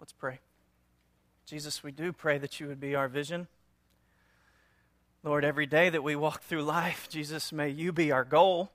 Let's 0.00 0.12
pray. 0.12 0.40
Jesus, 1.46 1.82
we 1.82 1.92
do 1.92 2.12
pray 2.12 2.38
that 2.38 2.60
you 2.60 2.66
would 2.66 2.80
be 2.80 2.94
our 2.94 3.08
vision. 3.08 3.46
Lord, 5.22 5.44
every 5.44 5.66
day 5.66 5.90
that 5.90 6.02
we 6.02 6.14
walk 6.14 6.42
through 6.42 6.62
life, 6.62 7.08
Jesus, 7.08 7.52
may 7.52 7.68
you 7.68 7.92
be 7.92 8.12
our 8.12 8.24
goal. 8.24 8.70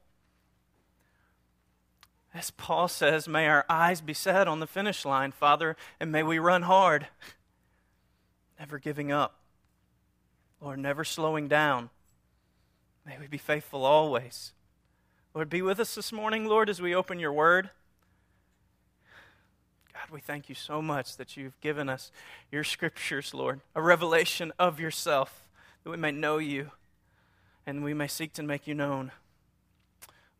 As 2.34 2.52
Paul 2.52 2.88
says, 2.88 3.28
may 3.28 3.48
our 3.48 3.66
eyes 3.70 4.02
be 4.02 4.14
set 4.14 4.48
on 4.48 4.60
the 4.60 4.68
finish 4.68 5.06
line, 5.06 5.32
Father, 5.32 5.76
and 6.00 6.12
may 6.12 6.24
we 6.24 6.40
run 6.40 6.64
hard, 6.64 7.08
never 8.58 8.80
giving 8.80 9.12
up. 9.12 9.36
Lord, 10.62 10.80
never 10.80 11.04
slowing 11.04 11.48
down. 11.48 11.90
May 13.06 13.18
we 13.20 13.28
be 13.28 13.38
faithful 13.38 13.84
always. 13.84 14.54
Lord, 15.34 15.50
be 15.50 15.62
with 15.62 15.80
us 15.80 15.96
this 15.96 16.12
morning, 16.12 16.46
Lord, 16.46 16.70
as 16.70 16.82
we 16.82 16.96
open 16.96 17.20
your 17.20 17.34
word. 17.34 17.70
We 20.12 20.20
thank 20.20 20.50
you 20.50 20.56
so 20.56 20.82
much 20.82 21.16
that 21.16 21.38
you've 21.38 21.58
given 21.62 21.88
us 21.88 22.12
your 22.52 22.66
scriptures, 22.66 23.34
Lord, 23.34 23.62
a 23.74 23.82
revelation 23.82 24.52
of 24.60 24.78
yourself 24.78 25.48
that 25.84 25.90
we 25.90 25.96
may 25.96 26.12
know 26.12 26.38
you 26.38 26.72
and 27.66 27.82
we 27.82 27.94
may 27.94 28.08
seek 28.08 28.34
to 28.34 28.44
make 28.44 28.68
you 28.68 28.74
known. 28.74 29.14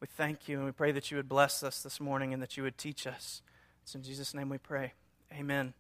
We 0.02 0.08
thank 0.08 0.50
you 0.50 0.58
and 0.58 0.66
we 0.66 0.74
pray 0.74 0.92
that 0.92 1.10
you 1.10 1.16
would 1.16 1.30
bless 1.30 1.64
us 1.64 1.82
this 1.84 2.02
morning 2.02 2.34
and 2.34 2.44
that 2.44 2.58
you 2.58 2.64
would 2.64 2.78
teach 2.78 3.08
us. 3.08 3.42
It's 3.82 3.96
in 3.96 4.04
Jesus' 4.04 4.34
name 4.34 4.50
we 4.50 4.58
pray. 4.58 4.92
Amen. 5.34 5.74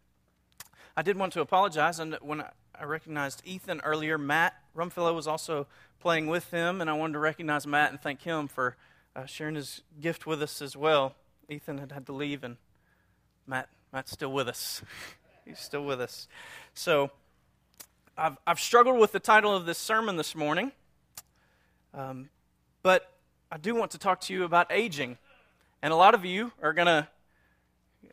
I 0.96 1.02
did 1.02 1.18
want 1.18 1.34
to 1.34 1.42
apologize. 1.42 2.00
And 2.00 2.18
when 2.22 2.46
I 2.74 2.84
recognized 2.86 3.42
Ethan 3.44 3.82
earlier, 3.84 4.18
Matt 4.18 4.54
Rumfellow 4.74 5.14
was 5.14 5.28
also 5.28 5.68
playing 6.00 6.28
with 6.28 6.50
him, 6.52 6.80
and 6.80 6.90
I 6.90 6.94
wanted 6.94 7.14
to 7.14 7.20
recognize 7.20 7.68
Matt 7.68 7.92
and 7.92 8.00
thank 8.00 8.22
him 8.22 8.48
for 8.48 8.78
uh, 9.18 9.26
sharing 9.26 9.56
his 9.56 9.82
gift 10.00 10.26
with 10.26 10.42
us 10.42 10.62
as 10.62 10.78
well. 10.78 11.16
Ethan 11.50 11.80
had 11.80 11.92
had 11.92 12.06
to 12.06 12.14
leave, 12.14 12.46
and 12.46 12.56
Matt 13.46 13.68
Matt's 13.94 14.12
still 14.12 14.32
with 14.32 14.48
us. 14.48 14.82
He's 15.46 15.60
still 15.60 15.84
with 15.84 16.00
us. 16.00 16.28
So 16.74 17.12
I've, 18.18 18.38
I've 18.48 18.60
struggled 18.60 19.00
with 19.00 19.12
the 19.12 19.20
title 19.20 19.54
of 19.54 19.66
this 19.66 19.78
sermon 19.78 20.16
this 20.16 20.34
morning, 20.34 20.72
um, 21.94 22.30
but 22.84 23.12
I 23.52 23.58
do 23.58 23.76
want 23.76 23.92
to 23.92 23.98
talk 23.98 24.22
to 24.22 24.34
you 24.34 24.46
about 24.46 24.72
aging. 24.72 25.18
And 25.82 25.92
a 25.92 25.96
lot 25.96 26.14
of 26.14 26.24
you 26.24 26.54
are 26.62 26.72
going 26.72 26.86
to, 26.86 27.08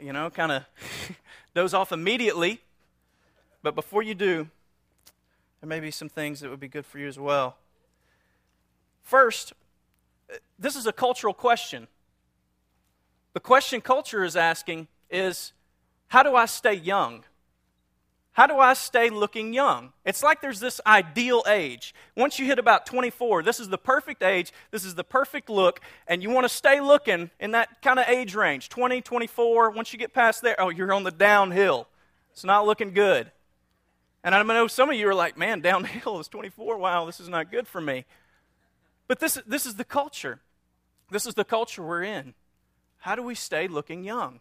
you 0.00 0.12
know, 0.12 0.30
kind 0.30 0.50
of 0.50 0.64
doze 1.54 1.74
off 1.74 1.92
immediately. 1.92 2.60
But 3.62 3.76
before 3.76 4.02
you 4.02 4.14
do, 4.14 4.48
there 5.60 5.68
may 5.68 5.78
be 5.78 5.92
some 5.92 6.08
things 6.08 6.40
that 6.40 6.50
would 6.50 6.60
be 6.60 6.68
good 6.68 6.86
for 6.86 6.98
you 6.98 7.06
as 7.06 7.18
well. 7.18 7.56
First, 9.02 9.52
this 10.58 10.74
is 10.74 10.86
a 10.86 10.92
cultural 10.92 11.34
question. 11.34 11.86
The 13.32 13.40
question 13.40 13.80
culture 13.80 14.24
is 14.24 14.34
asking 14.34 14.88
is 15.10 15.52
how 16.08 16.22
do 16.22 16.34
I 16.34 16.46
stay 16.46 16.74
young? 16.74 17.24
How 18.32 18.46
do 18.46 18.58
I 18.58 18.74
stay 18.74 19.10
looking 19.10 19.52
young? 19.52 19.92
It's 20.04 20.22
like 20.22 20.40
there's 20.40 20.60
this 20.60 20.80
ideal 20.86 21.42
age. 21.48 21.92
Once 22.16 22.38
you 22.38 22.46
hit 22.46 22.60
about 22.60 22.86
24, 22.86 23.42
this 23.42 23.58
is 23.58 23.68
the 23.68 23.78
perfect 23.78 24.22
age, 24.22 24.52
this 24.70 24.84
is 24.84 24.94
the 24.94 25.02
perfect 25.02 25.50
look, 25.50 25.80
and 26.06 26.22
you 26.22 26.30
want 26.30 26.44
to 26.44 26.48
stay 26.48 26.80
looking 26.80 27.30
in 27.40 27.50
that 27.50 27.82
kind 27.82 27.98
of 27.98 28.06
age 28.06 28.36
range 28.36 28.68
20, 28.68 29.00
24. 29.00 29.70
Once 29.70 29.92
you 29.92 29.98
get 29.98 30.14
past 30.14 30.42
there, 30.42 30.54
oh, 30.60 30.68
you're 30.68 30.92
on 30.92 31.02
the 31.02 31.10
downhill. 31.10 31.88
It's 32.30 32.44
not 32.44 32.64
looking 32.64 32.94
good. 32.94 33.32
And 34.22 34.34
I 34.34 34.42
know 34.44 34.68
some 34.68 34.88
of 34.88 34.94
you 34.94 35.08
are 35.08 35.14
like, 35.14 35.36
man, 35.36 35.60
downhill 35.60 36.20
is 36.20 36.28
24. 36.28 36.78
Wow, 36.78 37.06
this 37.06 37.18
is 37.18 37.28
not 37.28 37.50
good 37.50 37.66
for 37.66 37.80
me. 37.80 38.04
But 39.08 39.18
this, 39.18 39.38
this 39.46 39.66
is 39.66 39.74
the 39.74 39.84
culture. 39.84 40.38
This 41.10 41.26
is 41.26 41.34
the 41.34 41.44
culture 41.44 41.82
we're 41.82 42.04
in. 42.04 42.34
How 42.98 43.16
do 43.16 43.22
we 43.24 43.34
stay 43.34 43.66
looking 43.66 44.04
young? 44.04 44.38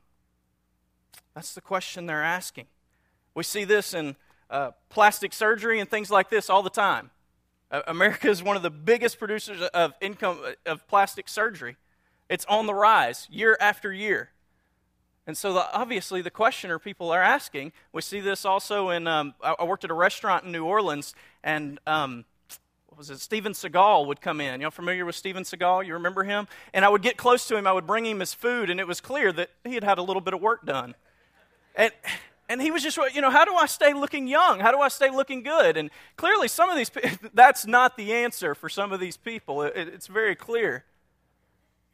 That's 1.35 1.53
the 1.53 1.61
question 1.61 2.05
they're 2.05 2.23
asking. 2.23 2.65
We 3.35 3.43
see 3.43 3.63
this 3.63 3.93
in 3.93 4.15
uh, 4.49 4.71
plastic 4.89 5.33
surgery 5.33 5.79
and 5.79 5.89
things 5.89 6.09
like 6.09 6.29
this 6.29 6.49
all 6.49 6.63
the 6.63 6.69
time. 6.69 7.11
Uh, 7.69 7.81
America 7.87 8.29
is 8.29 8.41
one 8.41 8.55
of 8.55 8.63
the 8.63 8.69
biggest 8.69 9.19
producers 9.19 9.61
of 9.61 9.93
income 10.01 10.39
uh, 10.45 10.71
of 10.71 10.87
plastic 10.87 11.27
surgery. 11.27 11.75
It's 12.29 12.45
on 12.45 12.65
the 12.65 12.73
rise 12.73 13.27
year 13.29 13.57
after 13.59 13.91
year. 13.91 14.29
And 15.25 15.37
so, 15.37 15.53
the, 15.53 15.77
obviously, 15.77 16.21
the 16.21 16.31
questioner 16.31 16.79
people 16.79 17.11
are 17.11 17.21
asking. 17.21 17.73
We 17.91 18.01
see 18.01 18.21
this 18.21 18.45
also 18.45 18.89
in. 18.89 19.07
Um, 19.07 19.33
I, 19.43 19.65
worked 19.65 19.83
at 19.83 19.91
a 19.91 19.93
restaurant 19.93 20.45
in 20.45 20.53
New 20.53 20.63
Orleans, 20.63 21.13
and 21.43 21.79
um, 21.85 22.23
what 22.87 22.97
was 22.97 23.09
it? 23.09 23.19
Steven 23.19 23.51
Seagal 23.51 24.07
would 24.07 24.21
come 24.21 24.39
in. 24.39 24.61
Y'all 24.61 24.71
familiar 24.71 25.05
with 25.05 25.15
Steven 25.15 25.43
Seagal? 25.43 25.85
You 25.85 25.93
remember 25.93 26.23
him? 26.23 26.47
And 26.73 26.85
I 26.85 26.89
would 26.89 27.01
get 27.01 27.17
close 27.17 27.45
to 27.49 27.57
him. 27.57 27.67
I 27.67 27.73
would 27.73 27.85
bring 27.85 28.05
him 28.05 28.21
his 28.21 28.33
food, 28.33 28.69
and 28.69 28.79
it 28.79 28.87
was 28.87 29.01
clear 29.01 29.33
that 29.33 29.49
he 29.65 29.73
had 29.73 29.83
had 29.83 29.97
a 29.97 30.01
little 30.01 30.21
bit 30.21 30.33
of 30.33 30.39
work 30.39 30.65
done. 30.65 30.95
And 31.77 31.93
and 32.49 32.61
he 32.61 32.71
was 32.71 32.81
just, 32.81 32.97
you 33.13 33.21
know, 33.21 33.29
how 33.29 33.43
do 33.43 33.55
I 33.55 33.65
stay 33.65 33.93
looking 33.93 34.27
young? 34.27 34.59
How 34.59 34.71
do 34.71 34.79
I 34.79 34.87
stay 34.87 35.09
looking 35.09 35.43
good? 35.43 35.75
And 35.75 35.89
clearly, 36.15 36.47
some 36.47 36.69
of 36.69 36.77
these, 36.77 36.89
that's 37.33 37.65
not 37.65 37.97
the 37.97 38.13
answer 38.13 38.55
for 38.55 38.69
some 38.69 38.93
of 38.93 38.99
these 38.99 39.17
people. 39.17 39.63
It, 39.63 39.73
it's 39.75 40.07
very 40.07 40.35
clear. 40.35 40.85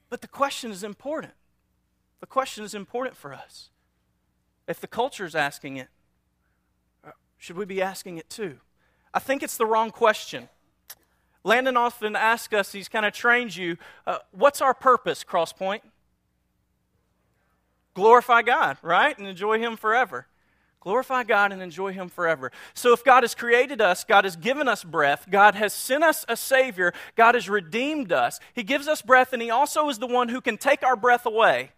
But 0.09 0.21
the 0.21 0.27
question 0.27 0.69
is 0.69 0.83
important. 0.83 1.33
The 2.19 2.27
question 2.27 2.63
is 2.63 2.75
important 2.75 3.17
for 3.17 3.33
us. 3.33 3.69
If 4.67 4.79
the 4.79 4.87
culture 4.87 5.25
is 5.25 5.33
asking 5.33 5.77
it, 5.77 5.87
uh, 7.05 7.11
should 7.37 7.57
we 7.57 7.65
be 7.65 7.81
asking 7.81 8.17
it 8.17 8.29
too? 8.29 8.59
I 9.11 9.19
think 9.19 9.41
it's 9.41 9.57
the 9.57 9.65
wrong 9.65 9.89
question. 9.89 10.49
Landon 11.43 11.75
often 11.75 12.15
asks 12.15 12.53
us, 12.53 12.71
he's 12.71 12.87
kind 12.87 13.05
of 13.05 13.13
trained 13.13 13.55
you, 13.55 13.77
uh, 14.07 14.19
what's 14.31 14.61
our 14.61 14.73
purpose, 14.73 15.23
Crosspoint? 15.23 15.81
Glorify 17.93 18.41
God, 18.41 18.77
right? 18.81 19.17
And 19.17 19.27
enjoy 19.27 19.59
Him 19.59 19.77
forever. 19.77 20.27
Glorify 20.79 21.23
God 21.23 21.53
and 21.53 21.61
enjoy 21.61 21.93
Him 21.93 22.09
forever. 22.09 22.51
So, 22.73 22.91
if 22.91 23.05
God 23.05 23.23
has 23.23 23.33
created 23.33 23.79
us, 23.79 24.03
God 24.03 24.25
has 24.25 24.35
given 24.35 24.67
us 24.67 24.83
breath, 24.83 25.27
God 25.29 25.55
has 25.55 25.73
sent 25.73 26.03
us 26.03 26.25
a 26.27 26.35
Savior, 26.35 26.93
God 27.15 27.35
has 27.35 27.47
redeemed 27.47 28.11
us, 28.11 28.39
He 28.53 28.63
gives 28.63 28.87
us 28.87 29.01
breath, 29.01 29.31
and 29.31 29.41
He 29.41 29.49
also 29.49 29.87
is 29.87 29.99
the 29.99 30.07
one 30.07 30.27
who 30.27 30.41
can 30.41 30.57
take 30.57 30.83
our 30.83 30.97
breath 30.97 31.25
away. 31.25 31.71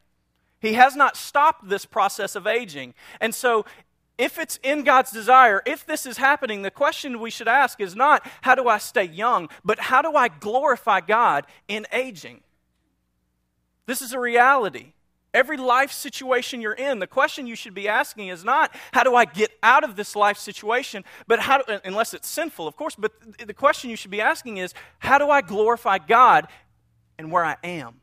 He 0.59 0.73
has 0.73 0.95
not 0.95 1.17
stopped 1.17 1.69
this 1.69 1.85
process 1.85 2.35
of 2.35 2.47
aging. 2.47 2.95
And 3.21 3.35
so, 3.35 3.65
if 4.17 4.39
it's 4.39 4.57
in 4.63 4.83
God's 4.83 5.11
desire, 5.11 5.61
if 5.65 5.85
this 5.85 6.05
is 6.05 6.17
happening, 6.17 6.61
the 6.61 6.71
question 6.71 7.19
we 7.19 7.29
should 7.29 7.47
ask 7.47 7.79
is 7.81 7.95
not, 7.95 8.25
how 8.41 8.55
do 8.55 8.67
I 8.67 8.77
stay 8.77 9.03
young, 9.03 9.49
but 9.63 9.77
how 9.77 10.01
do 10.01 10.15
I 10.15 10.29
glorify 10.29 11.01
God 11.01 11.45
in 11.67 11.85
aging? 11.91 12.41
This 13.85 14.01
is 14.01 14.13
a 14.13 14.19
reality. 14.19 14.93
Every 15.35 15.57
life 15.57 15.91
situation 15.91 16.61
you're 16.61 16.71
in, 16.71 16.99
the 16.99 17.07
question 17.07 17.45
you 17.45 17.57
should 17.57 17.73
be 17.73 17.89
asking 17.89 18.29
is 18.29 18.45
not, 18.45 18.73
how 18.93 19.03
do 19.03 19.15
I 19.15 19.25
get 19.25 19.51
out 19.61 19.83
of 19.83 19.97
this 19.97 20.15
life 20.15 20.37
situation, 20.37 21.03
but 21.27 21.41
how, 21.41 21.57
do, 21.57 21.77
unless 21.83 22.13
it's 22.13 22.29
sinful, 22.29 22.65
of 22.69 22.77
course, 22.77 22.95
but 22.95 23.11
the 23.45 23.53
question 23.53 23.89
you 23.89 23.97
should 23.97 24.11
be 24.11 24.21
asking 24.21 24.57
is, 24.57 24.73
how 24.99 25.17
do 25.17 25.29
I 25.29 25.41
glorify 25.41 25.97
God 25.97 26.47
and 27.19 27.33
where 27.33 27.43
I 27.43 27.57
am 27.65 27.99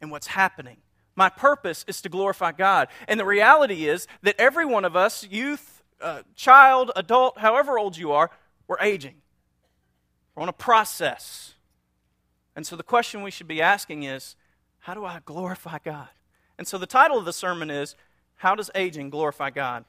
and 0.00 0.10
what's 0.10 0.26
happening? 0.26 0.78
My 1.14 1.28
purpose 1.28 1.84
is 1.86 2.02
to 2.02 2.08
glorify 2.08 2.50
God. 2.50 2.88
And 3.06 3.20
the 3.20 3.24
reality 3.24 3.86
is 3.86 4.08
that 4.22 4.34
every 4.36 4.66
one 4.66 4.84
of 4.84 4.96
us, 4.96 5.24
youth, 5.30 5.84
uh, 6.00 6.22
child, 6.34 6.90
adult, 6.96 7.38
however 7.38 7.78
old 7.78 7.96
you 7.96 8.10
are, 8.10 8.32
we're 8.66 8.80
aging. 8.80 9.22
We're 10.34 10.42
on 10.42 10.48
a 10.48 10.52
process. 10.52 11.54
And 12.56 12.66
so 12.66 12.74
the 12.74 12.82
question 12.82 13.22
we 13.22 13.30
should 13.30 13.46
be 13.46 13.62
asking 13.62 14.02
is, 14.02 14.34
how 14.80 14.94
do 14.94 15.04
I 15.04 15.20
glorify 15.24 15.78
God? 15.84 16.08
And 16.58 16.66
so 16.66 16.78
the 16.78 16.86
title 16.86 17.18
of 17.18 17.24
the 17.24 17.32
sermon 17.32 17.70
is 17.70 17.94
How 18.36 18.54
Does 18.54 18.70
Aging 18.74 19.10
Glorify 19.10 19.50
God? 19.50 19.84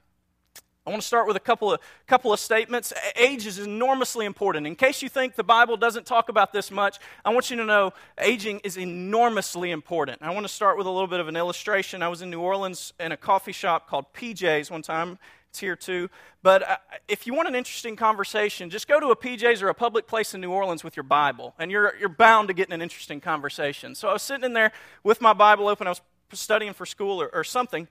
I 0.87 0.91
want 0.91 1.01
to 1.01 1.07
start 1.07 1.25
with 1.25 1.35
a 1.35 1.39
couple 1.39 1.73
of, 1.73 1.79
couple 2.05 2.31
of 2.31 2.39
statements. 2.39 2.93
Age 3.15 3.47
is 3.47 3.57
enormously 3.57 4.27
important. 4.27 4.67
In 4.67 4.75
case 4.75 5.01
you 5.01 5.09
think 5.09 5.33
the 5.33 5.43
Bible 5.43 5.77
doesn't 5.77 6.05
talk 6.05 6.29
about 6.29 6.53
this 6.53 6.69
much, 6.69 6.99
I 7.23 7.33
want 7.33 7.49
you 7.49 7.57
to 7.57 7.65
know 7.65 7.93
aging 8.19 8.59
is 8.63 8.77
enormously 8.77 9.71
important. 9.71 10.21
I 10.21 10.31
want 10.31 10.45
to 10.45 10.53
start 10.53 10.77
with 10.77 10.85
a 10.85 10.91
little 10.91 11.07
bit 11.07 11.19
of 11.19 11.27
an 11.27 11.35
illustration. 11.35 12.03
I 12.03 12.07
was 12.07 12.21
in 12.21 12.29
New 12.29 12.39
Orleans 12.39 12.93
in 12.99 13.11
a 13.11 13.17
coffee 13.17 13.51
shop 13.51 13.87
called 13.89 14.13
PJ's 14.13 14.69
one 14.69 14.84
time. 14.84 15.17
It's 15.49 15.59
here 15.59 15.75
too. 15.75 16.07
But 16.43 16.69
uh, 16.69 16.78
if 17.07 17.25
you 17.25 17.34
want 17.34 17.47
an 17.47 17.55
interesting 17.55 17.95
conversation, 17.95 18.69
just 18.69 18.87
go 18.87 18.99
to 18.99 19.07
a 19.07 19.16
PJ's 19.16 19.63
or 19.63 19.69
a 19.69 19.73
public 19.73 20.05
place 20.05 20.35
in 20.35 20.41
New 20.41 20.51
Orleans 20.51 20.84
with 20.84 20.95
your 20.95 21.03
Bible, 21.03 21.55
and 21.57 21.72
you're, 21.72 21.95
you're 21.99 22.09
bound 22.09 22.49
to 22.49 22.53
get 22.53 22.69
an 22.72 22.81
interesting 22.81 23.22
conversation. 23.22 23.95
So 23.95 24.09
I 24.09 24.13
was 24.13 24.22
sitting 24.22 24.43
in 24.43 24.53
there 24.53 24.72
with 25.03 25.19
my 25.19 25.34
Bible 25.34 25.67
open. 25.67 25.87
I 25.87 25.91
was 25.91 26.01
studying 26.33 26.73
for 26.73 26.85
school 26.85 27.22
or, 27.22 27.29
or 27.33 27.43
something. 27.43 27.87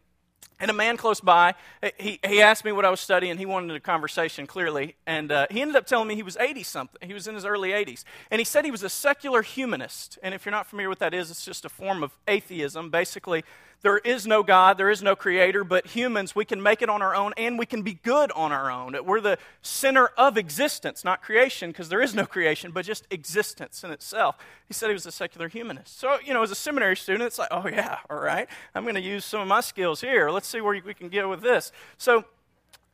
And 0.61 0.71
a 0.71 0.75
man 0.75 0.97
close 0.97 1.21
by, 1.21 1.55
he, 1.99 2.21
he 2.25 2.41
asked 2.41 2.65
me 2.65 2.71
what 2.71 2.85
I 2.85 2.91
was 2.91 3.01
studying. 3.01 3.39
He 3.39 3.47
wanted 3.47 3.75
a 3.75 3.81
conversation, 3.81 4.47
clearly. 4.47 4.95
And 5.07 5.33
uh, 5.33 5.47
he 5.51 5.61
ended 5.61 5.75
up 5.75 5.87
telling 5.87 6.07
me 6.07 6.15
he 6.15 6.23
was 6.23 6.37
80 6.37 6.63
something. 6.63 7.07
He 7.07 7.13
was 7.13 7.27
in 7.27 7.35
his 7.35 7.45
early 7.45 7.71
80s. 7.71 8.05
And 8.31 8.41
he 8.41 8.45
said 8.45 8.65
he 8.65 8.71
was 8.71 8.85
a 8.85 8.89
secular 8.89 9.43
humanist. 9.43 10.19
And 10.23 10.33
if 10.33 10.47
you're 10.47 10.53
not 10.53 10.67
familiar 10.67 10.89
with 10.89 11.01
that 11.01 11.13
is, 11.13 11.31
it's 11.31 11.45
just 11.45 11.65
a 11.65 11.69
form 11.69 12.05
of 12.05 12.17
atheism. 12.29 12.91
Basically, 12.91 13.45
there 13.85 13.99
is 13.99 14.27
no 14.27 14.43
God, 14.43 14.79
there 14.79 14.89
is 14.89 15.03
no 15.03 15.15
creator, 15.15 15.63
but 15.63 15.87
humans, 15.89 16.35
we 16.35 16.47
can 16.47 16.63
make 16.63 16.81
it 16.81 16.89
on 16.89 17.03
our 17.03 17.15
own 17.15 17.35
and 17.37 17.59
we 17.59 17.67
can 17.67 17.83
be 17.83 17.95
good 18.03 18.33
on 18.33 18.51
our 18.51 18.71
own. 18.71 18.97
We're 19.05 19.21
the 19.21 19.37
center 19.61 20.07
of 20.17 20.39
existence, 20.39 21.05
not 21.05 21.21
creation, 21.21 21.71
because 21.71 21.91
there 21.91 22.01
is 22.01 22.15
no 22.15 22.25
creation, 22.25 22.71
but 22.73 22.87
just 22.87 23.07
existence 23.11 23.85
in 23.85 23.91
itself. 23.91 24.39
He 24.67 24.73
said 24.73 24.89
he 24.89 24.95
was 24.95 25.05
a 25.05 25.13
secular 25.13 25.49
humanist. 25.49 26.01
So, 26.01 26.19
you 26.25 26.33
know, 26.33 26.43
as 26.43 26.51
a 26.51 26.55
seminary 26.55 26.97
student, 26.97 27.25
it's 27.25 27.39
like, 27.39 27.51
oh, 27.51 27.69
yeah, 27.69 27.99
all 28.09 28.19
right, 28.19 28.49
I'm 28.75 28.85
going 28.85 28.95
to 28.95 29.03
use 29.03 29.23
some 29.23 29.43
of 29.43 29.49
my 29.49 29.61
skills 29.61 30.01
here. 30.01 30.31
Let's 30.31 30.49
see 30.49 30.63
where 30.63 30.81
we 30.83 30.95
can 30.95 31.11
get 31.11 31.29
with 31.29 31.43
this. 31.43 31.71
So, 31.99 32.25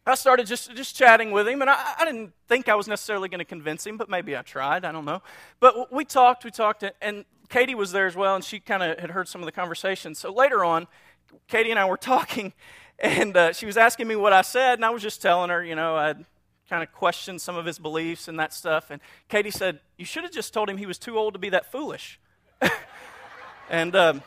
I 0.07 0.15
started 0.15 0.47
just, 0.47 0.75
just 0.75 0.97
chatting 0.97 1.31
with 1.31 1.47
him, 1.47 1.61
and 1.61 1.71
I, 1.71 1.95
I 1.99 2.05
didn't 2.05 2.33
think 2.49 2.69
I 2.69 2.75
was 2.75 2.89
necessarily 2.89 3.29
going 3.29 3.41
to 3.41 3.45
convince 3.45 3.87
him, 3.87 3.97
but 3.97 4.09
maybe 4.09 4.37
I 4.37 4.43
tried. 4.43 4.85
I 4.85 4.93
don't 4.93 5.05
know. 5.05 5.23
But 5.61 5.93
we 5.93 6.05
talked, 6.05 6.45
we 6.45 6.51
talked, 6.51 6.85
and 7.03 7.25
Katie 7.49 7.75
was 7.75 7.93
there 7.93 8.07
as 8.07 8.17
well, 8.17 8.35
and 8.35 8.43
she 8.43 8.61
kind 8.61 8.83
of 8.83 8.99
had 8.99 9.11
heard 9.11 9.29
some 9.29 9.43
of 9.43 9.47
the 9.47 9.53
conversation. 9.53 10.15
So 10.15 10.33
later 10.33 10.65
on, 10.65 10.87
Katie 11.49 11.71
and 11.71 11.79
I 11.79 11.85
were 11.85 11.97
talking, 11.99 12.55
and 12.99 13.37
uh, 13.37 13.53
she 13.53 13.67
was 13.67 13.77
asking 13.77 14.09
me 14.09 14.17
what 14.17 14.33
I 14.33 14.43
said, 14.43 14.75
and 14.75 14.85
I 14.85 14.91
was 14.91 15.03
just 15.03 15.21
telling 15.21 15.51
her, 15.51 15.63
you 15.63 15.75
know, 15.75 15.97
I'd 15.97 16.25
kind 16.71 16.83
of 16.85 16.93
questioned 16.93 17.41
some 17.41 17.57
of 17.57 17.67
his 17.67 17.79
beliefs 17.79 18.29
and 18.29 18.39
that 18.39 18.55
stuff. 18.55 18.91
And 18.91 19.01
Katie 19.29 19.51
said, 19.51 19.81
You 19.99 20.05
should 20.05 20.23
have 20.23 20.33
just 20.33 20.55
told 20.55 20.71
him 20.71 20.77
he 20.77 20.87
was 20.87 20.99
too 20.99 21.19
old 21.19 21.35
to 21.35 21.39
be 21.39 21.51
that 21.51 21.71
foolish. 21.71 22.21
and 23.71 23.97
um, 23.97 24.23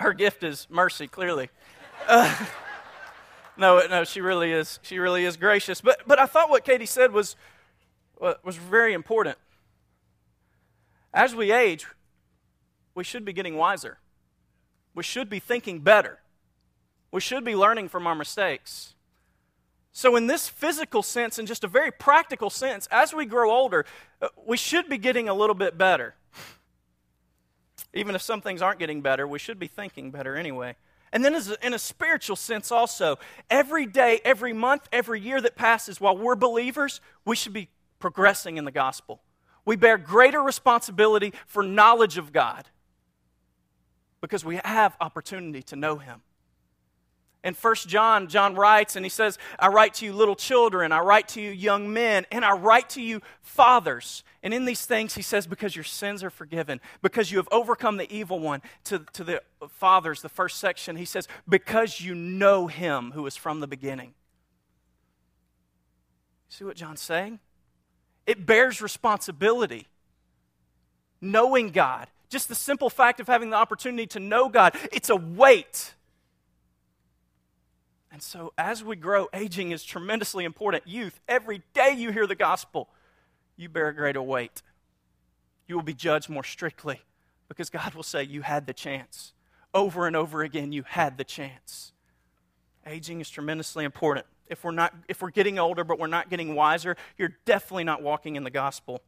her 0.00 0.12
gift 0.12 0.42
is 0.42 0.66
mercy, 0.68 1.06
clearly. 1.06 1.50
Uh, 2.08 2.34
no, 3.56 3.80
no, 3.88 4.04
she 4.04 4.20
really 4.20 4.52
is. 4.52 4.78
She 4.82 4.98
really 4.98 5.24
is 5.24 5.36
gracious. 5.36 5.80
But, 5.80 6.00
but 6.06 6.18
I 6.18 6.26
thought 6.26 6.50
what 6.50 6.64
Katie 6.64 6.86
said 6.86 7.12
was, 7.12 7.36
was 8.18 8.56
very 8.56 8.92
important. 8.92 9.38
As 11.12 11.34
we 11.34 11.52
age, 11.52 11.86
we 12.94 13.04
should 13.04 13.24
be 13.24 13.32
getting 13.32 13.56
wiser. 13.56 13.98
We 14.94 15.02
should 15.02 15.28
be 15.28 15.38
thinking 15.38 15.80
better. 15.80 16.20
We 17.10 17.20
should 17.20 17.44
be 17.44 17.54
learning 17.54 17.88
from 17.88 18.06
our 18.06 18.14
mistakes. 18.14 18.94
So, 19.92 20.16
in 20.16 20.26
this 20.26 20.48
physical 20.48 21.04
sense, 21.04 21.38
in 21.38 21.46
just 21.46 21.62
a 21.62 21.68
very 21.68 21.92
practical 21.92 22.50
sense, 22.50 22.88
as 22.90 23.14
we 23.14 23.26
grow 23.26 23.52
older, 23.52 23.86
uh, 24.20 24.26
we 24.44 24.56
should 24.56 24.88
be 24.88 24.98
getting 24.98 25.28
a 25.28 25.34
little 25.34 25.54
bit 25.54 25.78
better. 25.78 26.16
Even 27.92 28.16
if 28.16 28.22
some 28.22 28.40
things 28.40 28.60
aren't 28.60 28.80
getting 28.80 29.02
better, 29.02 29.24
we 29.24 29.38
should 29.38 29.60
be 29.60 29.68
thinking 29.68 30.10
better 30.10 30.34
anyway. 30.34 30.74
And 31.14 31.24
then, 31.24 31.34
in 31.62 31.72
a 31.72 31.78
spiritual 31.78 32.36
sense, 32.36 32.70
also, 32.70 33.18
every 33.48 33.86
day, 33.86 34.20
every 34.22 34.52
month, 34.52 34.86
every 34.92 35.20
year 35.20 35.40
that 35.40 35.56
passes 35.56 35.98
while 35.98 36.18
we're 36.18 36.34
believers, 36.34 37.00
we 37.24 37.36
should 37.36 37.54
be 37.54 37.70
progressing 37.98 38.58
in 38.58 38.66
the 38.66 38.70
gospel 38.70 39.22
we 39.64 39.76
bear 39.76 39.98
greater 39.98 40.42
responsibility 40.42 41.32
for 41.46 41.62
knowledge 41.62 42.18
of 42.18 42.32
God 42.32 42.68
because 44.20 44.44
we 44.44 44.60
have 44.64 44.96
opportunity 45.00 45.62
to 45.64 45.76
know 45.76 45.96
Him. 45.96 46.22
In 47.44 47.52
First 47.52 47.88
John, 47.88 48.26
John 48.28 48.54
writes, 48.54 48.96
and 48.96 49.04
he 49.04 49.10
says, 49.10 49.38
I 49.58 49.68
write 49.68 49.92
to 49.94 50.06
you 50.06 50.14
little 50.14 50.34
children, 50.34 50.92
I 50.92 51.00
write 51.00 51.28
to 51.28 51.42
you 51.42 51.50
young 51.50 51.92
men, 51.92 52.24
and 52.32 52.42
I 52.42 52.52
write 52.52 52.88
to 52.90 53.02
you 53.02 53.20
fathers. 53.42 54.24
And 54.42 54.54
in 54.54 54.64
these 54.64 54.86
things, 54.86 55.14
he 55.14 55.20
says, 55.20 55.46
because 55.46 55.76
your 55.76 55.84
sins 55.84 56.24
are 56.24 56.30
forgiven, 56.30 56.80
because 57.02 57.30
you 57.30 57.36
have 57.36 57.48
overcome 57.52 57.98
the 57.98 58.10
evil 58.10 58.40
one. 58.40 58.62
To, 58.84 59.00
to 59.12 59.24
the 59.24 59.42
fathers, 59.68 60.22
the 60.22 60.30
first 60.30 60.58
section, 60.58 60.96
he 60.96 61.04
says, 61.04 61.28
because 61.46 62.00
you 62.00 62.14
know 62.14 62.66
him 62.66 63.12
who 63.12 63.26
is 63.26 63.36
from 63.36 63.60
the 63.60 63.66
beginning. 63.66 64.14
See 66.48 66.64
what 66.64 66.76
John's 66.76 67.02
saying? 67.02 67.40
It 68.26 68.46
bears 68.46 68.80
responsibility. 68.80 69.86
Knowing 71.20 71.70
God, 71.70 72.08
just 72.30 72.48
the 72.48 72.54
simple 72.54 72.88
fact 72.88 73.20
of 73.20 73.26
having 73.26 73.50
the 73.50 73.56
opportunity 73.56 74.06
to 74.06 74.20
know 74.20 74.48
God, 74.48 74.74
it's 74.92 75.10
a 75.10 75.16
weight. 75.16 75.94
And 78.14 78.22
so, 78.22 78.52
as 78.56 78.84
we 78.84 78.94
grow, 78.94 79.26
aging 79.34 79.72
is 79.72 79.82
tremendously 79.82 80.44
important. 80.44 80.86
Youth, 80.86 81.18
every 81.26 81.62
day 81.74 81.96
you 81.96 82.12
hear 82.12 82.28
the 82.28 82.36
gospel, 82.36 82.88
you 83.56 83.68
bear 83.68 83.88
a 83.88 83.92
greater 83.92 84.22
weight. 84.22 84.62
You 85.66 85.74
will 85.74 85.82
be 85.82 85.94
judged 85.94 86.28
more 86.28 86.44
strictly 86.44 87.00
because 87.48 87.70
God 87.70 87.92
will 87.92 88.04
say, 88.04 88.22
You 88.22 88.42
had 88.42 88.68
the 88.68 88.72
chance. 88.72 89.32
Over 89.74 90.06
and 90.06 90.14
over 90.14 90.44
again, 90.44 90.70
you 90.70 90.84
had 90.84 91.18
the 91.18 91.24
chance. 91.24 91.92
Aging 92.86 93.20
is 93.20 93.28
tremendously 93.28 93.84
important 93.84 94.26
if 94.46 94.62
we're 94.62 94.70
not 94.70 94.94
if 95.08 95.20
we're 95.20 95.30
getting 95.30 95.58
older 95.58 95.82
but 95.82 95.98
we're 95.98 96.06
not 96.06 96.30
getting 96.30 96.54
wiser 96.54 96.96
you're 97.18 97.34
definitely 97.44 97.82
not 97.82 98.02
walking 98.02 98.36
in 98.36 98.44
the 98.44 98.50
gospel 98.50 99.00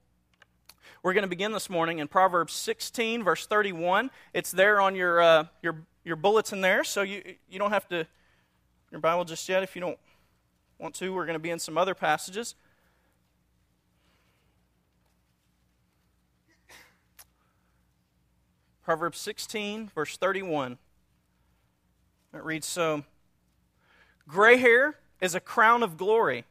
we're 1.03 1.12
going 1.12 1.23
to 1.23 1.29
begin 1.29 1.53
this 1.53 1.69
morning 1.69 1.99
in 1.99 2.08
proverbs 2.08 2.55
16 2.55 3.23
verse 3.23 3.47
31 3.47 4.11
it's 4.32 4.50
there 4.50 4.81
on 4.81 4.94
your 4.94 5.20
uh, 5.20 5.44
your 5.62 5.82
your 6.05 6.17
bulletin 6.17 6.62
there 6.62 6.82
so 6.82 7.03
you 7.03 7.23
you 7.50 7.58
don't 7.58 7.70
have 7.70 7.87
to 7.87 8.06
your 8.91 9.00
bible 9.00 9.25
just 9.25 9.49
yet 9.49 9.62
if 9.62 9.75
you 9.75 9.81
don't 9.81 9.99
want 10.79 10.94
to 10.94 11.12
we're 11.12 11.27
going 11.27 11.35
to 11.35 11.41
be 11.41 11.50
in 11.50 11.59
some 11.59 11.79
other 11.79 11.94
passages 11.94 12.55
proverbs 18.85 19.19
16 19.19 19.91
verse 19.94 20.17
31 20.17 20.79
it 22.35 22.44
reads 22.44 22.67
so 22.67 23.05
gray 24.29 24.56
hair 24.56 24.97
is 25.21 25.35
a 25.35 25.41
crown 25.41 25.82
of 25.82 25.97
glory. 25.97 26.44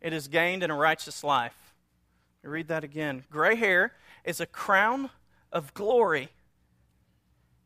It 0.00 0.12
is 0.12 0.28
gained 0.28 0.62
in 0.62 0.70
a 0.70 0.76
righteous 0.76 1.22
life. 1.22 1.74
I 2.44 2.48
read 2.48 2.68
that 2.68 2.82
again. 2.82 3.24
Gray 3.30 3.54
hair 3.54 3.92
is 4.24 4.40
a 4.40 4.46
crown 4.46 5.10
of 5.52 5.72
glory. 5.74 6.30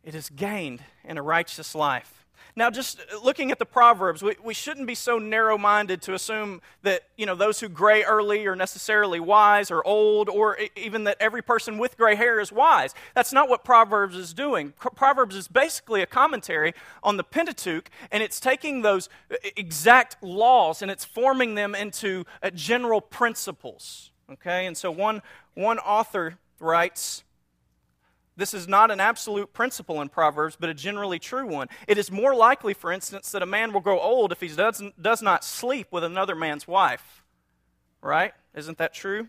It 0.04 0.14
is 0.14 0.28
gained 0.28 0.82
in 1.02 1.16
a 1.16 1.22
righteous 1.22 1.74
life. 1.74 2.15
Now, 2.54 2.70
just 2.70 3.00
looking 3.22 3.50
at 3.50 3.58
the 3.58 3.66
Proverbs, 3.66 4.22
we, 4.22 4.36
we 4.42 4.54
shouldn't 4.54 4.86
be 4.86 4.94
so 4.94 5.18
narrow 5.18 5.58
minded 5.58 6.02
to 6.02 6.14
assume 6.14 6.60
that, 6.82 7.02
you 7.16 7.26
know, 7.26 7.34
those 7.34 7.60
who 7.60 7.68
gray 7.68 8.02
early 8.02 8.46
are 8.46 8.56
necessarily 8.56 9.20
wise 9.20 9.70
or 9.70 9.86
old, 9.86 10.28
or 10.28 10.58
even 10.76 11.04
that 11.04 11.16
every 11.20 11.42
person 11.42 11.78
with 11.78 11.96
gray 11.96 12.14
hair 12.14 12.40
is 12.40 12.50
wise. 12.50 12.94
That's 13.14 13.32
not 13.32 13.48
what 13.48 13.64
Proverbs 13.64 14.16
is 14.16 14.32
doing. 14.32 14.72
Proverbs 14.94 15.36
is 15.36 15.48
basically 15.48 16.02
a 16.02 16.06
commentary 16.06 16.74
on 17.02 17.16
the 17.16 17.24
Pentateuch, 17.24 17.90
and 18.10 18.22
it's 18.22 18.40
taking 18.40 18.82
those 18.82 19.08
exact 19.56 20.22
laws 20.22 20.82
and 20.82 20.90
it's 20.90 21.04
forming 21.04 21.54
them 21.54 21.74
into 21.74 22.24
uh, 22.42 22.50
general 22.50 23.00
principles. 23.00 24.10
Okay? 24.30 24.66
And 24.66 24.76
so 24.76 24.90
one, 24.90 25.22
one 25.54 25.78
author 25.78 26.38
writes, 26.58 27.24
this 28.36 28.52
is 28.52 28.68
not 28.68 28.90
an 28.90 29.00
absolute 29.00 29.52
principle 29.52 30.02
in 30.02 30.10
Proverbs, 30.10 30.56
but 30.60 30.68
a 30.68 30.74
generally 30.74 31.18
true 31.18 31.46
one. 31.46 31.68
It 31.88 31.96
is 31.96 32.10
more 32.10 32.34
likely, 32.34 32.74
for 32.74 32.92
instance, 32.92 33.32
that 33.32 33.42
a 33.42 33.46
man 33.46 33.72
will 33.72 33.80
grow 33.80 33.98
old 33.98 34.30
if 34.30 34.40
he 34.40 34.48
does, 34.48 34.82
does 35.00 35.22
not 35.22 35.42
sleep 35.42 35.88
with 35.90 36.04
another 36.04 36.34
man's 36.34 36.68
wife. 36.68 37.24
Right? 38.02 38.34
Isn't 38.54 38.78
that 38.78 38.92
true? 38.92 39.28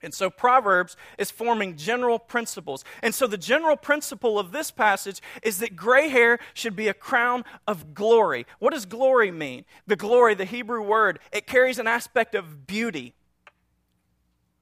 And 0.00 0.14
so 0.14 0.30
Proverbs 0.30 0.96
is 1.18 1.30
forming 1.30 1.76
general 1.76 2.18
principles. 2.18 2.84
And 3.02 3.14
so 3.14 3.26
the 3.26 3.38
general 3.38 3.76
principle 3.76 4.38
of 4.38 4.52
this 4.52 4.70
passage 4.70 5.20
is 5.42 5.58
that 5.58 5.74
gray 5.74 6.08
hair 6.08 6.38
should 6.52 6.76
be 6.76 6.88
a 6.88 6.94
crown 6.94 7.42
of 7.66 7.94
glory. 7.94 8.46
What 8.58 8.74
does 8.74 8.86
glory 8.86 9.30
mean? 9.30 9.64
The 9.86 9.96
glory, 9.96 10.34
the 10.34 10.44
Hebrew 10.44 10.82
word, 10.82 11.18
it 11.32 11.46
carries 11.46 11.78
an 11.78 11.86
aspect 11.86 12.34
of 12.34 12.66
beauty, 12.66 13.14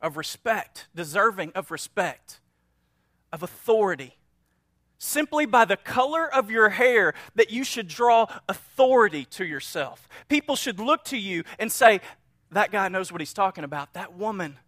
of 0.00 0.16
respect, 0.16 0.86
deserving 0.94 1.52
of 1.54 1.70
respect 1.70 2.38
of 3.32 3.42
authority. 3.42 4.16
Simply 4.98 5.46
by 5.46 5.64
the 5.64 5.76
color 5.76 6.32
of 6.32 6.50
your 6.50 6.68
hair, 6.68 7.14
that 7.34 7.50
you 7.50 7.64
should 7.64 7.88
draw 7.88 8.26
authority 8.48 9.24
to 9.26 9.44
yourself. 9.44 10.08
People 10.28 10.54
should 10.54 10.78
look 10.78 11.04
to 11.06 11.18
you 11.18 11.42
and 11.58 11.72
say, 11.72 12.00
That 12.52 12.70
guy 12.70 12.88
knows 12.88 13.10
what 13.10 13.20
he's 13.20 13.32
talking 13.32 13.64
about. 13.64 13.94
That 13.94 14.14
woman 14.14 14.58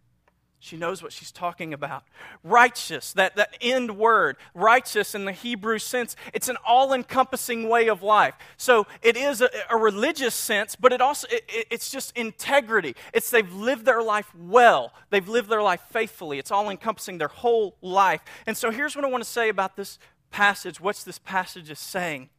she 0.64 0.78
knows 0.78 1.02
what 1.02 1.12
she's 1.12 1.30
talking 1.30 1.74
about. 1.74 2.04
Righteous, 2.42 3.12
that, 3.12 3.36
that 3.36 3.54
end 3.60 3.98
word, 3.98 4.38
righteous 4.54 5.14
in 5.14 5.26
the 5.26 5.32
Hebrew 5.32 5.78
sense, 5.78 6.16
it's 6.32 6.48
an 6.48 6.56
all 6.66 6.94
encompassing 6.94 7.68
way 7.68 7.88
of 7.88 8.02
life. 8.02 8.34
So 8.56 8.86
it 9.02 9.14
is 9.14 9.42
a, 9.42 9.50
a 9.68 9.76
religious 9.76 10.34
sense, 10.34 10.74
but 10.74 10.90
it 10.90 11.02
also, 11.02 11.28
it, 11.30 11.44
it's 11.70 11.90
just 11.90 12.16
integrity. 12.16 12.96
It's 13.12 13.28
they've 13.28 13.52
lived 13.52 13.84
their 13.84 14.02
life 14.02 14.34
well, 14.34 14.94
they've 15.10 15.28
lived 15.28 15.50
their 15.50 15.62
life 15.62 15.82
faithfully. 15.90 16.38
It's 16.38 16.50
all 16.50 16.70
encompassing 16.70 17.18
their 17.18 17.28
whole 17.28 17.76
life. 17.82 18.22
And 18.46 18.56
so 18.56 18.70
here's 18.70 18.96
what 18.96 19.04
I 19.04 19.08
want 19.08 19.22
to 19.22 19.28
say 19.28 19.50
about 19.50 19.76
this 19.76 19.98
passage. 20.30 20.80
What's 20.80 21.04
this 21.04 21.18
passage 21.18 21.68
is 21.68 21.78
saying? 21.78 22.30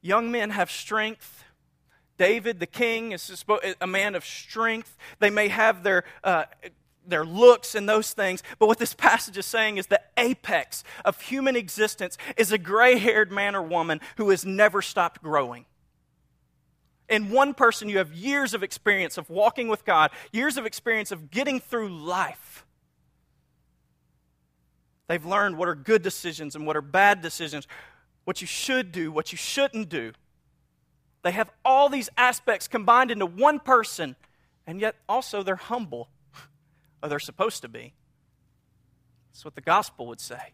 Young 0.00 0.32
men 0.32 0.50
have 0.50 0.72
strength. 0.72 1.44
David, 2.16 2.58
the 2.58 2.66
king, 2.66 3.12
is 3.12 3.44
a 3.80 3.86
man 3.86 4.16
of 4.16 4.24
strength. 4.24 4.96
They 5.20 5.30
may 5.30 5.46
have 5.46 5.84
their 5.84 6.02
uh, 6.24 6.46
their 7.08 7.24
looks 7.24 7.74
and 7.74 7.88
those 7.88 8.12
things. 8.12 8.42
But 8.58 8.66
what 8.66 8.78
this 8.78 8.94
passage 8.94 9.36
is 9.38 9.46
saying 9.46 9.76
is 9.76 9.86
the 9.86 10.00
apex 10.16 10.84
of 11.04 11.20
human 11.20 11.56
existence 11.56 12.18
is 12.36 12.52
a 12.52 12.58
gray 12.58 12.98
haired 12.98 13.32
man 13.32 13.54
or 13.54 13.62
woman 13.62 14.00
who 14.16 14.30
has 14.30 14.44
never 14.44 14.82
stopped 14.82 15.22
growing. 15.22 15.66
In 17.08 17.30
one 17.30 17.54
person, 17.54 17.88
you 17.88 17.98
have 17.98 18.12
years 18.12 18.52
of 18.52 18.62
experience 18.62 19.16
of 19.16 19.30
walking 19.30 19.68
with 19.68 19.84
God, 19.84 20.10
years 20.32 20.56
of 20.56 20.66
experience 20.66 21.10
of 21.10 21.30
getting 21.30 21.58
through 21.58 21.88
life. 21.88 22.66
They've 25.06 25.24
learned 25.24 25.56
what 25.56 25.68
are 25.68 25.74
good 25.74 26.02
decisions 26.02 26.54
and 26.54 26.66
what 26.66 26.76
are 26.76 26.82
bad 26.82 27.22
decisions, 27.22 27.66
what 28.24 28.42
you 28.42 28.46
should 28.46 28.92
do, 28.92 29.10
what 29.10 29.32
you 29.32 29.38
shouldn't 29.38 29.88
do. 29.88 30.12
They 31.22 31.30
have 31.30 31.50
all 31.64 31.88
these 31.88 32.10
aspects 32.16 32.68
combined 32.68 33.10
into 33.10 33.24
one 33.24 33.58
person, 33.58 34.16
and 34.66 34.80
yet 34.80 34.96
also 35.08 35.42
they're 35.42 35.56
humble, 35.56 36.10
or 37.02 37.08
they're 37.08 37.18
supposed 37.18 37.62
to 37.62 37.68
be. 37.68 37.94
That's 39.32 39.44
what 39.44 39.54
the 39.54 39.60
gospel 39.60 40.06
would 40.06 40.20
say. 40.20 40.52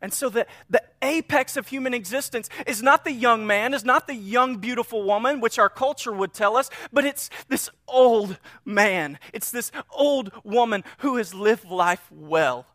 And 0.00 0.12
so 0.12 0.28
the, 0.28 0.46
the 0.68 0.82
apex 1.00 1.56
of 1.56 1.68
human 1.68 1.94
existence 1.94 2.50
is 2.66 2.82
not 2.82 3.04
the 3.04 3.12
young 3.12 3.46
man, 3.46 3.72
is 3.72 3.84
not 3.84 4.06
the 4.06 4.14
young, 4.14 4.58
beautiful 4.58 5.02
woman, 5.02 5.40
which 5.40 5.58
our 5.58 5.70
culture 5.70 6.12
would 6.12 6.34
tell 6.34 6.58
us, 6.58 6.68
but 6.92 7.06
it's 7.06 7.30
this 7.48 7.70
old 7.88 8.38
man. 8.66 9.18
It's 9.32 9.50
this 9.50 9.72
old 9.90 10.30
woman 10.44 10.84
who 10.98 11.16
has 11.16 11.32
lived 11.32 11.70
life 11.70 12.06
well, 12.10 12.66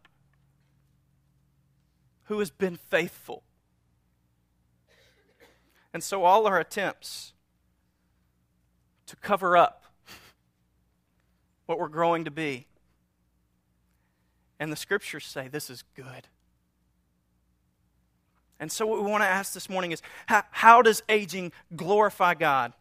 who 2.23 2.39
has 2.39 2.49
been 2.49 2.77
faithful. 2.77 3.43
And 5.93 6.03
so 6.03 6.23
all 6.23 6.47
our 6.47 6.59
attempts 6.59 7.33
to 9.05 9.15
cover 9.17 9.55
up 9.55 9.78
what 11.69 11.77
we're 11.77 11.87
growing 11.87 12.25
to 12.25 12.31
be, 12.31 12.65
and 14.59 14.71
the 14.71 14.75
scriptures 14.75 15.23
say 15.23 15.47
this 15.47 15.69
is 15.69 15.83
good. 15.95 16.27
And 18.59 18.71
so, 18.71 18.87
what 18.87 19.03
we 19.03 19.07
want 19.07 19.21
to 19.21 19.27
ask 19.27 19.53
this 19.53 19.69
morning 19.69 19.91
is 19.91 20.01
how, 20.25 20.41
how 20.49 20.81
does 20.81 21.03
aging 21.07 21.51
glorify 21.75 22.33
God? 22.33 22.73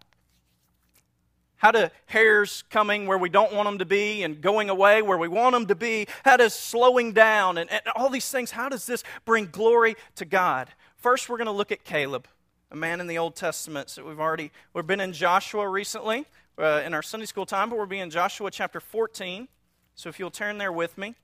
How 1.56 1.70
do 1.70 1.90
hairs 2.06 2.64
coming 2.70 3.06
where 3.06 3.18
we 3.18 3.28
don't 3.28 3.52
want 3.52 3.66
them 3.66 3.78
to 3.78 3.84
be 3.84 4.22
and 4.22 4.40
going 4.40 4.70
away 4.70 5.02
where 5.02 5.18
we 5.18 5.28
want 5.28 5.52
them 5.52 5.66
to 5.66 5.74
be? 5.74 6.06
How 6.24 6.38
does 6.38 6.54
slowing 6.54 7.12
down 7.12 7.58
and, 7.58 7.70
and 7.70 7.82
all 7.94 8.08
these 8.08 8.30
things, 8.30 8.52
how 8.52 8.70
does 8.70 8.86
this 8.86 9.04
bring 9.26 9.48
glory 9.52 9.96
to 10.14 10.24
God? 10.24 10.70
First, 10.96 11.28
we're 11.28 11.36
going 11.36 11.44
to 11.44 11.52
look 11.52 11.72
at 11.72 11.84
Caleb, 11.84 12.26
a 12.70 12.76
man 12.76 13.02
in 13.02 13.06
the 13.06 13.18
Old 13.18 13.36
Testament. 13.36 13.90
So 13.90 14.06
we've 14.06 14.18
already, 14.18 14.50
we've 14.72 14.86
been 14.86 15.00
in 15.00 15.12
Joshua 15.12 15.68
recently 15.68 16.24
uh, 16.58 16.82
in 16.84 16.94
our 16.94 17.02
Sunday 17.02 17.26
school 17.26 17.46
time, 17.46 17.70
but 17.70 17.78
we're 17.78 17.86
being 17.86 18.02
in 18.02 18.10
Joshua 18.10 18.50
chapter 18.50 18.80
14. 18.80 19.48
So 19.94 20.08
if 20.08 20.18
you'll 20.18 20.30
turn 20.30 20.58
there 20.58 20.72
with 20.72 20.98
me. 20.98 21.14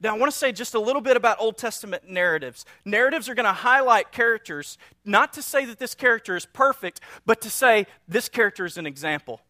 Now, 0.00 0.14
I 0.14 0.18
want 0.18 0.30
to 0.30 0.36
say 0.36 0.52
just 0.52 0.74
a 0.74 0.78
little 0.78 1.00
bit 1.00 1.16
about 1.16 1.38
Old 1.40 1.56
Testament 1.56 2.08
narratives. 2.08 2.66
Narratives 2.84 3.28
are 3.28 3.34
going 3.34 3.46
to 3.46 3.52
highlight 3.52 4.12
characters, 4.12 4.76
not 5.04 5.32
to 5.34 5.42
say 5.42 5.64
that 5.64 5.78
this 5.78 5.94
character 5.94 6.36
is 6.36 6.44
perfect, 6.44 7.00
but 7.24 7.40
to 7.40 7.50
say 7.50 7.86
this 8.06 8.28
character 8.28 8.66
is 8.66 8.76
an 8.76 8.86
example. 8.86 9.40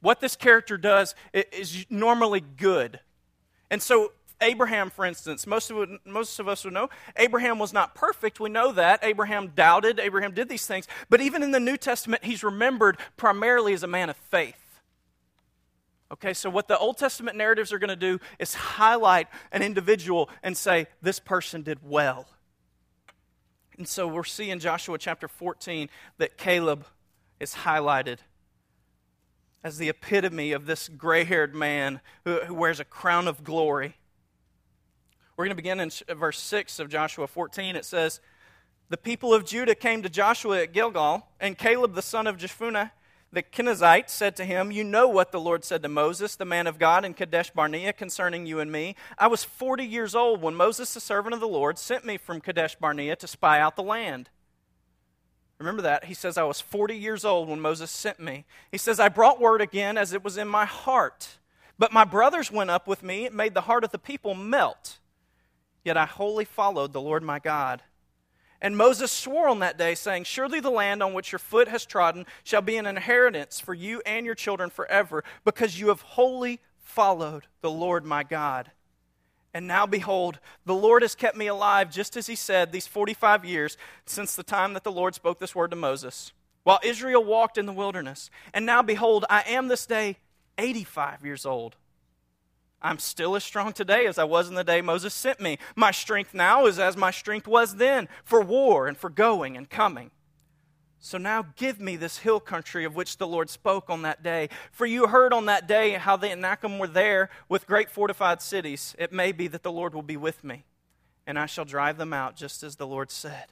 What 0.00 0.20
this 0.20 0.36
character 0.36 0.78
does 0.78 1.16
is 1.32 1.84
normally 1.90 2.40
good. 2.40 3.00
And 3.70 3.82
so, 3.82 4.12
Abraham, 4.40 4.90
for 4.90 5.04
instance, 5.04 5.46
most 5.46 5.70
of, 5.70 5.88
most 6.04 6.38
of 6.38 6.48
us 6.48 6.64
would 6.64 6.74
know 6.74 6.90
Abraham 7.16 7.58
was 7.58 7.72
not 7.72 7.94
perfect. 7.94 8.38
We 8.38 8.50
know 8.50 8.72
that. 8.72 9.00
Abraham 9.02 9.48
doubted, 9.48 9.98
Abraham 9.98 10.32
did 10.32 10.48
these 10.48 10.66
things. 10.66 10.86
But 11.08 11.20
even 11.20 11.42
in 11.42 11.52
the 11.52 11.60
New 11.60 11.76
Testament, 11.76 12.24
he's 12.24 12.44
remembered 12.44 12.98
primarily 13.16 13.72
as 13.72 13.82
a 13.82 13.86
man 13.86 14.10
of 14.10 14.16
faith. 14.16 14.80
Okay, 16.12 16.34
so 16.34 16.48
what 16.48 16.68
the 16.68 16.78
Old 16.78 16.98
Testament 16.98 17.36
narratives 17.36 17.72
are 17.72 17.78
going 17.78 17.88
to 17.88 17.96
do 17.96 18.20
is 18.38 18.54
highlight 18.54 19.26
an 19.50 19.62
individual 19.62 20.30
and 20.42 20.56
say, 20.56 20.86
this 21.02 21.18
person 21.18 21.62
did 21.62 21.78
well. 21.82 22.26
And 23.76 23.88
so 23.88 24.06
we're 24.06 24.24
seeing 24.24 24.58
Joshua 24.58 24.98
chapter 24.98 25.28
14 25.28 25.88
that 26.18 26.38
Caleb 26.38 26.86
is 27.40 27.54
highlighted 27.54 28.18
as 29.62 29.78
the 29.78 29.88
epitome 29.88 30.52
of 30.52 30.66
this 30.66 30.88
gray 30.88 31.24
haired 31.24 31.54
man 31.54 32.00
who, 32.24 32.38
who, 32.44 32.54
wears 32.54 32.78
a 32.78 32.84
crown 32.84 33.26
of 33.26 33.42
glory. 33.42 33.96
We're 35.36 35.44
going 35.44 35.56
to 35.56 35.56
begin 35.56 35.80
in 35.80 35.90
uh, 36.08 36.14
verse 36.14 36.40
6 36.40 36.78
of 36.78 36.88
Joshua 36.88 37.26
14. 37.26 37.76
It 37.76 37.84
says, 37.84 38.20
The 38.88 38.96
people 38.96 39.34
of 39.34 39.44
Judah 39.44 39.74
came 39.74 40.02
to 40.02 40.08
Joshua 40.08 40.62
at 40.62 40.72
Gilgal, 40.72 41.26
and 41.40 41.58
Caleb 41.58 41.94
the 41.94 42.02
son 42.02 42.26
of 42.26 42.36
Jephunneh 42.36 42.90
the 43.32 43.42
Kenizzite 43.42 44.08
said 44.08 44.36
to 44.36 44.44
him, 44.44 44.70
You 44.70 44.84
know 44.84 45.08
what 45.08 45.32
the 45.32 45.40
Lord 45.40 45.64
said 45.64 45.82
to 45.82 45.88
Moses, 45.88 46.36
the 46.36 46.44
man 46.44 46.66
of 46.66 46.78
God, 46.78 47.04
in 47.04 47.12
Kadesh 47.12 47.50
Barnea 47.50 47.92
concerning 47.92 48.46
you 48.46 48.60
and 48.60 48.70
me. 48.70 48.96
I 49.18 49.26
was 49.26 49.44
40 49.44 49.84
years 49.84 50.14
old 50.14 50.40
when 50.40 50.54
Moses, 50.54 50.94
the 50.94 51.00
servant 51.00 51.34
of 51.34 51.40
the 51.40 51.48
Lord, 51.48 51.78
sent 51.78 52.04
me 52.04 52.16
from 52.16 52.40
Kadesh 52.40 52.76
Barnea 52.76 53.16
to 53.16 53.26
spy 53.26 53.60
out 53.60 53.76
the 53.76 53.82
land. 53.82 54.30
Remember 55.58 55.82
that. 55.82 56.04
He 56.04 56.14
says, 56.14 56.38
I 56.38 56.44
was 56.44 56.60
40 56.60 56.96
years 56.96 57.24
old 57.24 57.48
when 57.48 57.60
Moses 57.60 57.90
sent 57.90 58.20
me. 58.20 58.44
He 58.70 58.78
says, 58.78 58.98
I 58.98 59.08
brought 59.08 59.40
word 59.40 59.60
again 59.60 59.98
as 59.98 60.12
it 60.12 60.24
was 60.24 60.36
in 60.36 60.48
my 60.48 60.64
heart. 60.64 61.38
But 61.78 61.92
my 61.92 62.04
brothers 62.04 62.50
went 62.50 62.70
up 62.70 62.86
with 62.86 63.02
me. 63.02 63.24
It 63.24 63.34
made 63.34 63.54
the 63.54 63.62
heart 63.62 63.84
of 63.84 63.90
the 63.90 63.98
people 63.98 64.34
melt. 64.34 64.98
Yet 65.86 65.96
I 65.96 66.04
wholly 66.04 66.44
followed 66.44 66.92
the 66.92 67.00
Lord 67.00 67.22
my 67.22 67.38
God. 67.38 67.80
And 68.60 68.76
Moses 68.76 69.12
swore 69.12 69.46
on 69.46 69.60
that 69.60 69.78
day, 69.78 69.94
saying, 69.94 70.24
Surely 70.24 70.58
the 70.58 70.68
land 70.68 71.00
on 71.00 71.14
which 71.14 71.30
your 71.30 71.38
foot 71.38 71.68
has 71.68 71.86
trodden 71.86 72.26
shall 72.42 72.60
be 72.60 72.76
an 72.76 72.86
inheritance 72.86 73.60
for 73.60 73.72
you 73.72 74.02
and 74.04 74.26
your 74.26 74.34
children 74.34 74.68
forever, 74.68 75.22
because 75.44 75.78
you 75.78 75.86
have 75.88 76.00
wholly 76.00 76.58
followed 76.76 77.46
the 77.60 77.70
Lord 77.70 78.04
my 78.04 78.24
God. 78.24 78.72
And 79.54 79.68
now, 79.68 79.86
behold, 79.86 80.40
the 80.64 80.74
Lord 80.74 81.02
has 81.02 81.14
kept 81.14 81.36
me 81.36 81.46
alive, 81.46 81.92
just 81.92 82.16
as 82.16 82.26
he 82.26 82.34
said, 82.34 82.72
these 82.72 82.88
45 82.88 83.44
years 83.44 83.76
since 84.06 84.34
the 84.34 84.42
time 84.42 84.74
that 84.74 84.82
the 84.82 84.90
Lord 84.90 85.14
spoke 85.14 85.38
this 85.38 85.54
word 85.54 85.70
to 85.70 85.76
Moses, 85.76 86.32
while 86.64 86.80
Israel 86.82 87.22
walked 87.22 87.58
in 87.58 87.66
the 87.66 87.72
wilderness. 87.72 88.28
And 88.52 88.66
now, 88.66 88.82
behold, 88.82 89.24
I 89.30 89.42
am 89.42 89.68
this 89.68 89.86
day 89.86 90.16
85 90.58 91.24
years 91.24 91.46
old. 91.46 91.76
I'm 92.82 92.98
still 92.98 93.34
as 93.36 93.44
strong 93.44 93.72
today 93.72 94.06
as 94.06 94.18
I 94.18 94.24
was 94.24 94.48
in 94.48 94.54
the 94.54 94.64
day 94.64 94.80
Moses 94.80 95.14
sent 95.14 95.40
me. 95.40 95.58
My 95.74 95.90
strength 95.90 96.34
now 96.34 96.66
is 96.66 96.78
as 96.78 96.96
my 96.96 97.10
strength 97.10 97.48
was 97.48 97.76
then 97.76 98.08
for 98.24 98.40
war 98.40 98.86
and 98.86 98.96
for 98.96 99.10
going 99.10 99.56
and 99.56 99.68
coming. 99.68 100.10
So 100.98 101.18
now 101.18 101.46
give 101.56 101.78
me 101.78 101.96
this 101.96 102.18
hill 102.18 102.40
country 102.40 102.84
of 102.84 102.96
which 102.96 103.18
the 103.18 103.26
Lord 103.26 103.48
spoke 103.48 103.90
on 103.90 104.02
that 104.02 104.22
day. 104.22 104.48
For 104.72 104.86
you 104.86 105.06
heard 105.06 105.32
on 105.32 105.46
that 105.46 105.68
day 105.68 105.92
how 105.92 106.16
the 106.16 106.30
Anakim 106.30 106.78
were 106.78 106.86
there 106.86 107.30
with 107.48 107.66
great 107.66 107.90
fortified 107.90 108.42
cities. 108.42 108.94
It 108.98 109.12
may 109.12 109.32
be 109.32 109.46
that 109.48 109.62
the 109.62 109.72
Lord 109.72 109.94
will 109.94 110.02
be 110.02 110.16
with 110.16 110.42
me, 110.42 110.64
and 111.26 111.38
I 111.38 111.46
shall 111.46 111.64
drive 111.64 111.96
them 111.96 112.12
out 112.12 112.34
just 112.34 112.62
as 112.62 112.76
the 112.76 112.86
Lord 112.86 113.10
said. 113.10 113.46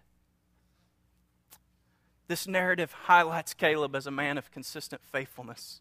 This 2.27 2.49
narrative 2.49 2.93
highlights 3.05 3.55
Caleb 3.55 3.95
as 3.95 4.07
a 4.07 4.11
man 4.11 4.39
of 4.39 4.51
consistent 4.51 5.03
faithfulness 5.05 5.81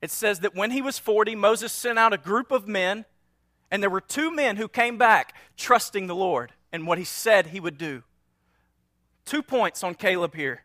it 0.00 0.10
says 0.10 0.40
that 0.40 0.54
when 0.54 0.70
he 0.70 0.82
was 0.82 0.98
40, 0.98 1.34
Moses 1.34 1.72
sent 1.72 1.98
out 1.98 2.12
a 2.12 2.18
group 2.18 2.52
of 2.52 2.68
men, 2.68 3.04
and 3.70 3.82
there 3.82 3.90
were 3.90 4.00
two 4.00 4.30
men 4.30 4.56
who 4.56 4.68
came 4.68 4.96
back 4.96 5.34
trusting 5.56 6.06
the 6.06 6.14
Lord 6.14 6.52
and 6.72 6.86
what 6.86 6.98
he 6.98 7.04
said 7.04 7.48
he 7.48 7.60
would 7.60 7.78
do. 7.78 8.02
Two 9.24 9.42
points 9.42 9.82
on 9.82 9.94
Caleb 9.94 10.34
here. 10.34 10.62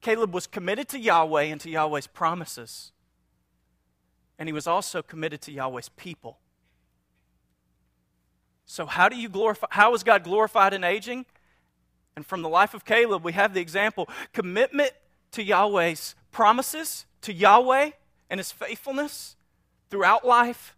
Caleb 0.00 0.32
was 0.32 0.46
committed 0.46 0.88
to 0.88 0.98
Yahweh 0.98 1.44
and 1.44 1.60
to 1.60 1.70
Yahweh's 1.70 2.06
promises, 2.06 2.92
and 4.38 4.48
he 4.48 4.52
was 4.52 4.66
also 4.66 5.02
committed 5.02 5.40
to 5.42 5.52
Yahweh's 5.52 5.88
people. 5.90 6.38
So, 8.64 8.86
how 8.86 9.08
do 9.08 9.16
you 9.16 9.28
glorify? 9.28 9.66
How 9.70 9.94
is 9.94 10.02
God 10.02 10.24
glorified 10.24 10.72
in 10.72 10.82
aging? 10.82 11.26
And 12.16 12.26
from 12.26 12.42
the 12.42 12.48
life 12.48 12.74
of 12.74 12.84
Caleb, 12.84 13.24
we 13.24 13.32
have 13.32 13.54
the 13.54 13.60
example 13.60 14.08
commitment 14.32 14.92
to 15.32 15.42
Yahweh's 15.42 16.14
promises 16.30 17.06
to 17.22 17.32
Yahweh 17.32 17.90
and 18.30 18.38
his 18.38 18.52
faithfulness 18.52 19.36
throughout 19.90 20.26
life 20.26 20.76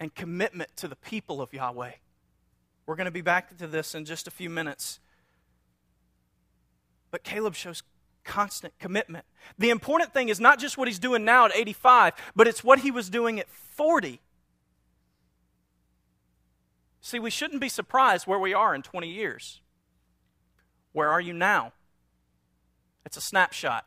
and 0.00 0.14
commitment 0.14 0.76
to 0.76 0.88
the 0.88 0.96
people 0.96 1.40
of 1.40 1.52
Yahweh. 1.52 1.92
We're 2.86 2.96
going 2.96 3.06
to 3.06 3.10
be 3.10 3.22
back 3.22 3.56
to 3.56 3.66
this 3.66 3.94
in 3.94 4.04
just 4.04 4.26
a 4.26 4.30
few 4.30 4.50
minutes. 4.50 5.00
But 7.10 7.22
Caleb 7.22 7.54
shows 7.54 7.82
constant 8.24 8.78
commitment. 8.78 9.24
The 9.58 9.70
important 9.70 10.12
thing 10.12 10.28
is 10.28 10.40
not 10.40 10.58
just 10.58 10.76
what 10.76 10.88
he's 10.88 10.98
doing 10.98 11.24
now 11.24 11.46
at 11.46 11.54
85, 11.54 12.14
but 12.34 12.48
it's 12.48 12.64
what 12.64 12.80
he 12.80 12.90
was 12.90 13.08
doing 13.08 13.38
at 13.38 13.48
40. 13.48 14.20
See, 17.00 17.18
we 17.18 17.30
shouldn't 17.30 17.60
be 17.60 17.68
surprised 17.68 18.26
where 18.26 18.38
we 18.38 18.54
are 18.54 18.74
in 18.74 18.82
20 18.82 19.08
years. 19.08 19.60
Where 20.92 21.10
are 21.10 21.20
you 21.20 21.32
now? 21.32 21.72
It's 23.04 23.16
a 23.16 23.20
snapshot. 23.20 23.86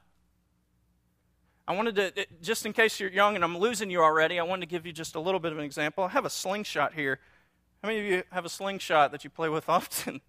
I 1.68 1.76
wanted 1.76 1.96
to, 1.96 2.26
just 2.42 2.66
in 2.66 2.72
case 2.72 3.00
you're 3.00 3.10
young 3.10 3.36
and 3.36 3.44
I'm 3.44 3.58
losing 3.58 3.90
you 3.90 4.02
already, 4.02 4.40
I 4.40 4.44
wanted 4.44 4.62
to 4.62 4.68
give 4.68 4.86
you 4.86 4.94
just 4.94 5.16
a 5.16 5.20
little 5.20 5.40
bit 5.40 5.52
of 5.52 5.58
an 5.58 5.66
example. 5.66 6.06
I 6.06 6.10
have 6.10 6.24
a 6.24 6.30
slingshot 6.30 6.94
here. 6.94 7.20
How 7.84 7.90
many 7.90 8.00
of 8.00 8.06
you 8.06 8.24
have 8.32 8.46
a 8.46 8.50
slingshot 8.50 9.12
that 9.12 9.26
you 9.26 9.30
play 9.30 9.50
with 9.50 9.68
often? 9.70 10.22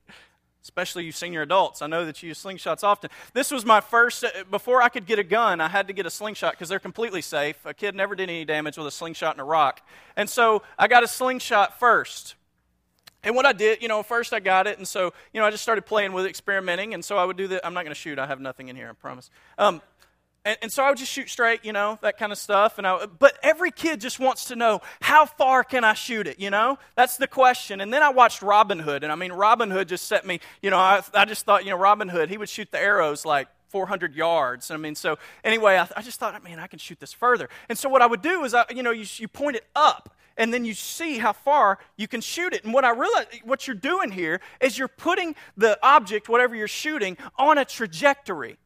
Especially 0.62 1.04
you 1.04 1.12
senior 1.12 1.42
adults. 1.42 1.80
I 1.80 1.87
know 1.87 2.04
that 2.04 2.23
you 2.23 2.28
use 2.28 2.42
slingshots 2.42 2.83
often. 2.83 3.11
This 3.33 3.52
was 3.52 3.64
my 3.64 3.80
first, 3.80 4.25
uh, 4.25 4.28
before 4.50 4.83
I 4.83 4.88
could 4.88 5.07
get 5.07 5.21
a 5.21 5.23
gun, 5.23 5.61
I 5.61 5.68
had 5.68 5.87
to 5.87 5.92
get 5.92 6.07
a 6.07 6.11
slingshot 6.11 6.54
because 6.54 6.68
they're 6.68 6.80
completely 6.80 7.23
safe. 7.23 7.57
A 7.64 7.73
kid 7.73 7.95
never 7.95 8.16
did 8.16 8.28
any 8.28 8.45
damage 8.45 8.76
with 8.76 8.88
a 8.88 8.90
slingshot 8.90 9.35
and 9.35 9.40
a 9.40 9.45
rock. 9.45 9.80
And 10.16 10.28
so 10.28 10.62
I 10.76 10.88
got 10.88 11.04
a 11.04 11.09
slingshot 11.09 11.78
first. 11.78 12.35
And 13.23 13.37
what 13.37 13.47
I 13.47 13.52
did, 13.52 13.80
you 13.80 13.88
know, 13.88 14.02
first 14.02 14.33
I 14.33 14.40
got 14.40 14.66
it, 14.66 14.78
and 14.78 14.87
so, 14.87 15.12
you 15.33 15.40
know, 15.40 15.47
I 15.47 15.50
just 15.50 15.62
started 15.62 15.87
playing 15.87 16.12
with 16.12 16.25
it, 16.25 16.28
experimenting, 16.28 16.95
and 16.95 17.04
so 17.04 17.16
I 17.16 17.25
would 17.25 17.37
do 17.37 17.49
that. 17.49 17.66
I'm 17.66 17.75
not 17.75 17.83
going 17.85 17.95
to 17.95 18.00
shoot, 18.00 18.18
I 18.18 18.26
have 18.26 18.40
nothing 18.40 18.68
in 18.68 18.76
here, 18.76 18.90
I 18.90 18.92
promise. 18.92 19.30
Um, 19.59 19.83
And, 20.49 20.57
and, 20.62 20.73
so 20.73 20.83
I 20.83 20.88
would 20.88 20.97
just 20.97 21.12
shoot 21.12 21.28
straight, 21.28 21.62
you 21.62 21.75
know, 21.75 21.99
that 22.00 22.17
kind 22.17 22.33
of 22.33 22.38
stuff. 22.38 22.78
And 22.78 22.87
I, 22.87 23.05
but 23.05 23.38
every 23.43 23.71
kid 23.71 24.00
just 24.00 24.19
wants 24.19 24.47
to 24.47 24.57
know 24.57 24.81
how 25.02 25.26
far 25.26 25.62
can 25.62 25.85
I 25.85 25.93
shoot 25.93 26.26
it, 26.26 26.40
you 26.40 26.49
know? 26.49 26.78
That's 26.95 27.19
the 27.19 27.26
question. 27.26 27.83
And 27.83 27.93
then 27.93 28.02
I 28.02 28.09
watched 28.09 28.40
Robin 28.40 28.78
Hood, 28.78 29.02
and 29.02 29.12
I 29.12 29.14
mean, 29.14 29.31
Robin 29.31 29.71
Hood 29.71 29.88
just 29.88 30.07
set 30.07 30.25
me, 30.25 30.40
you 30.62 30.71
know, 30.71 30.78
I, 30.78 31.02
I 31.12 31.26
just 31.26 31.45
thought, 31.45 31.67
you 31.67 31.71
know, 31.71 31.76
Robin 31.76 32.09
Hood, 32.09 32.31
he 32.31 32.38
would 32.38 32.49
shoot 32.49 32.73
the 32.73 32.81
arrows 32.81 33.26
like 33.26 33.49
400 33.69 34.14
yards. 34.14 34.71
I 34.71 34.78
mean, 34.78 34.95
so 34.95 35.19
anyway, 35.45 35.76
I, 35.76 35.87
I, 35.95 36.00
just 36.00 36.19
thought, 36.19 36.43
man, 36.43 36.59
I 36.59 36.67
can 36.67 36.78
shoot 36.78 36.99
this 36.99 37.12
further. 37.12 37.50
And 37.69 37.76
so 37.76 37.90
what 37.90 38.00
I 38.00 38.07
would 38.07 38.23
do 38.23 38.45
is, 38.45 38.55
I, 38.55 38.64
you 38.75 38.83
know, 38.83 38.90
you, 38.90 39.05
you 39.17 39.28
point 39.28 39.57
it 39.57 39.67
up, 39.76 40.17
and 40.38 40.55
then 40.55 40.64
you 40.64 40.73
see 40.73 41.19
how 41.19 41.35
far 41.35 41.78
you 41.99 42.09
can 42.09 42.23
shoot 42.23 42.55
it. 42.55 42.64
And 42.64 42.73
what 42.73 42.87
I 42.87 42.93
realize, 42.93 43.26
what 43.45 43.67
you're 43.67 43.76
doing 43.76 44.12
here 44.12 44.40
is 44.62 44.78
you're 44.78 44.88
putting 44.88 45.35
the 45.59 45.78
object, 45.83 46.26
whatever 46.26 46.55
you're 46.55 46.69
shooting, 46.69 47.19
on 47.37 47.59
a 47.59 47.67
trajectory. 47.67 48.57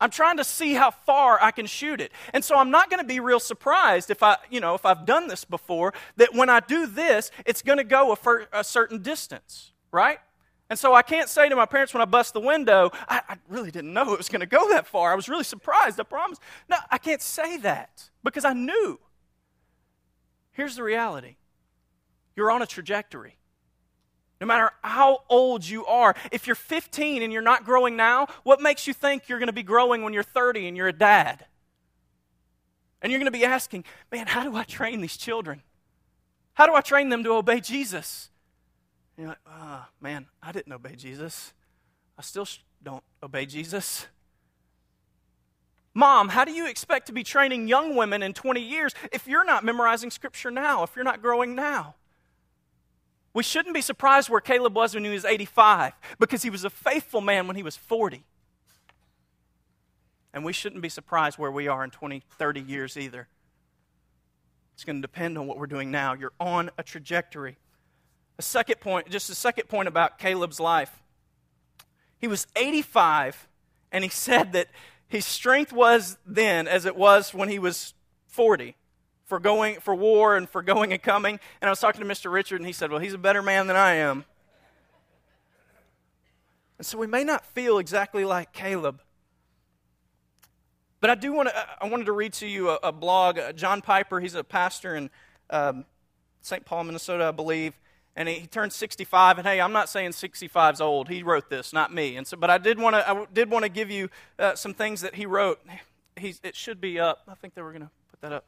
I'm 0.00 0.10
trying 0.10 0.36
to 0.36 0.44
see 0.44 0.74
how 0.74 0.90
far 0.90 1.42
I 1.42 1.50
can 1.50 1.66
shoot 1.66 2.00
it. 2.00 2.12
And 2.34 2.44
so 2.44 2.56
I'm 2.56 2.70
not 2.70 2.90
going 2.90 3.00
to 3.00 3.06
be 3.06 3.18
real 3.18 3.40
surprised 3.40 4.10
if 4.10 4.22
I, 4.22 4.36
you 4.50 4.60
know, 4.60 4.74
if 4.74 4.84
I've 4.84 5.06
done 5.06 5.28
this 5.28 5.44
before, 5.44 5.94
that 6.16 6.34
when 6.34 6.50
I 6.50 6.60
do 6.60 6.86
this, 6.86 7.30
it's 7.46 7.62
going 7.62 7.78
to 7.78 7.84
go 7.84 8.12
a, 8.12 8.16
fir- 8.16 8.48
a 8.52 8.62
certain 8.62 9.02
distance, 9.02 9.72
right? 9.90 10.18
And 10.68 10.78
so 10.78 10.94
I 10.94 11.02
can't 11.02 11.28
say 11.28 11.48
to 11.48 11.56
my 11.56 11.64
parents 11.64 11.94
when 11.94 12.02
I 12.02 12.06
bust 12.06 12.34
the 12.34 12.40
window, 12.40 12.90
I, 13.08 13.22
I 13.28 13.36
really 13.48 13.70
didn't 13.70 13.92
know 13.92 14.12
it 14.12 14.18
was 14.18 14.28
going 14.28 14.40
to 14.40 14.46
go 14.46 14.68
that 14.70 14.86
far. 14.86 15.12
I 15.12 15.14
was 15.14 15.28
really 15.28 15.44
surprised, 15.44 15.98
I 15.98 16.02
promise. 16.02 16.38
No, 16.68 16.76
I 16.90 16.98
can't 16.98 17.22
say 17.22 17.56
that 17.58 18.10
because 18.22 18.44
I 18.44 18.52
knew. 18.52 18.98
Here's 20.52 20.76
the 20.76 20.82
reality 20.82 21.36
you're 22.34 22.50
on 22.50 22.60
a 22.60 22.66
trajectory. 22.66 23.38
No 24.40 24.46
matter 24.46 24.70
how 24.82 25.22
old 25.28 25.66
you 25.66 25.86
are, 25.86 26.14
if 26.30 26.46
you're 26.46 26.56
15 26.56 27.22
and 27.22 27.32
you're 27.32 27.42
not 27.42 27.64
growing 27.64 27.96
now, 27.96 28.26
what 28.42 28.60
makes 28.60 28.86
you 28.86 28.92
think 28.92 29.28
you're 29.28 29.38
going 29.38 29.46
to 29.46 29.52
be 29.52 29.62
growing 29.62 30.02
when 30.02 30.12
you're 30.12 30.22
30 30.22 30.68
and 30.68 30.76
you're 30.76 30.88
a 30.88 30.92
dad? 30.92 31.46
And 33.00 33.10
you're 33.10 33.18
going 33.18 33.32
to 33.32 33.38
be 33.38 33.44
asking, 33.44 33.84
man, 34.12 34.26
how 34.26 34.42
do 34.42 34.54
I 34.56 34.64
train 34.64 35.00
these 35.00 35.16
children? 35.16 35.62
How 36.54 36.66
do 36.66 36.74
I 36.74 36.80
train 36.80 37.08
them 37.08 37.24
to 37.24 37.32
obey 37.32 37.60
Jesus? 37.60 38.30
And 39.16 39.24
you're 39.24 39.28
like, 39.30 39.38
oh, 39.46 39.86
man, 40.00 40.26
I 40.42 40.52
didn't 40.52 40.72
obey 40.72 40.96
Jesus. 40.96 41.54
I 42.18 42.22
still 42.22 42.46
don't 42.82 43.04
obey 43.22 43.46
Jesus. 43.46 44.06
Mom, 45.94 46.28
how 46.28 46.44
do 46.44 46.52
you 46.52 46.66
expect 46.66 47.06
to 47.06 47.12
be 47.12 47.22
training 47.22 47.68
young 47.68 47.96
women 47.96 48.22
in 48.22 48.34
20 48.34 48.60
years 48.60 48.94
if 49.12 49.26
you're 49.26 49.44
not 49.44 49.64
memorizing 49.64 50.10
Scripture 50.10 50.50
now, 50.50 50.82
if 50.82 50.94
you're 50.94 51.04
not 51.04 51.22
growing 51.22 51.54
now? 51.54 51.94
We 53.36 53.42
shouldn't 53.42 53.74
be 53.74 53.82
surprised 53.82 54.30
where 54.30 54.40
Caleb 54.40 54.74
was 54.74 54.94
when 54.94 55.04
he 55.04 55.10
was 55.10 55.26
85 55.26 55.92
because 56.18 56.42
he 56.42 56.48
was 56.48 56.64
a 56.64 56.70
faithful 56.70 57.20
man 57.20 57.46
when 57.46 57.54
he 57.54 57.62
was 57.62 57.76
40. 57.76 58.24
And 60.32 60.42
we 60.42 60.54
shouldn't 60.54 60.80
be 60.80 60.88
surprised 60.88 61.36
where 61.36 61.50
we 61.50 61.68
are 61.68 61.84
in 61.84 61.90
20, 61.90 62.22
30 62.38 62.60
years 62.62 62.96
either. 62.96 63.28
It's 64.72 64.84
going 64.84 64.96
to 64.96 65.02
depend 65.02 65.36
on 65.36 65.46
what 65.46 65.58
we're 65.58 65.66
doing 65.66 65.90
now. 65.90 66.14
You're 66.14 66.32
on 66.40 66.70
a 66.78 66.82
trajectory. 66.82 67.58
A 68.38 68.42
second 68.42 68.80
point, 68.80 69.10
just 69.10 69.28
a 69.28 69.34
second 69.34 69.68
point 69.68 69.86
about 69.86 70.18
Caleb's 70.18 70.58
life. 70.58 71.02
He 72.18 72.28
was 72.28 72.46
85, 72.56 73.48
and 73.92 74.02
he 74.02 74.08
said 74.08 74.54
that 74.54 74.68
his 75.08 75.26
strength 75.26 75.74
was 75.74 76.16
then 76.24 76.66
as 76.66 76.86
it 76.86 76.96
was 76.96 77.34
when 77.34 77.50
he 77.50 77.58
was 77.58 77.92
40 78.28 78.76
for 79.26 79.38
going 79.40 79.80
for 79.80 79.94
war 79.94 80.36
and 80.36 80.48
for 80.48 80.62
going 80.62 80.92
and 80.92 81.02
coming. 81.02 81.38
And 81.60 81.68
I 81.68 81.70
was 81.70 81.80
talking 81.80 82.00
to 82.00 82.06
Mr. 82.06 82.32
Richard, 82.32 82.56
and 82.56 82.66
he 82.66 82.72
said, 82.72 82.90
Well, 82.90 83.00
he's 83.00 83.14
a 83.14 83.18
better 83.18 83.42
man 83.42 83.66
than 83.66 83.76
I 83.76 83.94
am. 83.94 84.24
And 86.78 86.86
so 86.86 86.98
we 86.98 87.06
may 87.06 87.24
not 87.24 87.44
feel 87.44 87.78
exactly 87.78 88.24
like 88.24 88.52
Caleb. 88.52 89.00
But 91.00 91.10
I 91.10 91.14
do 91.14 91.32
want 91.32 91.48
to, 91.48 91.66
I 91.80 91.88
wanted 91.88 92.06
to 92.06 92.12
read 92.12 92.32
to 92.34 92.46
you 92.46 92.70
a, 92.70 92.78
a 92.84 92.92
blog. 92.92 93.38
Uh, 93.38 93.52
John 93.52 93.82
Piper, 93.82 94.20
he's 94.20 94.34
a 94.34 94.44
pastor 94.44 94.96
in 94.96 95.10
um, 95.50 95.84
St. 96.40 96.64
Paul, 96.64 96.84
Minnesota, 96.84 97.24
I 97.24 97.30
believe. 97.30 97.74
And 98.14 98.28
he, 98.28 98.46
turned 98.46 98.72
65. 98.72 99.38
And 99.38 99.46
hey, 99.46 99.60
I'm 99.60 99.72
not 99.72 99.90
saying 99.90 100.12
65 100.12 100.74
is 100.74 100.80
old. 100.80 101.08
He 101.08 101.22
wrote 101.22 101.50
this, 101.50 101.72
not 101.72 101.92
me. 101.92 102.16
And 102.16 102.26
so, 102.26 102.36
but 102.36 102.48
I 102.48 102.56
did 102.56 102.78
want 102.78 102.96
to, 102.96 103.08
I 103.08 103.26
did 103.32 103.50
want 103.50 103.64
to 103.64 103.68
give 103.68 103.90
you 103.90 104.08
uh, 104.38 104.54
some 104.54 104.72
things 104.72 105.02
that 105.02 105.14
he 105.14 105.26
wrote. 105.26 105.60
He's, 106.16 106.40
it 106.42 106.56
should 106.56 106.80
be 106.80 106.98
up. 106.98 107.24
I 107.28 107.34
think 107.34 107.54
they 107.54 107.60
were 107.60 107.72
going 107.72 107.82
to 107.82 107.90
put 108.10 108.20
that 108.22 108.32
up. 108.32 108.46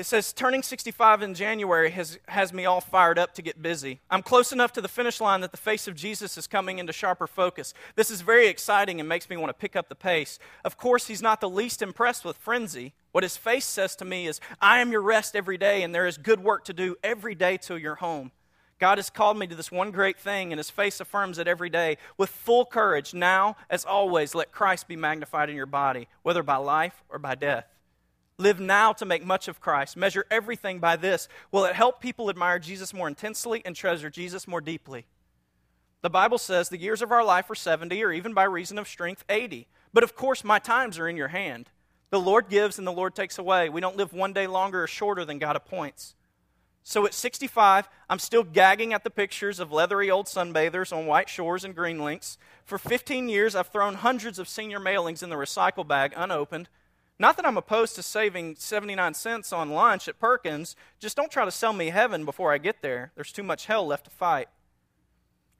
It 0.00 0.06
says, 0.06 0.32
turning 0.32 0.62
65 0.62 1.20
in 1.20 1.34
January 1.34 1.90
has, 1.90 2.18
has 2.26 2.54
me 2.54 2.64
all 2.64 2.80
fired 2.80 3.18
up 3.18 3.34
to 3.34 3.42
get 3.42 3.60
busy. 3.60 4.00
I'm 4.10 4.22
close 4.22 4.50
enough 4.50 4.72
to 4.72 4.80
the 4.80 4.88
finish 4.88 5.20
line 5.20 5.42
that 5.42 5.50
the 5.50 5.58
face 5.58 5.86
of 5.86 5.94
Jesus 5.94 6.38
is 6.38 6.46
coming 6.46 6.78
into 6.78 6.90
sharper 6.90 7.26
focus. 7.26 7.74
This 7.96 8.10
is 8.10 8.22
very 8.22 8.48
exciting 8.48 8.98
and 8.98 9.06
makes 9.06 9.28
me 9.28 9.36
want 9.36 9.50
to 9.50 9.60
pick 9.60 9.76
up 9.76 9.90
the 9.90 9.94
pace. 9.94 10.38
Of 10.64 10.78
course, 10.78 11.08
he's 11.08 11.20
not 11.20 11.42
the 11.42 11.50
least 11.50 11.82
impressed 11.82 12.24
with 12.24 12.38
frenzy. 12.38 12.94
What 13.12 13.24
his 13.24 13.36
face 13.36 13.66
says 13.66 13.94
to 13.96 14.06
me 14.06 14.26
is, 14.26 14.40
I 14.58 14.78
am 14.78 14.90
your 14.90 15.02
rest 15.02 15.36
every 15.36 15.58
day, 15.58 15.82
and 15.82 15.94
there 15.94 16.06
is 16.06 16.16
good 16.16 16.40
work 16.40 16.64
to 16.64 16.72
do 16.72 16.96
every 17.04 17.34
day 17.34 17.58
till 17.58 17.76
you're 17.76 17.96
home. 17.96 18.32
God 18.78 18.96
has 18.96 19.10
called 19.10 19.38
me 19.38 19.46
to 19.48 19.54
this 19.54 19.70
one 19.70 19.90
great 19.90 20.18
thing, 20.18 20.50
and 20.50 20.58
his 20.58 20.70
face 20.70 21.00
affirms 21.00 21.36
it 21.36 21.46
every 21.46 21.68
day. 21.68 21.98
With 22.16 22.30
full 22.30 22.64
courage, 22.64 23.12
now, 23.12 23.56
as 23.68 23.84
always, 23.84 24.34
let 24.34 24.50
Christ 24.50 24.88
be 24.88 24.96
magnified 24.96 25.50
in 25.50 25.56
your 25.56 25.66
body, 25.66 26.08
whether 26.22 26.42
by 26.42 26.56
life 26.56 27.02
or 27.10 27.18
by 27.18 27.34
death. 27.34 27.66
Live 28.40 28.58
now 28.58 28.94
to 28.94 29.04
make 29.04 29.22
much 29.22 29.48
of 29.48 29.60
Christ. 29.60 29.98
Measure 29.98 30.24
everything 30.30 30.78
by 30.78 30.96
this. 30.96 31.28
Will 31.52 31.66
it 31.66 31.74
help 31.74 32.00
people 32.00 32.30
admire 32.30 32.58
Jesus 32.58 32.94
more 32.94 33.06
intensely 33.06 33.60
and 33.66 33.76
treasure 33.76 34.08
Jesus 34.08 34.48
more 34.48 34.62
deeply? 34.62 35.04
The 36.00 36.08
Bible 36.08 36.38
says 36.38 36.70
the 36.70 36.80
years 36.80 37.02
of 37.02 37.12
our 37.12 37.22
life 37.22 37.50
are 37.50 37.54
70, 37.54 38.02
or 38.02 38.10
even 38.10 38.32
by 38.32 38.44
reason 38.44 38.78
of 38.78 38.88
strength, 38.88 39.26
80. 39.28 39.68
But 39.92 40.04
of 40.04 40.16
course, 40.16 40.42
my 40.42 40.58
times 40.58 40.98
are 40.98 41.06
in 41.06 41.18
your 41.18 41.28
hand. 41.28 41.68
The 42.08 42.18
Lord 42.18 42.48
gives 42.48 42.78
and 42.78 42.86
the 42.86 42.92
Lord 42.92 43.14
takes 43.14 43.36
away. 43.36 43.68
We 43.68 43.82
don't 43.82 43.98
live 43.98 44.14
one 44.14 44.32
day 44.32 44.46
longer 44.46 44.84
or 44.84 44.86
shorter 44.86 45.26
than 45.26 45.38
God 45.38 45.54
appoints. 45.54 46.14
So 46.82 47.04
at 47.04 47.12
65, 47.12 47.90
I'm 48.08 48.18
still 48.18 48.42
gagging 48.42 48.94
at 48.94 49.04
the 49.04 49.10
pictures 49.10 49.60
of 49.60 49.70
leathery 49.70 50.10
old 50.10 50.28
sunbathers 50.28 50.96
on 50.96 51.04
white 51.04 51.28
shores 51.28 51.62
and 51.62 51.76
green 51.76 52.02
links. 52.02 52.38
For 52.64 52.78
15 52.78 53.28
years, 53.28 53.54
I've 53.54 53.68
thrown 53.68 53.96
hundreds 53.96 54.38
of 54.38 54.48
senior 54.48 54.80
mailings 54.80 55.22
in 55.22 55.28
the 55.28 55.36
recycle 55.36 55.86
bag 55.86 56.14
unopened 56.16 56.70
not 57.20 57.36
that 57.36 57.44
I'm 57.44 57.58
opposed 57.58 57.96
to 57.96 58.02
saving 58.02 58.56
79 58.56 59.12
cents 59.12 59.52
on 59.52 59.70
lunch 59.70 60.08
at 60.08 60.18
Perkins, 60.18 60.74
just 60.98 61.18
don't 61.18 61.30
try 61.30 61.44
to 61.44 61.50
sell 61.50 61.74
me 61.74 61.90
heaven 61.90 62.24
before 62.24 62.50
I 62.50 62.56
get 62.56 62.80
there. 62.80 63.12
There's 63.14 63.30
too 63.30 63.42
much 63.42 63.66
hell 63.66 63.86
left 63.86 64.04
to 64.04 64.10
fight. 64.10 64.48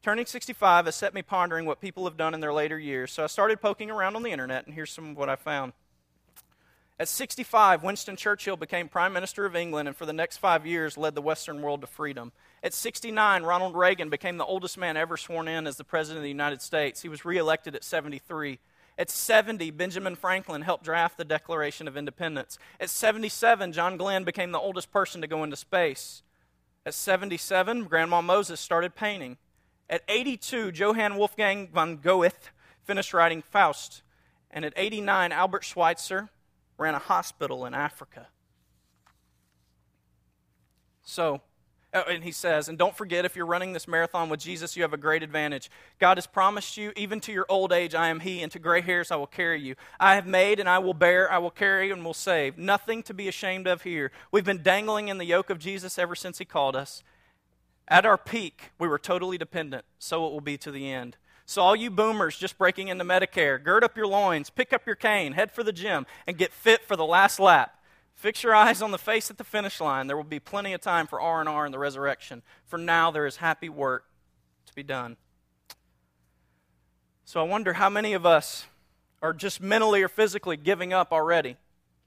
Turning 0.02 0.24
65 0.24 0.86
has 0.86 0.96
set 0.96 1.12
me 1.12 1.20
pondering 1.20 1.66
what 1.66 1.82
people 1.82 2.04
have 2.04 2.16
done 2.16 2.32
in 2.32 2.40
their 2.40 2.54
later 2.54 2.78
years, 2.78 3.12
so 3.12 3.24
I 3.24 3.26
started 3.26 3.60
poking 3.60 3.90
around 3.90 4.16
on 4.16 4.22
the 4.22 4.30
internet, 4.30 4.64
and 4.64 4.74
here's 4.74 4.90
some 4.90 5.10
of 5.10 5.16
what 5.18 5.28
I 5.28 5.36
found. 5.36 5.74
At 6.98 7.08
65, 7.08 7.82
Winston 7.82 8.16
Churchill 8.16 8.56
became 8.56 8.88
Prime 8.88 9.12
Minister 9.12 9.44
of 9.44 9.54
England 9.54 9.88
and 9.88 9.96
for 9.96 10.06
the 10.06 10.14
next 10.14 10.38
five 10.38 10.66
years 10.66 10.96
led 10.96 11.14
the 11.14 11.22
Western 11.22 11.60
world 11.60 11.82
to 11.82 11.86
freedom. 11.86 12.32
At 12.62 12.72
69, 12.72 13.42
Ronald 13.42 13.74
Reagan 13.74 14.08
became 14.08 14.38
the 14.38 14.44
oldest 14.46 14.78
man 14.78 14.96
ever 14.96 15.18
sworn 15.18 15.48
in 15.48 15.66
as 15.66 15.76
the 15.76 15.84
President 15.84 16.18
of 16.18 16.22
the 16.22 16.28
United 16.30 16.62
States. 16.62 17.02
He 17.02 17.08
was 17.10 17.24
reelected 17.24 17.74
at 17.74 17.84
73. 17.84 18.58
At 19.00 19.08
70, 19.08 19.70
Benjamin 19.70 20.14
Franklin 20.14 20.60
helped 20.60 20.84
draft 20.84 21.16
the 21.16 21.24
Declaration 21.24 21.88
of 21.88 21.96
Independence. 21.96 22.58
At 22.78 22.90
77, 22.90 23.72
John 23.72 23.96
Glenn 23.96 24.24
became 24.24 24.52
the 24.52 24.58
oldest 24.58 24.92
person 24.92 25.22
to 25.22 25.26
go 25.26 25.42
into 25.42 25.56
space. 25.56 26.22
At 26.84 26.92
77, 26.92 27.84
Grandma 27.84 28.20
Moses 28.20 28.60
started 28.60 28.94
painting. 28.94 29.38
At 29.88 30.02
82, 30.06 30.72
Johann 30.74 31.16
Wolfgang 31.16 31.68
von 31.68 31.96
Goethe 31.96 32.50
finished 32.84 33.14
writing 33.14 33.40
Faust. 33.40 34.02
And 34.50 34.66
at 34.66 34.74
89, 34.76 35.32
Albert 35.32 35.64
Schweitzer 35.64 36.28
ran 36.76 36.94
a 36.94 36.98
hospital 36.98 37.64
in 37.64 37.72
Africa. 37.72 38.28
So, 41.02 41.40
Oh, 41.92 42.04
and 42.08 42.22
he 42.22 42.30
says, 42.30 42.68
and 42.68 42.78
don't 42.78 42.96
forget, 42.96 43.24
if 43.24 43.34
you're 43.34 43.46
running 43.46 43.72
this 43.72 43.88
marathon 43.88 44.28
with 44.28 44.38
Jesus, 44.38 44.76
you 44.76 44.82
have 44.82 44.92
a 44.92 44.96
great 44.96 45.24
advantage. 45.24 45.68
God 45.98 46.18
has 46.18 46.26
promised 46.26 46.76
you, 46.76 46.92
even 46.94 47.18
to 47.20 47.32
your 47.32 47.46
old 47.48 47.72
age, 47.72 47.96
I 47.96 48.08
am 48.08 48.20
He, 48.20 48.42
and 48.42 48.52
to 48.52 48.60
gray 48.60 48.80
hairs, 48.80 49.10
I 49.10 49.16
will 49.16 49.26
carry 49.26 49.60
you. 49.60 49.74
I 49.98 50.14
have 50.14 50.26
made, 50.26 50.60
and 50.60 50.68
I 50.68 50.78
will 50.78 50.94
bear, 50.94 51.30
I 51.30 51.38
will 51.38 51.50
carry, 51.50 51.90
and 51.90 52.04
will 52.04 52.14
save. 52.14 52.56
Nothing 52.56 53.02
to 53.04 53.14
be 53.14 53.26
ashamed 53.26 53.66
of 53.66 53.82
here. 53.82 54.12
We've 54.30 54.44
been 54.44 54.62
dangling 54.62 55.08
in 55.08 55.18
the 55.18 55.24
yoke 55.24 55.50
of 55.50 55.58
Jesus 55.58 55.98
ever 55.98 56.14
since 56.14 56.38
He 56.38 56.44
called 56.44 56.76
us. 56.76 57.02
At 57.88 58.06
our 58.06 58.18
peak, 58.18 58.70
we 58.78 58.86
were 58.86 58.98
totally 58.98 59.36
dependent. 59.36 59.84
So 59.98 60.24
it 60.26 60.30
will 60.30 60.40
be 60.40 60.56
to 60.58 60.70
the 60.70 60.92
end. 60.92 61.16
So, 61.44 61.60
all 61.60 61.74
you 61.74 61.90
boomers 61.90 62.38
just 62.38 62.56
breaking 62.56 62.86
into 62.86 63.04
Medicare, 63.04 63.60
gird 63.60 63.82
up 63.82 63.96
your 63.96 64.06
loins, 64.06 64.48
pick 64.48 64.72
up 64.72 64.86
your 64.86 64.94
cane, 64.94 65.32
head 65.32 65.50
for 65.50 65.64
the 65.64 65.72
gym, 65.72 66.06
and 66.24 66.38
get 66.38 66.52
fit 66.52 66.84
for 66.84 66.94
the 66.94 67.04
last 67.04 67.40
lap. 67.40 67.76
Fix 68.20 68.42
your 68.42 68.54
eyes 68.54 68.82
on 68.82 68.90
the 68.90 68.98
face 68.98 69.30
at 69.30 69.38
the 69.38 69.44
finish 69.44 69.80
line. 69.80 70.06
There 70.06 70.14
will 70.14 70.24
be 70.24 70.38
plenty 70.38 70.74
of 70.74 70.82
time 70.82 71.06
for 71.06 71.18
R&R 71.22 71.64
and 71.64 71.72
the 71.72 71.78
resurrection. 71.78 72.42
For 72.66 72.76
now 72.76 73.10
there 73.10 73.24
is 73.24 73.36
happy 73.36 73.70
work 73.70 74.04
to 74.66 74.74
be 74.74 74.82
done. 74.82 75.16
So 77.24 77.40
I 77.40 77.44
wonder 77.44 77.72
how 77.72 77.88
many 77.88 78.12
of 78.12 78.26
us 78.26 78.66
are 79.22 79.32
just 79.32 79.62
mentally 79.62 80.02
or 80.02 80.08
physically 80.08 80.58
giving 80.58 80.92
up 80.92 81.14
already. 81.14 81.56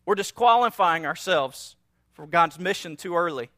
We're 0.05 0.13
disqualifying 0.13 1.03
ourselves 1.03 1.77
for 2.11 2.27
God's 2.27 2.59
mission 2.59 2.95
too 2.95 3.15
early. 3.15 3.49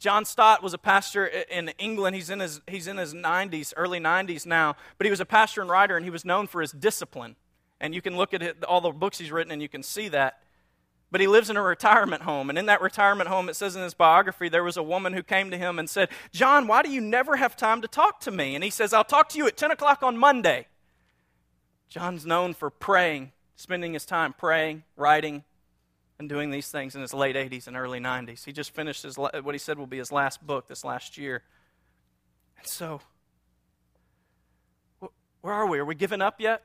John 0.00 0.24
Stott 0.24 0.64
was 0.64 0.74
a 0.74 0.78
pastor 0.78 1.26
in 1.26 1.68
England. 1.78 2.16
He's 2.16 2.28
in 2.28 2.40
his, 2.40 2.60
he's 2.66 2.88
in 2.88 2.96
his 2.96 3.14
90s, 3.14 3.72
early 3.76 4.00
90s 4.00 4.46
now, 4.46 4.74
but 4.98 5.04
he 5.04 5.12
was 5.12 5.20
a 5.20 5.24
pastor 5.24 5.60
and 5.60 5.70
writer, 5.70 5.94
and 5.94 6.04
he 6.04 6.10
was 6.10 6.24
known 6.24 6.48
for 6.48 6.60
his 6.60 6.72
discipline. 6.72 7.36
And 7.80 7.94
you 7.94 8.02
can 8.02 8.16
look 8.16 8.34
at 8.34 8.42
it, 8.42 8.64
all 8.64 8.80
the 8.80 8.90
books 8.90 9.18
he's 9.18 9.30
written 9.30 9.52
and 9.52 9.62
you 9.62 9.68
can 9.68 9.84
see 9.84 10.08
that. 10.08 10.40
But 11.10 11.20
he 11.20 11.26
lives 11.26 11.50
in 11.50 11.56
a 11.56 11.62
retirement 11.62 12.22
home. 12.22 12.50
And 12.50 12.58
in 12.58 12.66
that 12.66 12.80
retirement 12.80 13.28
home, 13.28 13.48
it 13.48 13.56
says 13.56 13.74
in 13.74 13.82
his 13.82 13.94
biography, 13.94 14.48
there 14.48 14.62
was 14.62 14.76
a 14.76 14.82
woman 14.82 15.12
who 15.12 15.22
came 15.22 15.50
to 15.50 15.58
him 15.58 15.78
and 15.78 15.90
said, 15.90 16.08
John, 16.32 16.66
why 16.68 16.82
do 16.82 16.90
you 16.90 17.00
never 17.00 17.36
have 17.36 17.56
time 17.56 17.82
to 17.82 17.88
talk 17.88 18.20
to 18.20 18.30
me? 18.30 18.54
And 18.54 18.62
he 18.62 18.70
says, 18.70 18.92
I'll 18.92 19.02
talk 19.02 19.28
to 19.30 19.38
you 19.38 19.46
at 19.46 19.56
10 19.56 19.72
o'clock 19.72 20.02
on 20.02 20.16
Monday. 20.16 20.66
John's 21.88 22.24
known 22.24 22.54
for 22.54 22.70
praying, 22.70 23.32
spending 23.56 23.94
his 23.94 24.06
time 24.06 24.32
praying, 24.32 24.84
writing, 24.96 25.42
and 26.20 26.28
doing 26.28 26.50
these 26.50 26.68
things 26.68 26.94
in 26.94 27.00
his 27.00 27.12
late 27.12 27.34
80s 27.34 27.66
and 27.66 27.76
early 27.76 27.98
90s. 27.98 28.44
He 28.44 28.52
just 28.52 28.72
finished 28.72 29.02
his, 29.02 29.18
what 29.18 29.52
he 29.52 29.58
said 29.58 29.78
will 29.78 29.86
be 29.86 29.98
his 29.98 30.12
last 30.12 30.46
book 30.46 30.68
this 30.68 30.84
last 30.84 31.18
year. 31.18 31.42
And 32.58 32.66
so, 32.66 33.00
where 35.40 35.54
are 35.54 35.66
we? 35.66 35.78
Are 35.78 35.84
we 35.84 35.94
giving 35.94 36.22
up 36.22 36.40
yet? 36.40 36.62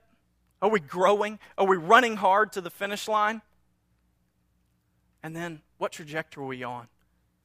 Are 0.62 0.70
we 0.70 0.80
growing? 0.80 1.40
Are 1.58 1.66
we 1.66 1.78
running 1.78 2.18
hard 2.18 2.52
to 2.54 2.62
the 2.62 2.70
finish 2.70 3.08
line? 3.08 3.42
And 5.26 5.36
then, 5.36 5.64
what 5.80 5.92
trajectory 5.92 6.44
are 6.44 6.46
we 6.46 6.64
on? 6.64 6.88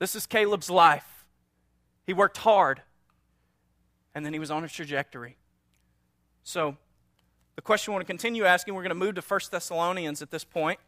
This 0.00 0.14
is 0.14 0.26
Caleb's 0.26 0.68
life. 0.68 1.24
He 2.06 2.12
worked 2.12 2.36
hard, 2.36 2.82
and 4.14 4.22
then 4.22 4.34
he 4.34 4.38
was 4.38 4.50
on 4.50 4.62
a 4.62 4.68
trajectory. 4.68 5.38
So, 6.42 6.76
the 7.56 7.62
question 7.62 7.90
we 7.90 7.94
want 7.94 8.06
to 8.06 8.12
continue 8.12 8.44
asking, 8.44 8.74
we're 8.74 8.82
going 8.82 8.90
to 8.90 8.94
move 8.94 9.14
to 9.14 9.22
1 9.22 9.40
Thessalonians 9.50 10.20
at 10.20 10.30
this 10.30 10.44
point. 10.44 10.78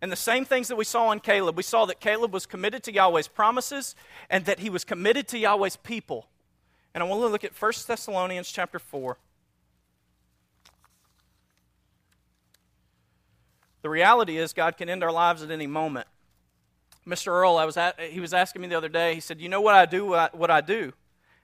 And 0.00 0.10
the 0.10 0.16
same 0.16 0.46
things 0.46 0.68
that 0.68 0.76
we 0.76 0.84
saw 0.84 1.12
in 1.12 1.20
Caleb, 1.20 1.58
we 1.58 1.62
saw 1.62 1.84
that 1.84 2.00
Caleb 2.00 2.32
was 2.32 2.46
committed 2.46 2.82
to 2.84 2.92
Yahweh's 2.94 3.28
promises 3.28 3.94
and 4.30 4.46
that 4.46 4.60
he 4.60 4.70
was 4.70 4.84
committed 4.84 5.28
to 5.28 5.38
Yahweh's 5.38 5.76
people. 5.76 6.26
And 6.94 7.04
I 7.04 7.06
want 7.06 7.20
to 7.20 7.26
look 7.26 7.44
at 7.44 7.52
1 7.52 7.72
Thessalonians 7.86 8.50
chapter 8.50 8.78
4. 8.78 9.18
The 13.82 13.90
reality 13.90 14.36
is, 14.36 14.52
God 14.52 14.76
can 14.76 14.88
end 14.88 15.02
our 15.02 15.12
lives 15.12 15.42
at 15.42 15.50
any 15.50 15.66
moment. 15.66 16.06
Mr. 17.06 17.28
Earl, 17.28 17.56
I 17.56 17.64
was 17.64 17.76
at, 17.76 17.98
he 18.00 18.20
was 18.20 18.34
asking 18.34 18.62
me 18.62 18.68
the 18.68 18.76
other 18.76 18.88
day, 18.88 19.14
he 19.14 19.20
said, 19.20 19.40
You 19.40 19.48
know 19.48 19.60
what 19.60 19.74
I 19.74 19.86
do? 19.86 20.10
What 20.32 20.50
I 20.50 20.60
do? 20.60 20.92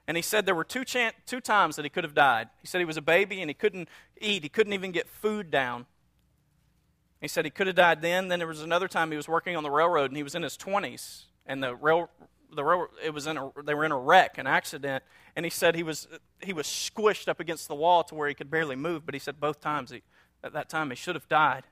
And 0.07 0.15
he 0.15 0.23
said 0.23 0.45
there 0.45 0.55
were 0.55 0.63
two, 0.63 0.85
chan- 0.85 1.13
two 1.25 1.41
times 1.41 1.75
that 1.75 1.83
he 1.83 1.89
could 1.89 2.05
have 2.05 2.13
died. 2.13 2.47
He 2.61 2.67
said 2.67 2.79
he 2.79 2.85
was 2.85 2.97
a 2.97 3.01
baby 3.01 3.41
and 3.41 3.49
he 3.49 3.53
couldn't 3.53 3.89
eat, 4.21 4.43
he 4.43 4.49
couldn't 4.49 4.73
even 4.73 4.91
get 4.91 5.09
food 5.09 5.51
down. 5.51 5.85
He 7.19 7.27
said 7.27 7.43
he 7.43 7.51
could 7.51 7.67
have 7.67 7.75
died 7.75 8.01
then. 8.01 8.29
Then 8.29 8.39
there 8.39 8.47
was 8.47 8.61
another 8.61 8.87
time 8.87 9.11
he 9.11 9.17
was 9.17 9.27
working 9.27 9.57
on 9.57 9.63
the 9.63 9.71
railroad 9.71 10.11
and 10.11 10.17
he 10.17 10.23
was 10.23 10.35
in 10.35 10.43
his 10.43 10.55
20s. 10.55 11.25
And 11.45 11.61
the 11.61 11.75
rail, 11.75 12.09
the 12.53 12.63
rail, 12.63 12.87
it 13.03 13.13
was 13.13 13.27
in 13.27 13.37
a, 13.37 13.51
they 13.65 13.73
were 13.73 13.83
in 13.83 13.91
a 13.91 13.97
wreck, 13.97 14.37
an 14.37 14.47
accident. 14.47 15.03
And 15.35 15.45
he 15.45 15.49
said 15.49 15.75
he 15.75 15.83
was, 15.83 16.07
he 16.41 16.53
was 16.53 16.67
squished 16.67 17.27
up 17.27 17.41
against 17.41 17.67
the 17.67 17.75
wall 17.75 18.03
to 18.05 18.15
where 18.15 18.29
he 18.29 18.33
could 18.33 18.49
barely 18.49 18.75
move. 18.77 19.05
But 19.05 19.13
he 19.13 19.19
said 19.19 19.41
both 19.41 19.59
times, 19.59 19.91
he, 19.91 20.03
at 20.43 20.53
that 20.53 20.69
time, 20.69 20.89
he 20.89 20.95
should 20.95 21.15
have 21.15 21.27
died. 21.27 21.63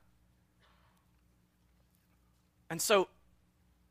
And 2.69 2.81
so 2.81 3.07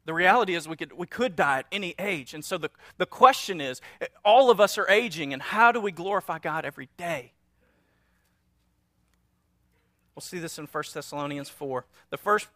the 0.05 0.13
reality 0.13 0.55
is 0.55 0.69
we 0.69 0.77
could, 0.77 0.93
we 0.93 1.07
could 1.07 1.37
die 1.37 1.61
at 1.61 1.67
any 1.73 1.95
age. 1.99 2.35
And 2.35 2.45
so 2.45 2.59
the, 2.59 2.71
the 2.99 3.07
question 3.07 3.61
is 3.61 3.81
all 4.25 4.51
of 4.51 4.61
us 4.61 4.77
are 4.77 4.89
aging, 4.89 5.33
and 5.33 5.41
how 5.41 5.73
do 5.73 5.81
we 5.81 5.93
glorify 5.93 6.39
God 6.39 6.65
every 6.65 6.89
day? 6.97 7.33
We'll 10.15 10.21
see 10.21 10.39
this 10.39 10.59
in 10.59 10.67
1 10.67 10.85
Thessalonians 10.93 11.49
4. 11.49 11.87
The 12.11 12.19
first 12.19 12.49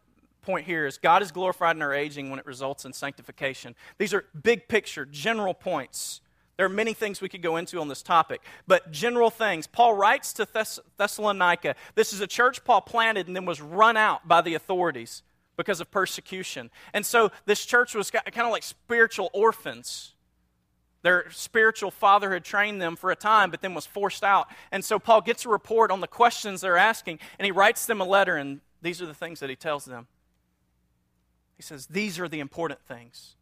point 0.43 0.67
here 0.67 0.87
is 0.87 0.99
God 0.99 1.23
is 1.23 1.33
glorified 1.33 1.75
in 1.75 1.83
our 1.83 1.95
aging 1.95 2.31
when 2.31 2.39
it 2.39 2.47
results 2.47 2.85
in 2.85 2.93
sanctification. 2.93 3.75
These 3.97 4.15
are 4.15 4.27
big 4.41 4.69
picture, 4.69 5.05
general 5.05 5.55
points. 5.55 6.21
There 6.57 6.67
are 6.67 6.71
many 6.71 6.93
things 6.93 7.21
we 7.21 7.29
could 7.29 7.43
go 7.43 7.57
into 7.57 7.81
on 7.81 7.89
this 7.89 8.03
topic, 8.03 8.43
but 8.67 8.91
general 8.91 9.31
things. 9.31 9.67
Paul 9.67 9.95
writes 9.95 10.33
to 10.35 10.47
Thess- 10.47 10.81
Thessalonica. 10.97 11.75
This 11.95 12.13
is 12.13 12.21
a 12.21 12.27
church 12.27 12.65
Paul 12.65 12.81
planted 12.81 13.27
and 13.27 13.35
then 13.35 13.45
was 13.45 13.61
run 13.61 13.97
out 13.97 14.27
by 14.27 14.41
the 14.41 14.55
authorities 14.55 15.23
because 15.59 15.81
of 15.81 15.91
persecution. 15.91 16.71
And 16.95 17.05
so 17.05 17.31
this 17.45 17.67
church 17.67 17.95
was 17.95 18.11
kind 18.11 18.25
of 18.39 18.53
like 18.53 18.63
spiritual 18.63 19.29
orphans. 19.35 20.15
Their 21.03 21.31
spiritual 21.31 21.91
father 21.91 22.33
had 22.33 22.45
trained 22.45 22.81
them 22.81 22.97
for 22.97 23.11
a 23.11 23.17
time, 23.17 23.51
but 23.51 23.61
then 23.61 23.75
was 23.75 23.85
forced 23.85 24.25
out. 24.25 24.47
And 24.73 24.85
so 24.85 24.99
Paul 24.99 25.21
gets 25.21 25.45
a 25.45 25.49
report 25.49 25.91
on 25.91 26.01
the 26.01 26.07
questions 26.07 26.61
they're 26.61 26.79
asking, 26.79 27.19
and 27.39 27.45
he 27.45 27.53
writes 27.53 27.85
them 27.85 28.01
a 28.01 28.05
letter, 28.05 28.37
and 28.37 28.61
these 28.81 29.03
are 29.03 29.07
the 29.07 29.15
things 29.15 29.41
that 29.41 29.51
he 29.51 29.57
tells 29.57 29.85
them. 29.85 30.07
He 31.57 31.63
says, 31.63 31.87
These 31.87 32.19
are 32.21 32.29
the 32.29 32.41
important 32.41 32.81
things. 32.81 33.35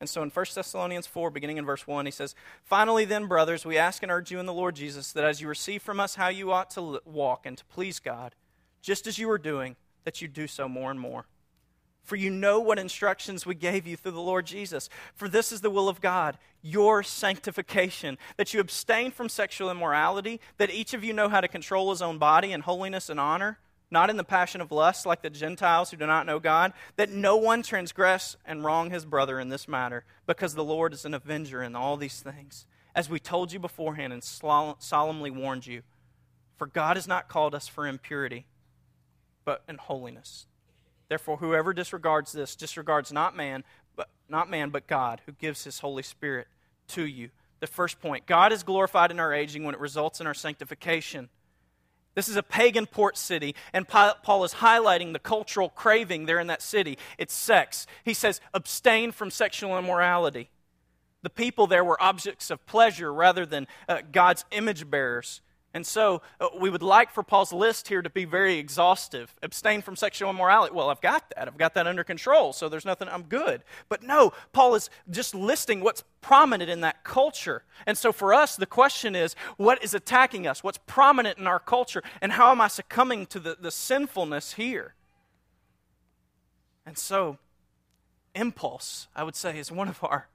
And 0.00 0.08
so 0.08 0.22
in 0.22 0.30
1 0.30 0.46
Thessalonians 0.54 1.06
4, 1.06 1.30
beginning 1.30 1.56
in 1.56 1.64
verse 1.64 1.86
1, 1.86 2.04
he 2.04 2.12
says, 2.12 2.34
Finally, 2.62 3.06
then, 3.06 3.26
brothers, 3.26 3.64
we 3.64 3.78
ask 3.78 4.02
and 4.02 4.12
urge 4.12 4.30
you 4.30 4.38
in 4.38 4.46
the 4.46 4.52
Lord 4.52 4.76
Jesus 4.76 5.12
that 5.12 5.24
as 5.24 5.40
you 5.40 5.48
receive 5.48 5.82
from 5.82 5.98
us 5.98 6.14
how 6.14 6.28
you 6.28 6.52
ought 6.52 6.70
to 6.70 7.00
walk 7.04 7.46
and 7.46 7.58
to 7.58 7.64
please 7.64 7.98
God, 7.98 8.34
just 8.80 9.06
as 9.06 9.18
you 9.18 9.30
are 9.30 9.38
doing, 9.38 9.76
that 10.04 10.22
you 10.22 10.28
do 10.28 10.46
so 10.46 10.68
more 10.68 10.90
and 10.90 11.00
more. 11.00 11.26
For 12.08 12.16
you 12.16 12.30
know 12.30 12.58
what 12.58 12.78
instructions 12.78 13.44
we 13.44 13.54
gave 13.54 13.86
you 13.86 13.94
through 13.94 14.12
the 14.12 14.20
Lord 14.20 14.46
Jesus. 14.46 14.88
For 15.14 15.28
this 15.28 15.52
is 15.52 15.60
the 15.60 15.68
will 15.68 15.90
of 15.90 16.00
God, 16.00 16.38
your 16.62 17.02
sanctification, 17.02 18.16
that 18.38 18.54
you 18.54 18.60
abstain 18.60 19.10
from 19.10 19.28
sexual 19.28 19.70
immorality, 19.70 20.40
that 20.56 20.70
each 20.70 20.94
of 20.94 21.04
you 21.04 21.12
know 21.12 21.28
how 21.28 21.42
to 21.42 21.48
control 21.48 21.90
his 21.90 22.00
own 22.00 22.16
body 22.16 22.52
in 22.52 22.62
holiness 22.62 23.10
and 23.10 23.20
honor, 23.20 23.58
not 23.90 24.08
in 24.08 24.16
the 24.16 24.24
passion 24.24 24.62
of 24.62 24.72
lust 24.72 25.04
like 25.04 25.20
the 25.20 25.28
Gentiles 25.28 25.90
who 25.90 25.98
do 25.98 26.06
not 26.06 26.24
know 26.24 26.38
God, 26.38 26.72
that 26.96 27.10
no 27.10 27.36
one 27.36 27.62
transgress 27.62 28.38
and 28.46 28.64
wrong 28.64 28.88
his 28.88 29.04
brother 29.04 29.38
in 29.38 29.50
this 29.50 29.68
matter, 29.68 30.06
because 30.26 30.54
the 30.54 30.64
Lord 30.64 30.94
is 30.94 31.04
an 31.04 31.12
avenger 31.12 31.62
in 31.62 31.76
all 31.76 31.98
these 31.98 32.20
things, 32.20 32.64
as 32.94 33.10
we 33.10 33.20
told 33.20 33.52
you 33.52 33.58
beforehand 33.58 34.14
and 34.14 34.24
solemnly 34.24 35.30
warned 35.30 35.66
you. 35.66 35.82
For 36.56 36.66
God 36.66 36.96
has 36.96 37.06
not 37.06 37.28
called 37.28 37.54
us 37.54 37.68
for 37.68 37.86
impurity, 37.86 38.46
but 39.44 39.62
in 39.68 39.76
holiness. 39.76 40.46
Therefore, 41.08 41.38
whoever 41.38 41.72
disregards 41.72 42.32
this 42.32 42.54
disregards 42.54 43.12
not 43.12 43.36
man, 43.36 43.64
but 43.96 44.08
not 44.28 44.50
man, 44.50 44.70
but 44.70 44.86
God, 44.86 45.22
who 45.26 45.32
gives 45.32 45.64
his 45.64 45.80
Holy 45.80 46.02
Spirit 46.02 46.48
to 46.88 47.06
you. 47.06 47.30
The 47.60 47.66
first 47.66 48.00
point 48.00 48.26
God 48.26 48.52
is 48.52 48.62
glorified 48.62 49.10
in 49.10 49.18
our 49.18 49.32
aging 49.32 49.64
when 49.64 49.74
it 49.74 49.80
results 49.80 50.20
in 50.20 50.26
our 50.26 50.34
sanctification. 50.34 51.28
This 52.14 52.28
is 52.28 52.36
a 52.36 52.42
pagan 52.42 52.86
port 52.86 53.16
city, 53.16 53.54
and 53.72 53.86
Paul 53.86 54.42
is 54.42 54.54
highlighting 54.54 55.12
the 55.12 55.20
cultural 55.20 55.68
craving 55.68 56.26
there 56.26 56.40
in 56.40 56.48
that 56.48 56.62
city. 56.62 56.98
It's 57.16 57.32
sex. 57.32 57.86
He 58.04 58.12
says, 58.12 58.40
abstain 58.52 59.12
from 59.12 59.30
sexual 59.30 59.78
immorality. 59.78 60.50
The 61.22 61.30
people 61.30 61.68
there 61.68 61.84
were 61.84 62.02
objects 62.02 62.50
of 62.50 62.64
pleasure 62.66 63.12
rather 63.12 63.46
than 63.46 63.68
uh, 63.88 63.98
God's 64.10 64.44
image 64.50 64.90
bearers. 64.90 65.42
And 65.74 65.86
so 65.86 66.22
uh, 66.40 66.48
we 66.58 66.70
would 66.70 66.82
like 66.82 67.10
for 67.12 67.22
Paul's 67.22 67.52
list 67.52 67.88
here 67.88 68.00
to 68.00 68.08
be 68.08 68.24
very 68.24 68.56
exhaustive. 68.56 69.34
Abstain 69.42 69.82
from 69.82 69.96
sexual 69.96 70.30
immorality. 70.30 70.74
Well, 70.74 70.88
I've 70.88 71.02
got 71.02 71.28
that. 71.30 71.46
I've 71.46 71.58
got 71.58 71.74
that 71.74 71.86
under 71.86 72.02
control, 72.02 72.54
so 72.54 72.68
there's 72.68 72.86
nothing, 72.86 73.08
I'm 73.08 73.24
good. 73.24 73.62
But 73.88 74.02
no, 74.02 74.32
Paul 74.52 74.74
is 74.76 74.88
just 75.10 75.34
listing 75.34 75.80
what's 75.80 76.04
prominent 76.22 76.70
in 76.70 76.80
that 76.80 77.04
culture. 77.04 77.64
And 77.86 77.98
so 77.98 78.12
for 78.12 78.32
us, 78.32 78.56
the 78.56 78.66
question 78.66 79.14
is 79.14 79.36
what 79.58 79.84
is 79.84 79.92
attacking 79.92 80.46
us? 80.46 80.64
What's 80.64 80.78
prominent 80.86 81.38
in 81.38 81.46
our 81.46 81.60
culture? 81.60 82.02
And 82.22 82.32
how 82.32 82.50
am 82.50 82.62
I 82.62 82.68
succumbing 82.68 83.26
to 83.26 83.38
the, 83.38 83.56
the 83.60 83.70
sinfulness 83.70 84.54
here? 84.54 84.94
And 86.86 86.96
so, 86.96 87.36
impulse, 88.34 89.08
I 89.14 89.22
would 89.22 89.36
say, 89.36 89.58
is 89.58 89.70
one 89.70 89.88
of 89.88 90.02
our 90.02 90.28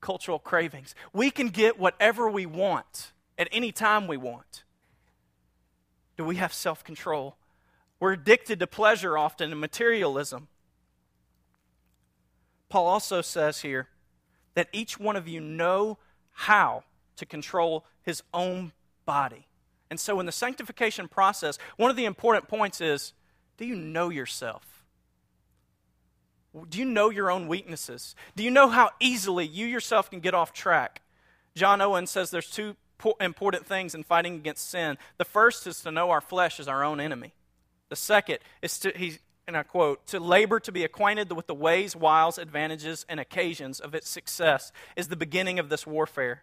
cultural 0.00 0.38
cravings. 0.38 0.94
We 1.12 1.30
can 1.30 1.48
get 1.48 1.78
whatever 1.78 2.30
we 2.30 2.46
want 2.46 3.12
at 3.36 3.48
any 3.52 3.72
time 3.72 4.06
we 4.06 4.16
want 4.16 4.64
do 6.20 6.26
we 6.26 6.36
have 6.36 6.52
self 6.52 6.84
control? 6.84 7.38
We're 7.98 8.12
addicted 8.12 8.60
to 8.60 8.66
pleasure 8.66 9.16
often 9.16 9.52
and 9.52 9.58
materialism. 9.58 10.48
Paul 12.68 12.86
also 12.86 13.22
says 13.22 13.62
here 13.62 13.88
that 14.52 14.68
each 14.70 15.00
one 15.00 15.16
of 15.16 15.26
you 15.26 15.40
know 15.40 15.96
how 16.32 16.84
to 17.16 17.24
control 17.24 17.86
his 18.02 18.22
own 18.34 18.72
body. 19.06 19.46
And 19.88 19.98
so 19.98 20.20
in 20.20 20.26
the 20.26 20.32
sanctification 20.32 21.08
process, 21.08 21.56
one 21.78 21.90
of 21.90 21.96
the 21.96 22.04
important 22.04 22.48
points 22.48 22.82
is 22.82 23.14
do 23.56 23.64
you 23.64 23.74
know 23.74 24.10
yourself? 24.10 24.84
Do 26.68 26.78
you 26.78 26.84
know 26.84 27.08
your 27.08 27.30
own 27.30 27.48
weaknesses? 27.48 28.14
Do 28.36 28.42
you 28.42 28.50
know 28.50 28.68
how 28.68 28.90
easily 29.00 29.46
you 29.46 29.64
yourself 29.64 30.10
can 30.10 30.20
get 30.20 30.34
off 30.34 30.52
track? 30.52 31.00
John 31.54 31.80
Owen 31.80 32.06
says 32.06 32.30
there's 32.30 32.50
two 32.50 32.76
important 33.20 33.66
things 33.66 33.94
in 33.94 34.02
fighting 34.02 34.34
against 34.36 34.70
sin. 34.70 34.98
The 35.18 35.24
first 35.24 35.66
is 35.66 35.80
to 35.82 35.90
know 35.90 36.10
our 36.10 36.20
flesh 36.20 36.60
is 36.60 36.68
our 36.68 36.84
own 36.84 37.00
enemy. 37.00 37.32
The 37.88 37.96
second 37.96 38.38
is 38.62 38.78
to, 38.80 38.92
he, 38.96 39.18
and 39.46 39.56
I 39.56 39.62
quote, 39.64 40.06
to 40.08 40.20
labor 40.20 40.60
to 40.60 40.72
be 40.72 40.84
acquainted 40.84 41.32
with 41.32 41.46
the 41.46 41.54
ways, 41.54 41.96
wiles, 41.96 42.38
advantages, 42.38 43.04
and 43.08 43.18
occasions 43.18 43.80
of 43.80 43.94
its 43.94 44.08
success 44.08 44.72
is 44.96 45.08
the 45.08 45.16
beginning 45.16 45.58
of 45.58 45.68
this 45.68 45.86
warfare. 45.86 46.42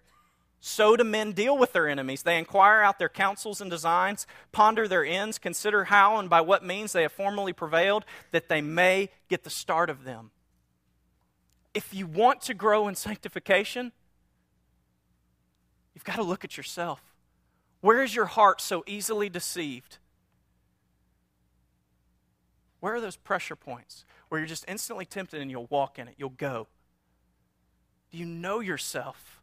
So 0.60 0.96
do 0.98 1.04
men 1.04 1.34
deal 1.34 1.58
with 1.58 1.74
their 1.74 1.88
enemies. 1.88 2.24
They 2.24 2.38
inquire 2.38 2.82
out 2.82 3.00
their 3.00 3.10
counsels 3.10 3.62
and 3.62 3.70
designs, 3.70 4.26
ponder 4.52 4.88
their 4.88 5.06
ends, 5.06 5.38
consider 5.38 5.86
how 5.86 6.17
and 6.17 6.30
by 6.30 6.41
what 6.41 6.65
means 6.65 6.91
they 6.91 7.04
have 7.04 7.12
formerly 7.12 7.54
prevailed, 7.54 8.06
that 8.32 8.50
they 8.50 8.62
may 8.62 9.10
get 9.30 9.43
the 9.43 9.50
start 9.50 9.89
of 9.89 10.04
them. 10.04 10.32
If 11.74 11.93
you 11.93 12.08
want 12.08 12.41
to 12.41 12.56
grow 12.56 12.88
in 12.88 12.96
sanctification, 12.96 13.91
You've 15.98 16.04
got 16.04 16.18
to 16.18 16.24
look 16.24 16.44
at 16.44 16.58
yourself. 16.58 17.02
Where 17.82 18.04
is 18.04 18.14
your 18.14 18.28
heart 18.28 18.62
so 18.62 18.84
easily 18.86 19.30
deceived? 19.30 19.98
Where 22.82 22.94
are 22.94 23.02
those 23.02 23.18
pressure 23.18 23.56
points 23.56 24.06
where 24.30 24.40
you're 24.40 24.48
just 24.48 24.64
instantly 24.68 25.06
tempted 25.06 25.42
and 25.42 25.50
you'll 25.50 25.66
walk 25.72 25.98
in 25.98 26.08
it, 26.08 26.14
you'll 26.16 26.30
go? 26.30 26.68
Do 28.12 28.20
you 28.20 28.28
know 28.28 28.60
yourself? 28.60 29.42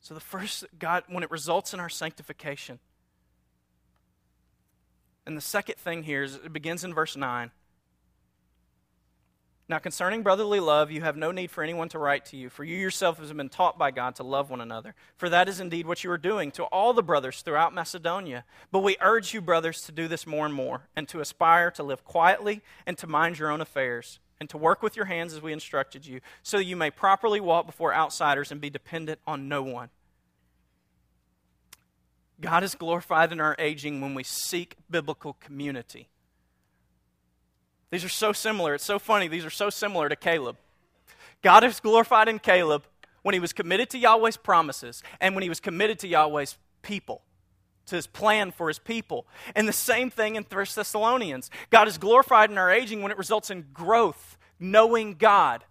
So, 0.00 0.14
the 0.14 0.20
first, 0.20 0.64
God, 0.78 1.04
when 1.08 1.22
it 1.22 1.30
results 1.30 1.74
in 1.74 1.78
our 1.78 1.90
sanctification, 1.90 2.78
and 5.26 5.36
the 5.36 5.42
second 5.42 5.76
thing 5.76 6.04
here 6.04 6.22
is 6.22 6.36
it 6.36 6.50
begins 6.50 6.82
in 6.82 6.94
verse 6.94 7.14
9. 7.14 7.50
Now, 9.68 9.78
concerning 9.78 10.22
brotherly 10.22 10.60
love, 10.60 10.92
you 10.92 11.00
have 11.00 11.16
no 11.16 11.32
need 11.32 11.50
for 11.50 11.64
anyone 11.64 11.88
to 11.88 11.98
write 11.98 12.24
to 12.26 12.36
you, 12.36 12.48
for 12.48 12.62
you 12.62 12.76
yourself 12.76 13.18
have 13.18 13.36
been 13.36 13.48
taught 13.48 13.76
by 13.76 13.90
God 13.90 14.14
to 14.16 14.22
love 14.22 14.48
one 14.48 14.60
another. 14.60 14.94
For 15.16 15.28
that 15.28 15.48
is 15.48 15.58
indeed 15.58 15.88
what 15.88 16.04
you 16.04 16.10
are 16.12 16.18
doing 16.18 16.52
to 16.52 16.64
all 16.64 16.92
the 16.92 17.02
brothers 17.02 17.42
throughout 17.42 17.74
Macedonia. 17.74 18.44
But 18.70 18.84
we 18.84 18.96
urge 19.00 19.34
you, 19.34 19.40
brothers, 19.40 19.80
to 19.82 19.92
do 19.92 20.06
this 20.06 20.24
more 20.24 20.46
and 20.46 20.54
more, 20.54 20.82
and 20.94 21.08
to 21.08 21.20
aspire 21.20 21.72
to 21.72 21.82
live 21.82 22.04
quietly, 22.04 22.62
and 22.86 22.96
to 22.98 23.08
mind 23.08 23.40
your 23.40 23.50
own 23.50 23.60
affairs, 23.60 24.20
and 24.38 24.48
to 24.50 24.58
work 24.58 24.84
with 24.84 24.94
your 24.94 25.06
hands 25.06 25.34
as 25.34 25.42
we 25.42 25.52
instructed 25.52 26.06
you, 26.06 26.20
so 26.44 26.58
you 26.58 26.76
may 26.76 26.90
properly 26.90 27.40
walk 27.40 27.66
before 27.66 27.92
outsiders 27.92 28.52
and 28.52 28.60
be 28.60 28.70
dependent 28.70 29.18
on 29.26 29.48
no 29.48 29.64
one. 29.64 29.88
God 32.40 32.62
is 32.62 32.76
glorified 32.76 33.32
in 33.32 33.40
our 33.40 33.56
aging 33.58 34.00
when 34.00 34.14
we 34.14 34.22
seek 34.22 34.76
biblical 34.88 35.32
community. 35.32 36.08
These 37.90 38.04
are 38.04 38.08
so 38.08 38.32
similar. 38.32 38.74
It's 38.74 38.84
so 38.84 38.98
funny. 38.98 39.28
These 39.28 39.44
are 39.44 39.50
so 39.50 39.70
similar 39.70 40.08
to 40.08 40.16
Caleb. 40.16 40.56
God 41.42 41.64
is 41.64 41.80
glorified 41.80 42.28
in 42.28 42.38
Caleb 42.38 42.84
when 43.22 43.32
he 43.32 43.40
was 43.40 43.52
committed 43.52 43.90
to 43.90 43.98
Yahweh's 43.98 44.36
promises 44.36 45.02
and 45.20 45.34
when 45.34 45.42
he 45.42 45.48
was 45.48 45.60
committed 45.60 45.98
to 46.00 46.08
Yahweh's 46.08 46.56
people, 46.82 47.22
to 47.86 47.96
his 47.96 48.06
plan 48.06 48.50
for 48.50 48.68
his 48.68 48.78
people. 48.78 49.26
And 49.54 49.68
the 49.68 49.72
same 49.72 50.10
thing 50.10 50.36
in 50.36 50.44
1 50.44 50.66
Thessalonians. 50.74 51.50
God 51.70 51.88
is 51.88 51.98
glorified 51.98 52.50
in 52.50 52.58
our 52.58 52.70
aging 52.70 53.02
when 53.02 53.12
it 53.12 53.18
results 53.18 53.50
in 53.50 53.66
growth, 53.72 54.38
knowing 54.58 55.14
God. 55.14 55.64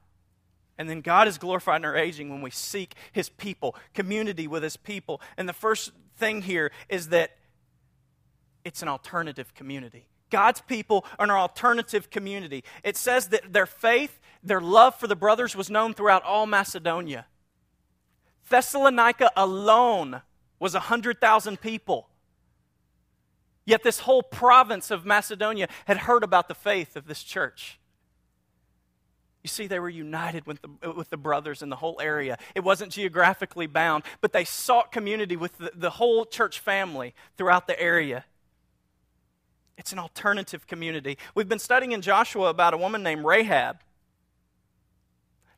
And 0.77 0.89
then 0.89 1.01
God 1.01 1.27
is 1.27 1.37
glorified 1.37 1.81
in 1.81 1.85
our 1.85 1.95
aging 1.95 2.29
when 2.29 2.41
we 2.41 2.51
seek 2.51 2.95
his 3.11 3.29
people, 3.29 3.75
community 3.93 4.47
with 4.47 4.63
his 4.63 4.77
people. 4.77 5.21
And 5.37 5.47
the 5.47 5.53
first 5.53 5.91
thing 6.17 6.41
here 6.41 6.71
is 6.89 7.09
that 7.09 7.31
it's 8.63 8.81
an 8.81 8.87
alternative 8.87 9.53
community. 9.53 10.07
God's 10.29 10.61
people 10.61 11.05
are 11.19 11.25
an 11.25 11.31
alternative 11.31 12.09
community. 12.09 12.63
It 12.83 12.97
says 12.97 13.27
that 13.29 13.53
their 13.53 13.65
faith, 13.65 14.19
their 14.43 14.61
love 14.61 14.95
for 14.95 15.07
the 15.07 15.15
brothers 15.15 15.55
was 15.55 15.69
known 15.69 15.93
throughout 15.93 16.23
all 16.23 16.45
Macedonia. 16.45 17.25
Thessalonica 18.49 19.31
alone 19.35 20.21
was 20.59 20.73
100,000 20.73 21.59
people. 21.59 22.09
Yet 23.65 23.83
this 23.83 23.99
whole 23.99 24.21
province 24.21 24.91
of 24.91 25.05
Macedonia 25.05 25.67
had 25.85 25.97
heard 25.97 26.23
about 26.23 26.47
the 26.47 26.55
faith 26.55 26.95
of 26.95 27.07
this 27.07 27.23
church. 27.23 27.79
You 29.41 29.47
see, 29.47 29.67
they 29.67 29.79
were 29.79 29.89
united 29.89 30.47
with 30.47 30.59
the, 30.61 30.91
with 30.91 31.09
the 31.11 31.17
brothers 31.17 31.61
in 31.61 31.69
the 31.69 31.75
whole 31.75 31.99
area. 32.01 32.37
It 32.55 32.63
wasn't 32.63 32.91
geographically 32.91 33.67
bound, 33.67 34.03
but 34.21 34.33
they 34.33 34.43
sought 34.43 34.91
community 34.91 35.35
with 35.35 35.57
the, 35.57 35.71
the 35.75 35.91
whole 35.91 36.25
church 36.25 36.59
family 36.59 37.13
throughout 37.37 37.67
the 37.67 37.79
area. 37.79 38.25
It's 39.77 39.91
an 39.91 39.99
alternative 39.99 40.67
community. 40.67 41.17
We've 41.33 41.49
been 41.49 41.59
studying 41.59 41.91
in 41.91 42.01
Joshua 42.01 42.49
about 42.49 42.73
a 42.73 42.77
woman 42.77 43.03
named 43.03 43.25
Rahab. 43.25 43.77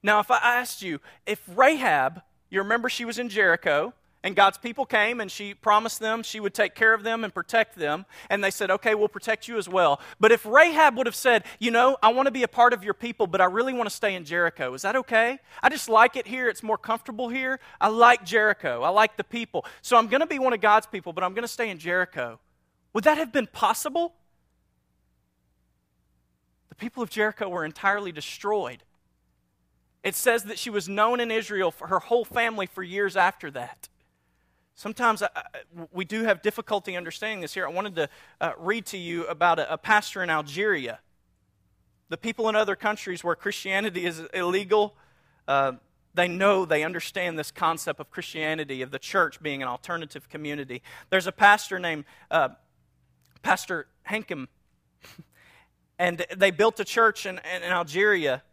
Now, 0.01 0.19
if 0.19 0.31
I 0.31 0.37
asked 0.37 0.81
you, 0.81 0.99
if 1.25 1.41
Rahab, 1.55 2.21
you 2.49 2.59
remember 2.59 2.89
she 2.89 3.05
was 3.05 3.19
in 3.19 3.29
Jericho, 3.29 3.93
and 4.23 4.35
God's 4.35 4.57
people 4.57 4.85
came 4.85 5.21
and 5.21 5.31
she 5.31 5.53
promised 5.53 5.99
them 5.99 6.23
she 6.23 6.39
would 6.39 6.53
take 6.53 6.75
care 6.75 6.93
of 6.93 7.03
them 7.03 7.23
and 7.23 7.33
protect 7.33 7.77
them. 7.77 8.05
And 8.29 8.43
they 8.43 8.51
said, 8.51 8.71
okay, 8.71 8.95
we'll 8.95 9.07
protect 9.07 9.47
you 9.47 9.57
as 9.57 9.69
well. 9.69 10.01
But 10.19 10.31
if 10.31 10.45
Rahab 10.45 10.97
would 10.97 11.05
have 11.05 11.15
said, 11.15 11.45
you 11.59 11.71
know, 11.71 11.97
I 12.01 12.11
want 12.11 12.25
to 12.25 12.31
be 12.31 12.43
a 12.43 12.47
part 12.47 12.73
of 12.73 12.83
your 12.83 12.93
people, 12.93 13.27
but 13.27 13.39
I 13.39 13.45
really 13.45 13.73
want 13.73 13.87
to 13.87 13.95
stay 13.95 14.15
in 14.15 14.25
Jericho, 14.25 14.73
is 14.73 14.81
that 14.81 14.95
okay? 14.97 15.39
I 15.61 15.69
just 15.69 15.87
like 15.87 16.15
it 16.15 16.27
here. 16.27 16.49
It's 16.49 16.63
more 16.63 16.77
comfortable 16.77 17.29
here. 17.29 17.59
I 17.79 17.87
like 17.87 18.25
Jericho. 18.25 18.81
I 18.81 18.89
like 18.89 19.15
the 19.15 19.23
people. 19.23 19.65
So 19.81 19.95
I'm 19.95 20.07
going 20.07 20.21
to 20.21 20.27
be 20.27 20.39
one 20.39 20.51
of 20.51 20.61
God's 20.61 20.87
people, 20.87 21.13
but 21.13 21.23
I'm 21.23 21.33
going 21.33 21.43
to 21.43 21.47
stay 21.47 21.69
in 21.69 21.77
Jericho. 21.77 22.39
Would 22.97 23.03
that 23.03 23.19
have 23.19 23.31
been 23.31 23.45
possible? 23.45 24.15
The 26.69 26.73
people 26.73 27.03
of 27.03 27.11
Jericho 27.11 27.47
were 27.47 27.63
entirely 27.63 28.11
destroyed. 28.11 28.81
It 30.01 30.15
says 30.15 30.45
that 30.45 30.57
she 30.57 30.71
was 30.71 30.89
known 30.89 31.19
in 31.19 31.29
Israel 31.29 31.69
for 31.69 31.89
her 31.89 31.99
whole 31.99 32.25
family 32.25 32.65
for 32.65 32.81
years 32.81 33.15
after 33.15 33.51
that. 33.51 33.87
Sometimes 34.73 35.21
I, 35.21 35.29
we 35.91 36.05
do 36.05 36.23
have 36.23 36.41
difficulty 36.41 36.97
understanding 36.97 37.41
this 37.41 37.53
here. 37.53 37.67
I 37.67 37.69
wanted 37.69 37.95
to 37.97 38.09
uh, 38.41 38.53
read 38.57 38.87
to 38.87 38.97
you 38.97 39.27
about 39.27 39.59
a, 39.59 39.73
a 39.73 39.77
pastor 39.77 40.23
in 40.23 40.31
Algeria. 40.31 40.97
The 42.09 42.17
people 42.17 42.49
in 42.49 42.55
other 42.55 42.75
countries 42.75 43.23
where 43.23 43.35
Christianity 43.35 44.07
is 44.07 44.23
illegal, 44.33 44.95
uh, 45.47 45.73
they 46.15 46.27
know, 46.27 46.65
they 46.65 46.83
understand 46.83 47.37
this 47.37 47.51
concept 47.51 47.99
of 47.99 48.09
Christianity, 48.09 48.81
of 48.81 48.89
the 48.89 48.97
church 48.97 49.39
being 49.39 49.61
an 49.61 49.67
alternative 49.67 50.29
community. 50.29 50.81
There's 51.11 51.27
a 51.27 51.31
pastor 51.31 51.77
named 51.77 52.05
uh, 52.31 52.49
Pastor 53.41 53.87
Hankum, 54.09 54.47
and 55.99 56.25
they 56.35 56.51
built 56.51 56.79
a 56.79 56.85
church 56.85 57.25
in, 57.25 57.39
in, 57.39 57.63
Algeria 57.63 58.43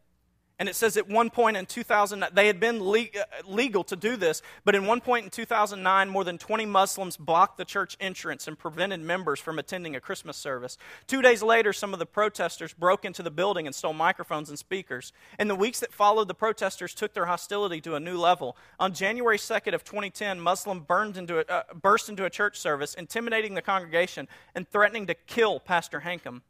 and 0.58 0.68
it 0.68 0.76
says 0.76 0.96
at 0.96 1.08
one 1.08 1.30
point 1.30 1.56
in 1.56 1.66
2000, 1.66 2.24
they 2.32 2.46
had 2.46 2.60
been 2.60 2.80
uh, 2.80 3.04
legal 3.44 3.82
to 3.84 3.96
do 3.96 4.16
this, 4.16 4.40
but 4.64 4.76
in 4.76 4.86
one 4.86 5.00
point 5.00 5.24
in 5.24 5.30
2009, 5.30 6.08
more 6.08 6.22
than 6.22 6.38
20 6.38 6.64
Muslims 6.66 7.16
blocked 7.16 7.58
the 7.58 7.64
church 7.64 7.96
entrance 7.98 8.46
and 8.46 8.56
prevented 8.56 9.00
members 9.00 9.40
from 9.40 9.58
attending 9.58 9.96
a 9.96 10.00
Christmas 10.00 10.36
service. 10.36 10.78
Two 11.08 11.22
days 11.22 11.42
later, 11.42 11.72
some 11.72 11.92
of 11.92 11.98
the 11.98 12.06
protesters 12.06 12.72
broke 12.72 13.04
into 13.04 13.22
the 13.22 13.32
building 13.32 13.66
and 13.66 13.74
stole 13.74 13.92
microphones 13.92 14.48
and 14.48 14.58
speakers. 14.58 15.12
In 15.40 15.48
the 15.48 15.56
weeks 15.56 15.80
that 15.80 15.92
followed, 15.92 16.28
the 16.28 16.34
protesters 16.34 16.94
took 16.94 17.14
their 17.14 17.26
hostility 17.26 17.80
to 17.80 17.96
a 17.96 18.00
new 18.00 18.16
level. 18.16 18.56
On 18.78 18.92
January 18.94 19.38
2nd 19.38 19.74
of 19.74 19.82
2010, 19.82 20.38
Muslim 20.38 20.80
burned 20.80 21.16
into 21.16 21.38
a, 21.38 21.52
uh, 21.52 21.62
burst 21.74 22.08
into 22.08 22.26
a 22.26 22.30
church 22.30 22.58
service, 22.60 22.94
intimidating 22.94 23.54
the 23.54 23.62
congregation 23.62 24.28
and 24.54 24.68
threatening 24.68 25.06
to 25.06 25.14
kill 25.14 25.58
Pastor 25.58 26.00
Hankum. 26.00 26.42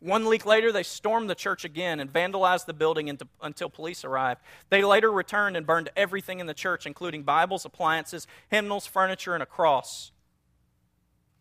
One 0.00 0.26
week 0.26 0.44
later, 0.44 0.72
they 0.72 0.82
stormed 0.82 1.30
the 1.30 1.34
church 1.34 1.64
again 1.64 2.00
and 2.00 2.12
vandalized 2.12 2.66
the 2.66 2.74
building 2.74 3.18
until 3.40 3.70
police 3.70 4.04
arrived. 4.04 4.42
They 4.68 4.84
later 4.84 5.10
returned 5.10 5.56
and 5.56 5.66
burned 5.66 5.88
everything 5.96 6.38
in 6.38 6.46
the 6.46 6.54
church, 6.54 6.86
including 6.86 7.22
Bibles, 7.22 7.64
appliances, 7.64 8.26
hymnals, 8.50 8.86
furniture, 8.86 9.32
and 9.32 9.42
a 9.42 9.46
cross. 9.46 10.12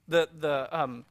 The, 0.08 0.30
the, 0.40 0.70
um, 0.78 1.04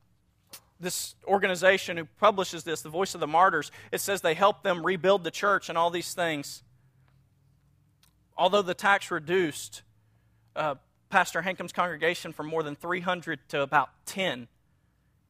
this 0.81 1.17
organization 1.27 1.99
who 1.99 2.07
publishes 2.19 2.65
this, 2.65 2.81
the 2.81 2.89
Voice 2.89 3.15
of 3.15 3.21
the 3.21 3.27
Martyrs, 3.27 3.71
it 3.93 4.01
says 4.01 4.23
they 4.23 4.35
helped 4.35 4.65
them 4.65 4.85
rebuild 4.85 5.23
the 5.23 5.31
church 5.31 5.69
and 5.69 5.77
all 5.77 5.91
these 5.91 6.15
things. 6.15 6.63
Although 8.39 8.63
the 8.63 8.75
tax 8.75 9.11
reduced 9.11 9.83
uh, 10.57 10.77
Pastor 11.11 11.43
Hankum's 11.43 11.73
congregation 11.73 12.33
from 12.33 12.47
more 12.47 12.63
than 12.63 12.75
300 12.75 13.41
to 13.51 13.61
about 13.61 13.91
10 14.07 14.49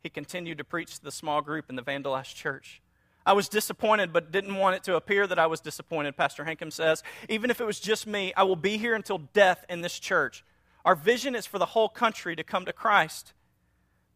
he 0.04 0.10
continued 0.10 0.58
to 0.58 0.64
preach 0.64 0.98
to 0.98 1.02
the 1.02 1.10
small 1.10 1.40
group 1.40 1.70
in 1.70 1.76
the 1.76 1.82
vandalized 1.82 2.34
church. 2.36 2.82
I 3.26 3.32
was 3.32 3.48
disappointed, 3.48 4.12
but 4.12 4.30
didn't 4.30 4.54
want 4.54 4.76
it 4.76 4.84
to 4.84 4.96
appear 4.96 5.26
that 5.26 5.38
I 5.38 5.46
was 5.46 5.60
disappointed, 5.60 6.14
Pastor 6.14 6.44
Hankum 6.44 6.70
says. 6.70 7.02
Even 7.28 7.50
if 7.50 7.58
it 7.58 7.64
was 7.64 7.80
just 7.80 8.06
me, 8.06 8.34
I 8.36 8.42
will 8.42 8.54
be 8.54 8.76
here 8.76 8.94
until 8.94 9.16
death 9.32 9.64
in 9.68 9.80
this 9.80 9.98
church. 9.98 10.44
Our 10.84 10.94
vision 10.94 11.34
is 11.34 11.46
for 11.46 11.58
the 11.58 11.66
whole 11.66 11.88
country 11.88 12.36
to 12.36 12.44
come 12.44 12.66
to 12.66 12.72
Christ. 12.72 13.32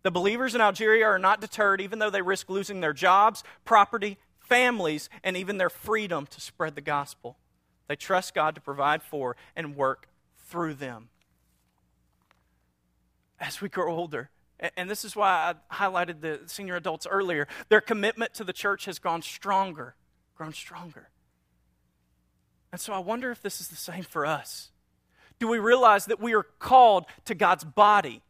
The 0.03 0.11
believers 0.11 0.55
in 0.55 0.61
Algeria 0.61 1.07
are 1.07 1.19
not 1.19 1.41
deterred, 1.41 1.81
even 1.81 1.99
though 1.99 2.11
they 2.11 2.21
risk 2.21 2.51
losing 2.51 2.83
their 2.83 2.93
jobs, 2.93 3.43
property, 3.65 4.19
families, 4.39 5.09
and 5.25 5.39
even 5.39 5.57
their 5.57 5.71
freedom 5.71 6.27
to 6.27 6.41
spread 6.41 6.75
the 6.75 6.83
gospel. 6.83 7.39
They 7.89 7.97
trust 7.97 8.35
God 8.35 8.55
to 8.55 8.61
provide 8.61 9.03
for 9.03 9.37
and 9.57 9.75
work 9.75 10.09
through 10.37 10.75
them. 10.75 11.09
As 13.41 13.63
we 13.63 13.71
grow 13.71 13.91
older, 13.95 14.29
and 14.77 14.91
this 14.91 15.05
is 15.05 15.15
why 15.15 15.55
I 15.71 15.75
highlighted 15.75 16.21
the 16.21 16.41
senior 16.47 16.77
adults 16.77 17.07
earlier. 17.09 17.47
Their 17.69 17.81
commitment 17.81 18.35
to 18.35 18.45
the 18.45 18.53
church 18.53 18.87
has 18.87 18.99
gone 18.99 19.23
stronger, 19.23 19.95
grown 20.35 20.53
stronger. 20.53 21.11
And 22.73 22.81
so 22.81 22.93
I 22.93 22.99
wonder 22.99 23.31
if 23.31 23.41
this 23.41 23.61
is 23.61 23.69
the 23.69 23.77
same 23.77 24.03
for 24.03 24.27
us. 24.27 24.71
Do 25.39 25.49
we 25.49 25.59
realize 25.59 26.07
that 26.07 26.21
we 26.21 26.35
are 26.35 26.43
called 26.43 27.07
to 27.27 27.35
God's 27.35 27.65
body? 27.65 28.23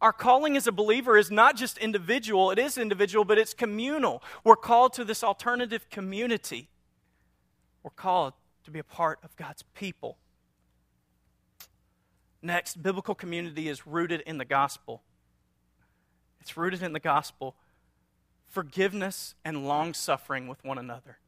Our 0.00 0.12
calling 0.12 0.56
as 0.56 0.66
a 0.66 0.72
believer 0.72 1.16
is 1.16 1.30
not 1.30 1.56
just 1.56 1.78
individual, 1.78 2.50
it 2.50 2.58
is 2.58 2.76
individual, 2.76 3.24
but 3.24 3.38
it's 3.38 3.54
communal. 3.54 4.22
We're 4.44 4.56
called 4.56 4.92
to 4.94 5.04
this 5.04 5.24
alternative 5.24 5.88
community. 5.90 6.68
We're 7.82 7.90
called 7.90 8.34
to 8.64 8.70
be 8.70 8.78
a 8.78 8.84
part 8.84 9.20
of 9.22 9.34
God's 9.36 9.62
people. 9.74 10.18
Next, 12.42 12.82
biblical 12.82 13.14
community 13.14 13.68
is 13.68 13.86
rooted 13.86 14.20
in 14.22 14.38
the 14.38 14.44
gospel. 14.44 15.02
It's 16.40 16.56
rooted 16.56 16.82
in 16.82 16.92
the 16.92 17.00
gospel. 17.00 17.54
Forgiveness 18.48 19.36
and 19.44 19.66
long 19.66 19.94
suffering 19.94 20.48
with 20.48 20.62
one 20.64 20.76
another. 20.76 21.18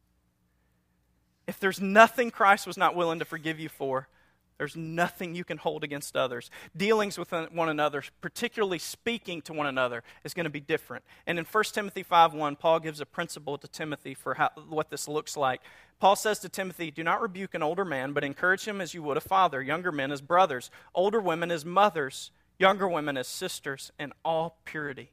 If 1.47 1.61
there's 1.61 1.81
nothing 1.81 2.31
Christ 2.31 2.67
was 2.67 2.77
not 2.77 2.97
willing 2.97 3.21
to 3.21 3.25
forgive 3.25 3.61
you 3.61 3.69
for, 3.69 4.09
There's 4.59 4.77
nothing 4.77 5.35
you 5.35 5.45
can 5.45 5.59
hold 5.59 5.83
against 5.83 6.17
others. 6.17 6.51
Dealings 6.77 7.19
with 7.19 7.33
one 7.33 7.69
another, 7.69 8.05
particularly 8.21 8.79
speaking 8.79 9.43
to 9.43 9.53
one 9.53 9.67
another, 9.67 10.05
is 10.23 10.33
going 10.35 10.45
to 10.45 10.51
be 10.51 10.61
different. 10.61 11.05
And 11.27 11.39
in 11.39 11.45
1 11.45 11.65
Timothy 11.73 12.05
5:1, 12.05 12.59
Paul 12.59 12.81
gives 12.81 13.01
a 13.01 13.07
principle 13.07 13.59
to 13.59 13.67
Timothy 13.67 14.15
for 14.15 14.35
how, 14.35 14.51
what 14.69 14.91
this 14.91 15.09
looks 15.09 15.37
like. 15.37 15.61
Paul 15.99 16.17
says 16.17 16.39
to 16.41 16.49
Timothy, 16.49 16.91
Do 16.91 17.03
not 17.03 17.21
rebuke 17.21 17.55
an 17.55 17.63
older 17.63 17.85
man, 17.85 18.13
but 18.13 18.25
encourage 18.25 18.67
him 18.67 18.81
as 18.81 18.95
you 18.95 19.03
would 19.03 19.17
a 19.17 19.21
father, 19.21 19.63
younger 19.63 19.91
men 19.91 20.13
as 20.13 20.21
brothers, 20.21 20.71
older 20.95 21.21
women 21.21 21.51
as 21.51 21.65
mothers, 21.65 22.31
younger 22.59 22.87
women 22.89 23.17
as 23.17 23.27
sisters, 23.27 23.91
in 23.99 24.13
all 24.25 24.59
purity. 24.65 25.11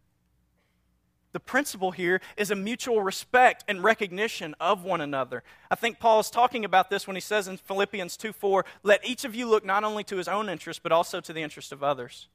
The 1.33 1.39
principle 1.39 1.91
here 1.91 2.19
is 2.35 2.51
a 2.51 2.55
mutual 2.55 3.01
respect 3.01 3.63
and 3.67 3.83
recognition 3.83 4.53
of 4.59 4.83
one 4.83 4.99
another. 4.99 5.43
I 5.69 5.75
think 5.75 5.99
Paul 5.99 6.19
is 6.19 6.29
talking 6.29 6.65
about 6.65 6.89
this 6.89 7.07
when 7.07 7.15
he 7.15 7.21
says 7.21 7.47
in 7.47 7.57
Philippians 7.57 8.17
2 8.17 8.33
4, 8.33 8.65
let 8.83 9.05
each 9.05 9.23
of 9.23 9.33
you 9.33 9.47
look 9.47 9.65
not 9.65 9.83
only 9.83 10.03
to 10.05 10.17
his 10.17 10.27
own 10.27 10.49
interest, 10.49 10.83
but 10.83 10.91
also 10.91 11.21
to 11.21 11.31
the 11.33 11.41
interest 11.41 11.71
of 11.71 11.83
others. 11.83 12.27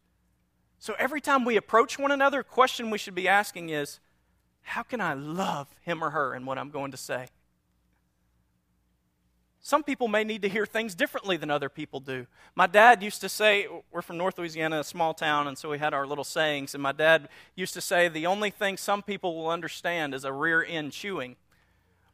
So 0.78 0.94
every 0.98 1.20
time 1.20 1.44
we 1.44 1.56
approach 1.56 1.98
one 1.98 2.10
another, 2.10 2.40
a 2.40 2.44
question 2.44 2.90
we 2.90 2.98
should 2.98 3.14
be 3.14 3.28
asking 3.28 3.70
is, 3.70 4.00
how 4.62 4.82
can 4.82 5.00
I 5.00 5.14
love 5.14 5.68
him 5.82 6.02
or 6.02 6.10
her 6.10 6.34
in 6.34 6.44
what 6.44 6.58
I'm 6.58 6.70
going 6.70 6.90
to 6.90 6.96
say? 6.96 7.28
Some 9.66 9.82
people 9.82 10.06
may 10.06 10.22
need 10.22 10.42
to 10.42 10.48
hear 10.48 10.64
things 10.64 10.94
differently 10.94 11.36
than 11.36 11.50
other 11.50 11.68
people 11.68 11.98
do. 11.98 12.28
My 12.54 12.68
dad 12.68 13.02
used 13.02 13.20
to 13.22 13.28
say, 13.28 13.66
we're 13.90 14.00
from 14.00 14.16
North 14.16 14.38
Louisiana, 14.38 14.78
a 14.78 14.84
small 14.84 15.12
town, 15.12 15.48
and 15.48 15.58
so 15.58 15.68
we 15.68 15.78
had 15.78 15.92
our 15.92 16.06
little 16.06 16.22
sayings. 16.22 16.72
And 16.72 16.80
my 16.80 16.92
dad 16.92 17.28
used 17.56 17.74
to 17.74 17.80
say, 17.80 18.06
the 18.06 18.26
only 18.26 18.50
thing 18.50 18.76
some 18.76 19.02
people 19.02 19.34
will 19.34 19.48
understand 19.48 20.14
is 20.14 20.24
a 20.24 20.32
rear 20.32 20.62
end 20.62 20.92
chewing. 20.92 21.34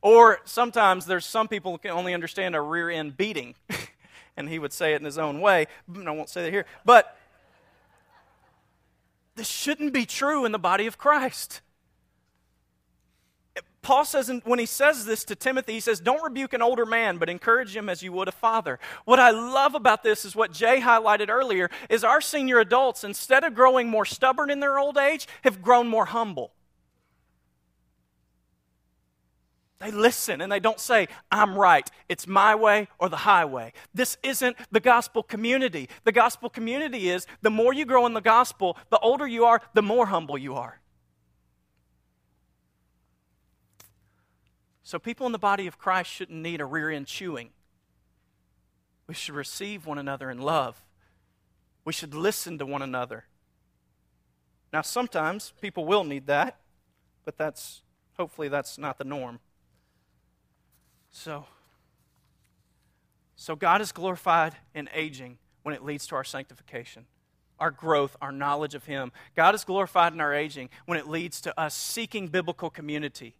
Or 0.00 0.40
sometimes 0.46 1.04
there's 1.04 1.26
some 1.26 1.46
people 1.46 1.72
who 1.72 1.76
can 1.76 1.90
only 1.90 2.14
understand 2.14 2.56
a 2.56 2.60
rear 2.62 2.88
end 2.88 3.18
beating. 3.18 3.54
and 4.38 4.48
he 4.48 4.58
would 4.58 4.72
say 4.72 4.94
it 4.94 5.02
in 5.02 5.04
his 5.04 5.18
own 5.18 5.42
way. 5.42 5.66
I 5.94 6.10
won't 6.10 6.30
say 6.30 6.44
that 6.44 6.52
here. 6.52 6.64
But 6.86 7.18
this 9.34 9.46
shouldn't 9.46 9.92
be 9.92 10.06
true 10.06 10.46
in 10.46 10.52
the 10.52 10.58
body 10.58 10.86
of 10.86 10.96
Christ. 10.96 11.60
Paul 13.82 14.04
says, 14.04 14.30
when 14.44 14.60
he 14.60 14.66
says 14.66 15.04
this 15.04 15.24
to 15.24 15.34
Timothy, 15.34 15.72
he 15.72 15.80
says, 15.80 15.98
Don't 15.98 16.22
rebuke 16.22 16.52
an 16.52 16.62
older 16.62 16.86
man, 16.86 17.18
but 17.18 17.28
encourage 17.28 17.76
him 17.76 17.88
as 17.88 18.00
you 18.00 18.12
would 18.12 18.28
a 18.28 18.32
father. 18.32 18.78
What 19.04 19.18
I 19.18 19.30
love 19.30 19.74
about 19.74 20.04
this 20.04 20.24
is 20.24 20.36
what 20.36 20.52
Jay 20.52 20.80
highlighted 20.80 21.28
earlier 21.28 21.68
is 21.90 22.04
our 22.04 22.20
senior 22.20 22.60
adults, 22.60 23.02
instead 23.02 23.42
of 23.42 23.54
growing 23.54 23.88
more 23.88 24.04
stubborn 24.04 24.50
in 24.50 24.60
their 24.60 24.78
old 24.78 24.96
age, 24.96 25.26
have 25.42 25.62
grown 25.62 25.88
more 25.88 26.04
humble. 26.04 26.52
They 29.80 29.90
listen 29.90 30.40
and 30.40 30.52
they 30.52 30.60
don't 30.60 30.78
say, 30.78 31.08
I'm 31.32 31.58
right. 31.58 31.90
It's 32.08 32.28
my 32.28 32.54
way 32.54 32.86
or 33.00 33.08
the 33.08 33.16
highway. 33.16 33.72
This 33.92 34.16
isn't 34.22 34.56
the 34.70 34.78
gospel 34.78 35.24
community. 35.24 35.88
The 36.04 36.12
gospel 36.12 36.48
community 36.48 37.10
is 37.10 37.26
the 37.40 37.50
more 37.50 37.74
you 37.74 37.84
grow 37.84 38.06
in 38.06 38.14
the 38.14 38.20
gospel, 38.20 38.78
the 38.90 38.98
older 39.00 39.26
you 39.26 39.44
are, 39.44 39.60
the 39.74 39.82
more 39.82 40.06
humble 40.06 40.38
you 40.38 40.54
are. 40.54 40.81
So, 44.92 44.98
people 44.98 45.24
in 45.24 45.32
the 45.32 45.38
body 45.38 45.66
of 45.66 45.78
Christ 45.78 46.10
shouldn't 46.10 46.38
need 46.38 46.60
a 46.60 46.66
rear 46.66 46.90
end 46.90 47.06
chewing. 47.06 47.48
We 49.06 49.14
should 49.14 49.34
receive 49.34 49.86
one 49.86 49.96
another 49.96 50.30
in 50.30 50.36
love. 50.36 50.84
We 51.86 51.94
should 51.94 52.12
listen 52.12 52.58
to 52.58 52.66
one 52.66 52.82
another. 52.82 53.24
Now, 54.70 54.82
sometimes 54.82 55.54
people 55.62 55.86
will 55.86 56.04
need 56.04 56.26
that, 56.26 56.58
but 57.24 57.38
that's 57.38 57.80
hopefully 58.18 58.48
that's 58.48 58.76
not 58.76 58.98
the 58.98 59.04
norm. 59.04 59.40
So, 61.10 61.46
so 63.34 63.56
God 63.56 63.80
is 63.80 63.92
glorified 63.92 64.56
in 64.74 64.90
aging 64.92 65.38
when 65.62 65.74
it 65.74 65.82
leads 65.82 66.06
to 66.08 66.16
our 66.16 66.24
sanctification, 66.24 67.06
our 67.58 67.70
growth, 67.70 68.14
our 68.20 68.30
knowledge 68.30 68.74
of 68.74 68.84
Him. 68.84 69.10
God 69.34 69.54
is 69.54 69.64
glorified 69.64 70.12
in 70.12 70.20
our 70.20 70.34
aging 70.34 70.68
when 70.84 70.98
it 70.98 71.08
leads 71.08 71.40
to 71.40 71.58
us 71.58 71.74
seeking 71.74 72.28
biblical 72.28 72.68
community 72.68 73.36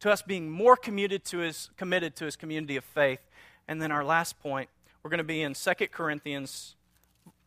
to 0.00 0.10
us 0.10 0.22
being 0.22 0.50
more 0.50 0.76
committed 0.76 1.24
to 1.26 1.38
his, 1.38 1.70
committed 1.76 2.16
to 2.16 2.24
his 2.24 2.36
community 2.36 2.76
of 2.76 2.84
faith. 2.84 3.20
And 3.68 3.80
then 3.80 3.92
our 3.92 4.04
last 4.04 4.40
point, 4.40 4.68
we're 5.02 5.10
going 5.10 5.18
to 5.18 5.24
be 5.24 5.42
in 5.42 5.54
2 5.54 5.72
Corinthians 5.92 6.74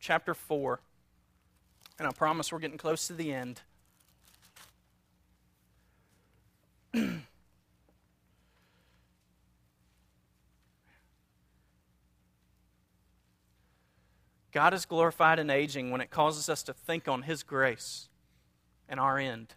chapter 0.00 0.34
4. 0.34 0.80
And 1.98 2.08
I 2.08 2.12
promise 2.12 2.52
we're 2.52 2.60
getting 2.60 2.78
close 2.78 3.06
to 3.08 3.12
the 3.12 3.32
end. 3.32 3.60
God 14.52 14.72
is 14.72 14.86
glorified 14.86 15.40
in 15.40 15.50
aging 15.50 15.90
when 15.90 16.00
it 16.00 16.10
causes 16.10 16.48
us 16.48 16.62
to 16.62 16.72
think 16.72 17.08
on 17.08 17.22
His 17.22 17.42
grace 17.42 18.08
and 18.88 19.00
our 19.00 19.18
end. 19.18 19.54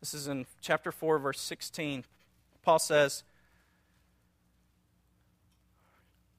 This 0.00 0.14
is 0.14 0.28
in 0.28 0.46
chapter 0.60 0.92
4, 0.92 1.18
verse 1.18 1.40
16. 1.40 2.04
Paul 2.62 2.78
says, 2.78 3.22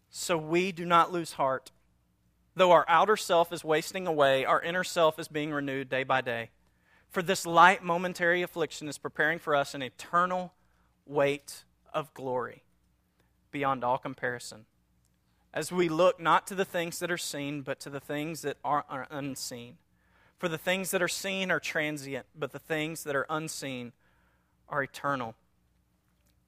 So 0.09 0.37
we 0.37 0.71
do 0.71 0.85
not 0.85 1.11
lose 1.11 1.33
heart. 1.33 1.71
Though 2.55 2.71
our 2.71 2.85
outer 2.87 3.17
self 3.17 3.53
is 3.53 3.63
wasting 3.63 4.07
away, 4.07 4.43
our 4.43 4.61
inner 4.61 4.83
self 4.83 5.19
is 5.19 5.27
being 5.27 5.51
renewed 5.51 5.89
day 5.89 6.03
by 6.03 6.21
day. 6.21 6.49
For 7.09 7.21
this 7.21 7.45
light 7.45 7.83
momentary 7.83 8.41
affliction 8.41 8.87
is 8.87 8.97
preparing 8.97 9.39
for 9.39 9.55
us 9.55 9.73
an 9.73 9.81
eternal 9.81 10.53
weight 11.05 11.63
of 11.93 12.13
glory 12.13 12.63
beyond 13.51 13.83
all 13.83 13.97
comparison. 13.97 14.65
As 15.53 15.71
we 15.71 15.89
look 15.89 16.19
not 16.19 16.45
to 16.47 16.55
the 16.55 16.65
things 16.65 16.99
that 16.99 17.09
are 17.09 17.17
seen, 17.17 17.61
but 17.61 17.79
to 17.79 17.89
the 17.89 17.99
things 17.99 18.41
that 18.41 18.57
are 18.63 19.07
unseen. 19.09 19.77
For 20.37 20.47
the 20.47 20.57
things 20.57 20.91
that 20.91 21.01
are 21.01 21.07
seen 21.07 21.49
are 21.49 21.59
transient, 21.59 22.27
but 22.37 22.51
the 22.51 22.59
things 22.59 23.03
that 23.03 23.15
are 23.15 23.25
unseen 23.29 23.93
are 24.69 24.83
eternal. 24.83 25.35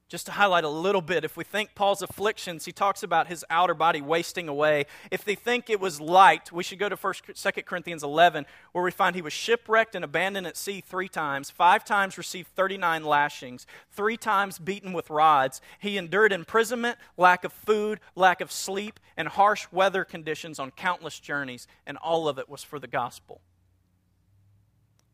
Just 0.09 0.25
to 0.25 0.31
highlight 0.31 0.63
a 0.63 0.69
little 0.69 1.01
bit, 1.01 1.23
if 1.23 1.37
we 1.37 1.43
think 1.43 1.75
Paul's 1.75 2.01
afflictions, 2.01 2.65
he 2.65 2.71
talks 2.71 3.03
about 3.03 3.27
his 3.27 3.45
outer 3.47 3.75
body 3.75 4.01
wasting 4.01 4.47
away. 4.47 4.87
If 5.11 5.23
they 5.23 5.35
think 5.35 5.69
it 5.69 5.79
was 5.79 6.01
light, 6.01 6.51
we 6.51 6.63
should 6.63 6.79
go 6.79 6.89
to 6.89 6.95
1, 6.95 7.13
2 7.35 7.51
Corinthians 7.61 8.03
11, 8.03 8.47
where 8.71 8.83
we 8.83 8.89
find 8.89 9.15
he 9.15 9.21
was 9.21 9.33
shipwrecked 9.33 9.93
and 9.93 10.03
abandoned 10.03 10.47
at 10.47 10.57
sea 10.57 10.81
three 10.81 11.09
times, 11.09 11.51
five 11.51 11.85
times 11.85 12.17
received 12.17 12.47
39 12.55 13.03
lashings, 13.03 13.67
three 13.91 14.17
times 14.17 14.57
beaten 14.57 14.93
with 14.93 15.11
rods. 15.11 15.61
He 15.77 15.95
endured 15.95 16.33
imprisonment, 16.33 16.97
lack 17.15 17.43
of 17.43 17.53
food, 17.53 17.99
lack 18.15 18.41
of 18.41 18.51
sleep, 18.51 18.99
and 19.15 19.27
harsh 19.27 19.67
weather 19.71 20.03
conditions 20.05 20.57
on 20.57 20.71
countless 20.71 21.19
journeys, 21.19 21.67
and 21.85 21.97
all 21.97 22.27
of 22.27 22.39
it 22.39 22.49
was 22.49 22.63
for 22.63 22.79
the 22.79 22.87
gospel 22.87 23.41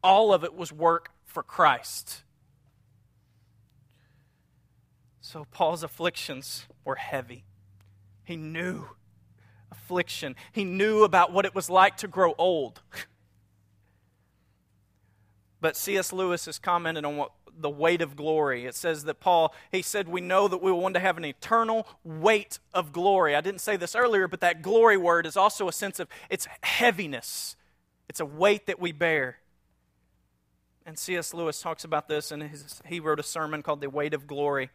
all 0.05 0.33
of 0.33 0.43
it 0.43 0.55
was 0.55 0.71
work 0.71 1.09
for 1.25 1.41
Christ. 1.41 2.21
So 5.19 5.47
Paul's 5.51 5.81
afflictions 5.81 6.67
were 6.85 6.95
heavy. 6.95 7.43
He 8.23 8.35
knew 8.35 8.85
affliction, 9.71 10.35
he 10.51 10.63
knew 10.63 11.03
about 11.03 11.33
what 11.33 11.45
it 11.45 11.55
was 11.55 11.69
like 11.69 11.97
to 11.97 12.07
grow 12.07 12.33
old. 12.37 12.81
but 15.61 15.75
C.S. 15.75 16.13
Lewis 16.13 16.45
has 16.45 16.59
commented 16.59 17.03
on 17.03 17.17
what 17.17 17.31
the 17.57 17.69
weight 17.69 18.01
of 18.01 18.15
glory. 18.15 18.65
It 18.65 18.75
says 18.75 19.05
that 19.05 19.19
Paul, 19.19 19.53
he 19.71 19.81
said, 19.81 20.07
we 20.07 20.21
know 20.21 20.47
that 20.47 20.61
we 20.61 20.71
will 20.71 20.81
one 20.81 20.93
day 20.93 20.99
have 20.99 21.17
an 21.17 21.25
eternal 21.25 21.87
weight 22.03 22.59
of 22.73 22.91
glory. 22.91 23.35
I 23.35 23.41
didn't 23.41 23.61
say 23.61 23.77
this 23.77 23.95
earlier, 23.95 24.27
but 24.27 24.41
that 24.41 24.61
glory 24.61 24.97
word 24.97 25.25
is 25.25 25.35
also 25.35 25.67
a 25.67 25.73
sense 25.73 25.99
of 25.99 26.07
its 26.29 26.47
heaviness. 26.61 27.55
It's 28.07 28.19
a 28.19 28.25
weight 28.25 28.67
that 28.67 28.79
we 28.79 28.91
bear. 28.91 29.39
And 30.85 30.99
C.S. 30.99 31.33
Lewis 31.33 31.61
talks 31.61 31.83
about 31.83 32.07
this, 32.07 32.31
and 32.31 32.51
he 32.85 32.99
wrote 32.99 33.19
a 33.19 33.23
sermon 33.23 33.63
called 33.63 33.81
The 33.81 33.89
Weight 33.89 34.13
of 34.13 34.27
Glory. 34.27 34.69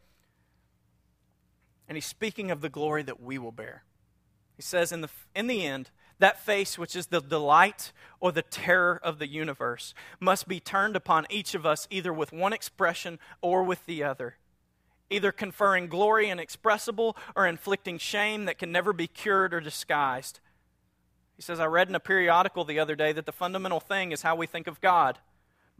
And 1.87 1.97
he's 1.97 2.07
speaking 2.07 2.51
of 2.51 2.61
the 2.61 2.69
glory 2.69 3.03
that 3.05 3.23
we 3.23 3.39
will 3.39 3.53
bear. 3.53 3.85
He 4.57 4.63
says, 4.63 4.91
in 4.93 5.01
the, 5.01 5.09
in 5.35 5.47
the 5.47 5.65
end, 5.65 5.91
that 6.19 6.39
face, 6.39 6.79
which 6.79 6.95
is 6.95 7.07
the 7.07 7.21
delight 7.21 7.93
or 8.21 8.31
the 8.31 8.43
terror 8.43 9.01
of 9.03 9.19
the 9.19 9.27
universe, 9.27 9.95
must 10.19 10.47
be 10.47 10.61
turned 10.61 10.97
upon 10.97 11.27
each 11.31 11.55
of 11.55 11.65
us 11.65 11.89
either 11.91 12.13
with 12.13 12.33
one 12.33 12.53
expression 12.53 13.19
or 13.41 13.63
with 13.63 13.87
the 13.87 14.05
other, 14.05 14.37
either 15.09 15.33
conferring 15.33 15.87
glory 15.87 16.29
inexpressible 16.29 17.17
or 17.35 17.47
inflicting 17.47 17.99
shame 17.99 18.45
that 18.45 18.59
can 18.59 18.71
never 18.71 18.93
be 18.93 19.07
cured 19.07 19.55
or 19.55 19.61
disguised. 19.61 20.41
He 21.37 21.43
says, 21.43 21.59
I 21.59 21.67
read 21.67 21.89
in 21.89 21.95
a 21.95 22.01
periodical 22.01 22.65
the 22.65 22.79
other 22.79 22.95
day 22.95 23.13
that 23.13 23.25
the 23.25 23.33
fundamental 23.33 23.81
thing 23.81 24.13
is 24.13 24.23
how 24.23 24.37
we 24.37 24.47
think 24.47 24.67
of 24.67 24.81
God. 24.83 25.19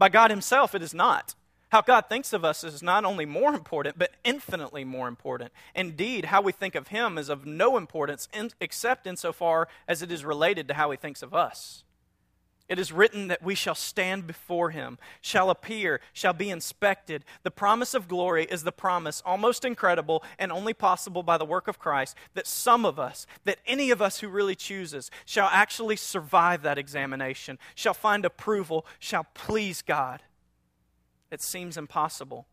By 0.01 0.09
God 0.09 0.31
Himself, 0.31 0.73
it 0.73 0.81
is 0.81 0.95
not. 0.95 1.35
How 1.69 1.81
God 1.81 2.05
thinks 2.09 2.33
of 2.33 2.43
us 2.43 2.63
is 2.63 2.81
not 2.81 3.05
only 3.05 3.23
more 3.23 3.53
important, 3.53 3.99
but 3.99 4.15
infinitely 4.23 4.83
more 4.83 5.07
important. 5.07 5.51
Indeed, 5.75 6.25
how 6.25 6.41
we 6.41 6.51
think 6.51 6.73
of 6.73 6.87
Him 6.87 7.19
is 7.19 7.29
of 7.29 7.45
no 7.45 7.77
importance 7.77 8.27
in, 8.33 8.49
except 8.59 9.05
insofar 9.05 9.67
as 9.87 10.01
it 10.01 10.11
is 10.11 10.25
related 10.25 10.67
to 10.69 10.73
how 10.73 10.89
He 10.89 10.97
thinks 10.97 11.21
of 11.21 11.35
us. 11.35 11.83
It 12.71 12.79
is 12.79 12.93
written 12.93 13.27
that 13.27 13.43
we 13.43 13.53
shall 13.53 13.75
stand 13.75 14.25
before 14.25 14.69
him, 14.69 14.97
shall 15.19 15.49
appear, 15.49 15.99
shall 16.13 16.31
be 16.31 16.49
inspected. 16.49 17.25
The 17.43 17.51
promise 17.51 17.93
of 17.93 18.07
glory 18.07 18.45
is 18.45 18.63
the 18.63 18.71
promise, 18.71 19.21
almost 19.25 19.65
incredible 19.65 20.23
and 20.39 20.53
only 20.53 20.73
possible 20.73 21.21
by 21.21 21.37
the 21.37 21.43
work 21.43 21.67
of 21.67 21.79
Christ, 21.79 22.15
that 22.33 22.47
some 22.47 22.85
of 22.85 22.97
us, 22.97 23.27
that 23.43 23.59
any 23.67 23.91
of 23.91 24.01
us 24.01 24.21
who 24.21 24.29
really 24.29 24.55
chooses, 24.55 25.11
shall 25.25 25.49
actually 25.51 25.97
survive 25.97 26.61
that 26.61 26.77
examination, 26.77 27.59
shall 27.75 27.93
find 27.93 28.23
approval, 28.23 28.85
shall 28.99 29.25
please 29.33 29.81
God. 29.81 30.23
It 31.29 31.41
seems 31.41 31.75
impossible. 31.75 32.47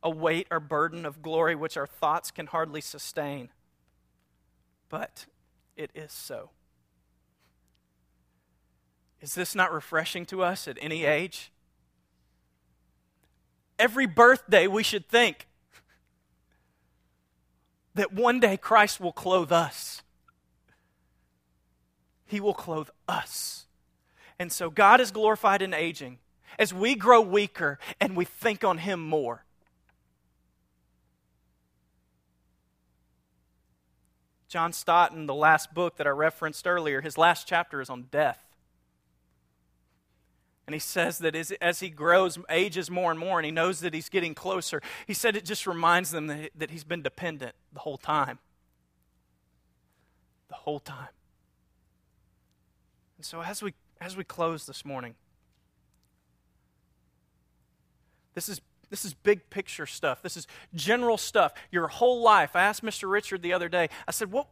A 0.00 0.10
weight 0.10 0.46
or 0.52 0.60
burden 0.60 1.04
of 1.04 1.22
glory 1.22 1.56
which 1.56 1.76
our 1.76 1.88
thoughts 1.88 2.30
can 2.30 2.46
hardly 2.46 2.80
sustain. 2.80 3.48
But 4.88 5.26
it 5.76 5.90
is 5.92 6.12
so. 6.12 6.50
Is 9.20 9.34
this 9.34 9.54
not 9.54 9.72
refreshing 9.72 10.24
to 10.26 10.42
us 10.42 10.66
at 10.66 10.78
any 10.80 11.04
age? 11.04 11.52
Every 13.78 14.06
birthday, 14.06 14.66
we 14.66 14.82
should 14.82 15.08
think 15.08 15.46
that 17.94 18.12
one 18.12 18.40
day 18.40 18.56
Christ 18.56 19.00
will 19.00 19.12
clothe 19.12 19.52
us. 19.52 20.02
He 22.26 22.40
will 22.40 22.54
clothe 22.54 22.88
us. 23.08 23.66
And 24.38 24.50
so 24.50 24.70
God 24.70 25.00
is 25.00 25.10
glorified 25.10 25.60
in 25.60 25.74
aging 25.74 26.18
as 26.58 26.72
we 26.72 26.94
grow 26.94 27.20
weaker 27.20 27.78
and 28.00 28.16
we 28.16 28.24
think 28.24 28.64
on 28.64 28.78
Him 28.78 29.00
more. 29.06 29.44
John 34.48 34.72
Stott, 34.72 35.12
in 35.12 35.26
the 35.26 35.34
last 35.34 35.74
book 35.74 35.96
that 35.96 36.06
I 36.06 36.10
referenced 36.10 36.66
earlier, 36.66 37.02
his 37.02 37.16
last 37.16 37.46
chapter 37.46 37.80
is 37.80 37.88
on 37.88 38.08
death. 38.10 38.49
And 40.70 40.74
he 40.76 40.78
says 40.78 41.18
that 41.18 41.34
as, 41.34 41.50
as, 41.60 41.80
he 41.80 41.90
grows, 41.90 42.38
ages 42.48 42.92
more 42.92 43.10
and 43.10 43.18
more, 43.18 43.40
and 43.40 43.44
he 43.44 43.50
knows 43.50 43.80
that 43.80 43.92
he's 43.92 44.08
getting 44.08 44.36
closer, 44.36 44.80
he 45.04 45.14
said 45.14 45.34
it 45.34 45.44
just 45.44 45.66
reminds 45.66 46.12
them 46.12 46.28
that, 46.28 46.50
that 46.54 46.70
he's 46.70 46.84
been 46.84 47.02
dependent 47.02 47.56
the 47.72 47.80
whole 47.80 47.98
time. 47.98 48.38
The 50.48 50.54
whole 50.54 50.78
time. 50.78 51.08
And 53.16 53.26
so 53.26 53.42
as 53.42 53.64
we 53.64 53.74
as 54.00 54.16
we 54.16 54.22
close 54.22 54.64
this 54.64 54.84
morning, 54.84 55.16
this 58.34 58.48
is 58.48 58.60
this 58.90 59.04
is 59.04 59.12
big 59.12 59.50
picture 59.50 59.86
stuff. 59.86 60.22
This 60.22 60.36
is 60.36 60.46
general 60.72 61.18
stuff. 61.18 61.52
Your 61.72 61.88
whole 61.88 62.22
life. 62.22 62.54
I 62.54 62.62
asked 62.62 62.84
Mr. 62.84 63.10
Richard 63.10 63.42
the 63.42 63.54
other 63.54 63.68
day. 63.68 63.88
I 64.06 64.12
said, 64.12 64.30
"What 64.30 64.46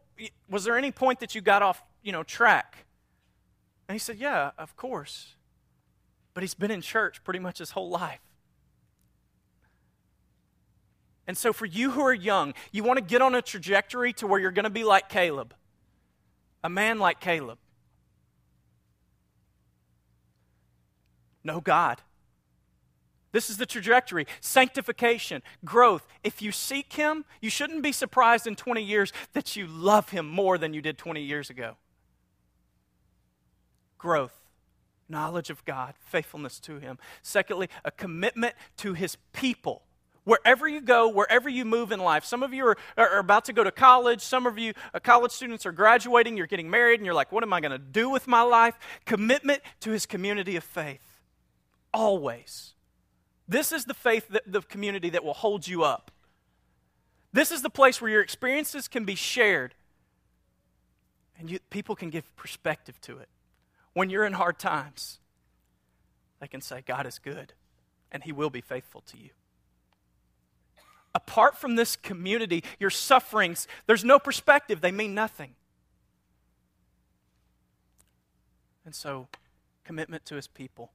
was 0.49 0.65
there 0.65 0.77
any 0.77 0.91
point 0.91 1.21
that 1.21 1.33
you 1.33 1.39
got 1.39 1.61
off, 1.61 1.81
you 2.03 2.11
know, 2.11 2.23
track?" 2.23 2.87
And 3.87 3.95
he 3.95 3.99
said, 3.99 4.17
"Yeah, 4.17 4.51
of 4.57 4.75
course." 4.75 5.37
But 6.39 6.43
he's 6.43 6.53
been 6.53 6.71
in 6.71 6.79
church 6.79 7.21
pretty 7.25 7.41
much 7.41 7.57
his 7.57 7.71
whole 7.71 7.89
life. 7.89 8.21
And 11.27 11.37
so, 11.37 11.51
for 11.51 11.65
you 11.65 11.91
who 11.91 11.99
are 11.99 12.13
young, 12.13 12.53
you 12.71 12.81
want 12.81 12.95
to 12.95 13.03
get 13.03 13.21
on 13.21 13.35
a 13.35 13.41
trajectory 13.41 14.13
to 14.13 14.25
where 14.25 14.39
you're 14.39 14.49
going 14.51 14.63
to 14.63 14.69
be 14.69 14.85
like 14.85 15.09
Caleb, 15.09 15.53
a 16.63 16.69
man 16.69 16.97
like 16.97 17.19
Caleb. 17.19 17.57
Know 21.43 21.59
God. 21.59 22.01
This 23.33 23.49
is 23.49 23.57
the 23.57 23.65
trajectory 23.65 24.25
sanctification, 24.39 25.41
growth. 25.65 26.07
If 26.23 26.41
you 26.41 26.53
seek 26.53 26.93
Him, 26.93 27.25
you 27.41 27.49
shouldn't 27.49 27.83
be 27.83 27.91
surprised 27.91 28.47
in 28.47 28.55
20 28.55 28.81
years 28.81 29.11
that 29.33 29.57
you 29.57 29.67
love 29.67 30.07
Him 30.11 30.25
more 30.25 30.57
than 30.57 30.73
you 30.73 30.81
did 30.81 30.97
20 30.97 31.21
years 31.21 31.49
ago. 31.49 31.75
Growth 33.97 34.38
knowledge 35.09 35.49
of 35.49 35.63
God, 35.65 35.95
faithfulness 35.99 36.59
to 36.61 36.79
Him. 36.79 36.97
Secondly, 37.21 37.69
a 37.83 37.91
commitment 37.91 38.55
to 38.77 38.93
His 38.93 39.17
people. 39.33 39.83
Wherever 40.23 40.67
you 40.67 40.81
go, 40.81 41.09
wherever 41.09 41.49
you 41.49 41.65
move 41.65 41.91
in 41.91 41.99
life, 41.99 42.23
some 42.23 42.43
of 42.43 42.53
you 42.53 42.65
are, 42.65 42.77
are 42.97 43.19
about 43.19 43.45
to 43.45 43.53
go 43.53 43.63
to 43.63 43.71
college, 43.71 44.21
some 44.21 44.45
of 44.45 44.59
you 44.59 44.73
uh, 44.93 44.99
college 44.99 45.31
students 45.31 45.65
are 45.65 45.71
graduating, 45.71 46.37
you're 46.37 46.45
getting 46.45 46.69
married, 46.69 46.99
and 46.99 47.05
you're 47.05 47.15
like, 47.15 47.31
what 47.31 47.43
am 47.43 47.51
I 47.51 47.61
going 47.61 47.71
to 47.71 47.79
do 47.79 48.09
with 48.09 48.27
my 48.27 48.41
life? 48.41 48.77
Commitment 49.05 49.61
to 49.79 49.91
His 49.91 50.05
community 50.05 50.55
of 50.55 50.63
faith. 50.63 51.21
Always. 51.93 52.73
This 53.47 53.71
is 53.71 53.85
the 53.85 53.95
faith, 53.95 54.27
that, 54.29 54.43
the 54.45 54.61
community 54.61 55.09
that 55.09 55.23
will 55.23 55.33
hold 55.33 55.67
you 55.67 55.83
up. 55.83 56.11
This 57.33 57.51
is 57.51 57.61
the 57.61 57.69
place 57.69 58.01
where 58.01 58.11
your 58.11 58.21
experiences 58.21 58.87
can 58.87 59.05
be 59.05 59.15
shared 59.15 59.73
and 61.39 61.49
you, 61.49 61.59
people 61.69 61.95
can 61.95 62.09
give 62.09 62.35
perspective 62.35 62.99
to 63.01 63.17
it 63.17 63.29
when 63.93 64.09
you're 64.09 64.25
in 64.25 64.33
hard 64.33 64.59
times, 64.59 65.19
they 66.39 66.47
can 66.47 66.61
say, 66.61 66.83
God 66.85 67.05
is 67.05 67.19
good 67.19 67.53
and 68.11 68.23
He 68.23 68.31
will 68.31 68.49
be 68.49 68.61
faithful 68.61 69.01
to 69.01 69.17
you. 69.17 69.29
Apart 71.13 71.57
from 71.57 71.75
this 71.75 71.95
community, 71.95 72.63
your 72.79 72.89
sufferings, 72.89 73.67
there's 73.87 74.03
no 74.03 74.19
perspective, 74.19 74.81
they 74.81 74.91
mean 74.91 75.13
nothing. 75.13 75.55
And 78.85 78.93
so, 78.93 79.27
commitment 79.83 80.25
to 80.27 80.35
His 80.35 80.47
people. 80.47 80.91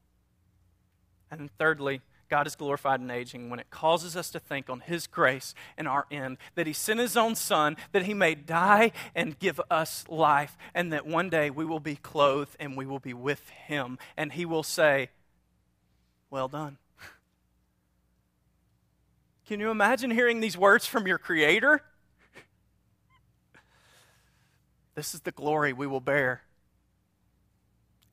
And 1.30 1.50
thirdly, 1.58 2.00
God 2.34 2.48
is 2.48 2.56
glorified 2.56 3.00
in 3.00 3.12
aging 3.12 3.48
when 3.48 3.60
it 3.60 3.70
causes 3.70 4.16
us 4.16 4.28
to 4.30 4.40
think 4.40 4.68
on 4.68 4.80
His 4.80 5.06
grace 5.06 5.54
and 5.78 5.86
our 5.86 6.04
end, 6.10 6.36
that 6.56 6.66
He 6.66 6.72
sent 6.72 6.98
His 6.98 7.16
own 7.16 7.36
Son, 7.36 7.76
that 7.92 8.06
He 8.06 8.12
may 8.12 8.34
die 8.34 8.90
and 9.14 9.38
give 9.38 9.60
us 9.70 10.04
life, 10.08 10.56
and 10.74 10.92
that 10.92 11.06
one 11.06 11.30
day 11.30 11.48
we 11.48 11.64
will 11.64 11.78
be 11.78 11.94
clothed 11.94 12.56
and 12.58 12.76
we 12.76 12.86
will 12.86 12.98
be 12.98 13.14
with 13.14 13.50
Him, 13.50 14.00
and 14.16 14.32
He 14.32 14.44
will 14.44 14.64
say, 14.64 15.10
Well 16.28 16.48
done. 16.48 16.78
Can 19.46 19.60
you 19.60 19.70
imagine 19.70 20.10
hearing 20.10 20.40
these 20.40 20.58
words 20.58 20.86
from 20.86 21.06
your 21.06 21.18
Creator? 21.18 21.82
This 24.96 25.14
is 25.14 25.20
the 25.20 25.30
glory 25.30 25.72
we 25.72 25.86
will 25.86 26.00
bear. 26.00 26.42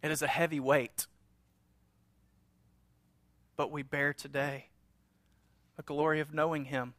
It 0.04 0.12
is 0.12 0.22
a 0.22 0.28
heavy 0.28 0.60
weight 0.60 1.08
but 3.62 3.70
we 3.70 3.84
bear 3.84 4.12
today 4.12 4.70
the 5.78 5.84
glory 5.84 6.20
of 6.20 6.34
knowing 6.34 6.66
Him, 6.66 6.96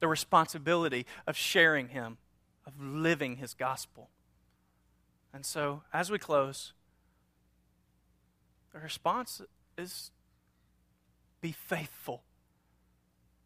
the 0.00 0.08
responsibility 0.08 1.04
of 1.26 1.36
sharing 1.36 1.88
Him, 1.88 2.16
of 2.64 2.80
living 2.80 3.36
His 3.36 3.52
gospel. 3.52 4.08
And 5.34 5.44
so, 5.44 5.82
as 5.92 6.10
we 6.10 6.18
close, 6.18 6.72
the 8.72 8.78
response 8.78 9.42
is 9.76 10.12
be 11.42 11.52
faithful, 11.52 12.22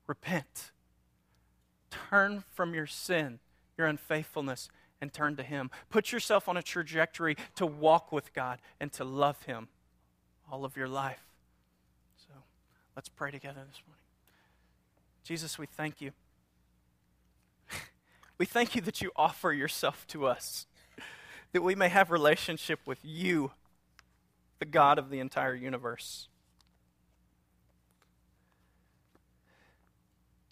repent, 0.06 0.70
turn 1.90 2.44
from 2.54 2.74
your 2.74 2.86
sin, 2.86 3.40
your 3.76 3.88
unfaithfulness, 3.88 4.68
and 5.00 5.12
turn 5.12 5.34
to 5.34 5.42
Him. 5.42 5.68
Put 5.88 6.12
yourself 6.12 6.48
on 6.48 6.56
a 6.56 6.62
trajectory 6.62 7.36
to 7.56 7.66
walk 7.66 8.12
with 8.12 8.32
God 8.32 8.60
and 8.78 8.92
to 8.92 9.02
love 9.02 9.42
Him 9.46 9.66
all 10.48 10.64
of 10.64 10.76
your 10.76 10.86
life. 10.86 11.29
Let's 13.00 13.08
pray 13.08 13.30
together 13.30 13.62
this 13.66 13.80
morning. 13.86 14.02
Jesus, 15.24 15.58
we 15.58 15.64
thank 15.64 16.02
you. 16.02 16.10
we 18.36 18.44
thank 18.44 18.74
you 18.74 18.82
that 18.82 19.00
you 19.00 19.10
offer 19.16 19.54
yourself 19.54 20.06
to 20.08 20.26
us, 20.26 20.66
that 21.52 21.62
we 21.62 21.74
may 21.74 21.88
have 21.88 22.10
relationship 22.10 22.78
with 22.84 22.98
you, 23.02 23.52
the 24.58 24.66
God 24.66 24.98
of 24.98 25.08
the 25.08 25.18
entire 25.18 25.54
universe. 25.54 26.28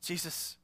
Jesus, 0.01 0.57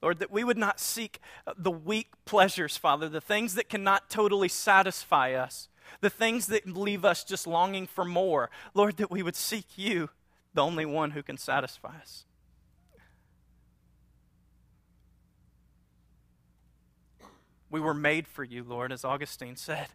Lord, 0.00 0.18
that 0.18 0.30
we 0.30 0.44
would 0.44 0.56
not 0.56 0.80
seek 0.80 1.20
the 1.58 1.70
weak 1.70 2.08
pleasures, 2.24 2.78
Father, 2.78 3.10
the 3.10 3.20
things 3.20 3.54
that 3.54 3.68
cannot 3.68 4.08
totally 4.08 4.48
satisfy 4.48 5.34
us, 5.34 5.68
the 6.00 6.10
things 6.10 6.46
that 6.46 6.66
leave 6.66 7.04
us 7.04 7.24
just 7.24 7.46
longing 7.46 7.86
for 7.86 8.04
more. 8.04 8.50
Lord, 8.74 8.96
that 8.98 9.10
we 9.10 9.22
would 9.22 9.36
seek 9.36 9.76
you, 9.76 10.10
the 10.52 10.62
only 10.62 10.84
one 10.86 11.12
who 11.12 11.22
can 11.22 11.36
satisfy 11.36 11.96
us. 12.00 12.24
We 17.70 17.80
were 17.80 17.94
made 17.94 18.28
for 18.28 18.44
you, 18.44 18.62
Lord, 18.62 18.92
as 18.92 19.04
Augustine 19.04 19.56
said, 19.56 19.88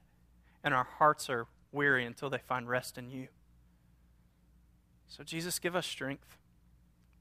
and 0.63 0.73
our 0.73 0.87
hearts 0.97 1.29
are 1.29 1.47
weary 1.71 2.05
until 2.05 2.29
they 2.29 2.39
find 2.39 2.67
rest 2.67 2.97
in 2.97 3.09
you. 3.09 3.27
So, 5.07 5.23
Jesus, 5.23 5.59
give 5.59 5.75
us 5.75 5.87
strength. 5.87 6.37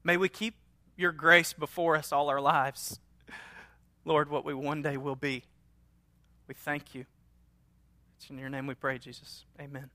May 0.03 0.17
we 0.17 0.29
keep 0.29 0.55
your 0.97 1.11
grace 1.11 1.53
before 1.53 1.95
us 1.95 2.11
all 2.11 2.29
our 2.29 2.41
lives. 2.41 2.99
Lord, 4.05 4.29
what 4.29 4.43
we 4.43 4.53
one 4.53 4.81
day 4.81 4.97
will 4.97 5.15
be. 5.15 5.43
We 6.47 6.55
thank 6.55 6.93
you. 6.93 7.05
It's 8.19 8.29
in 8.29 8.37
your 8.37 8.49
name 8.49 8.67
we 8.67 8.73
pray, 8.75 8.97
Jesus. 8.97 9.45
Amen. 9.61 9.89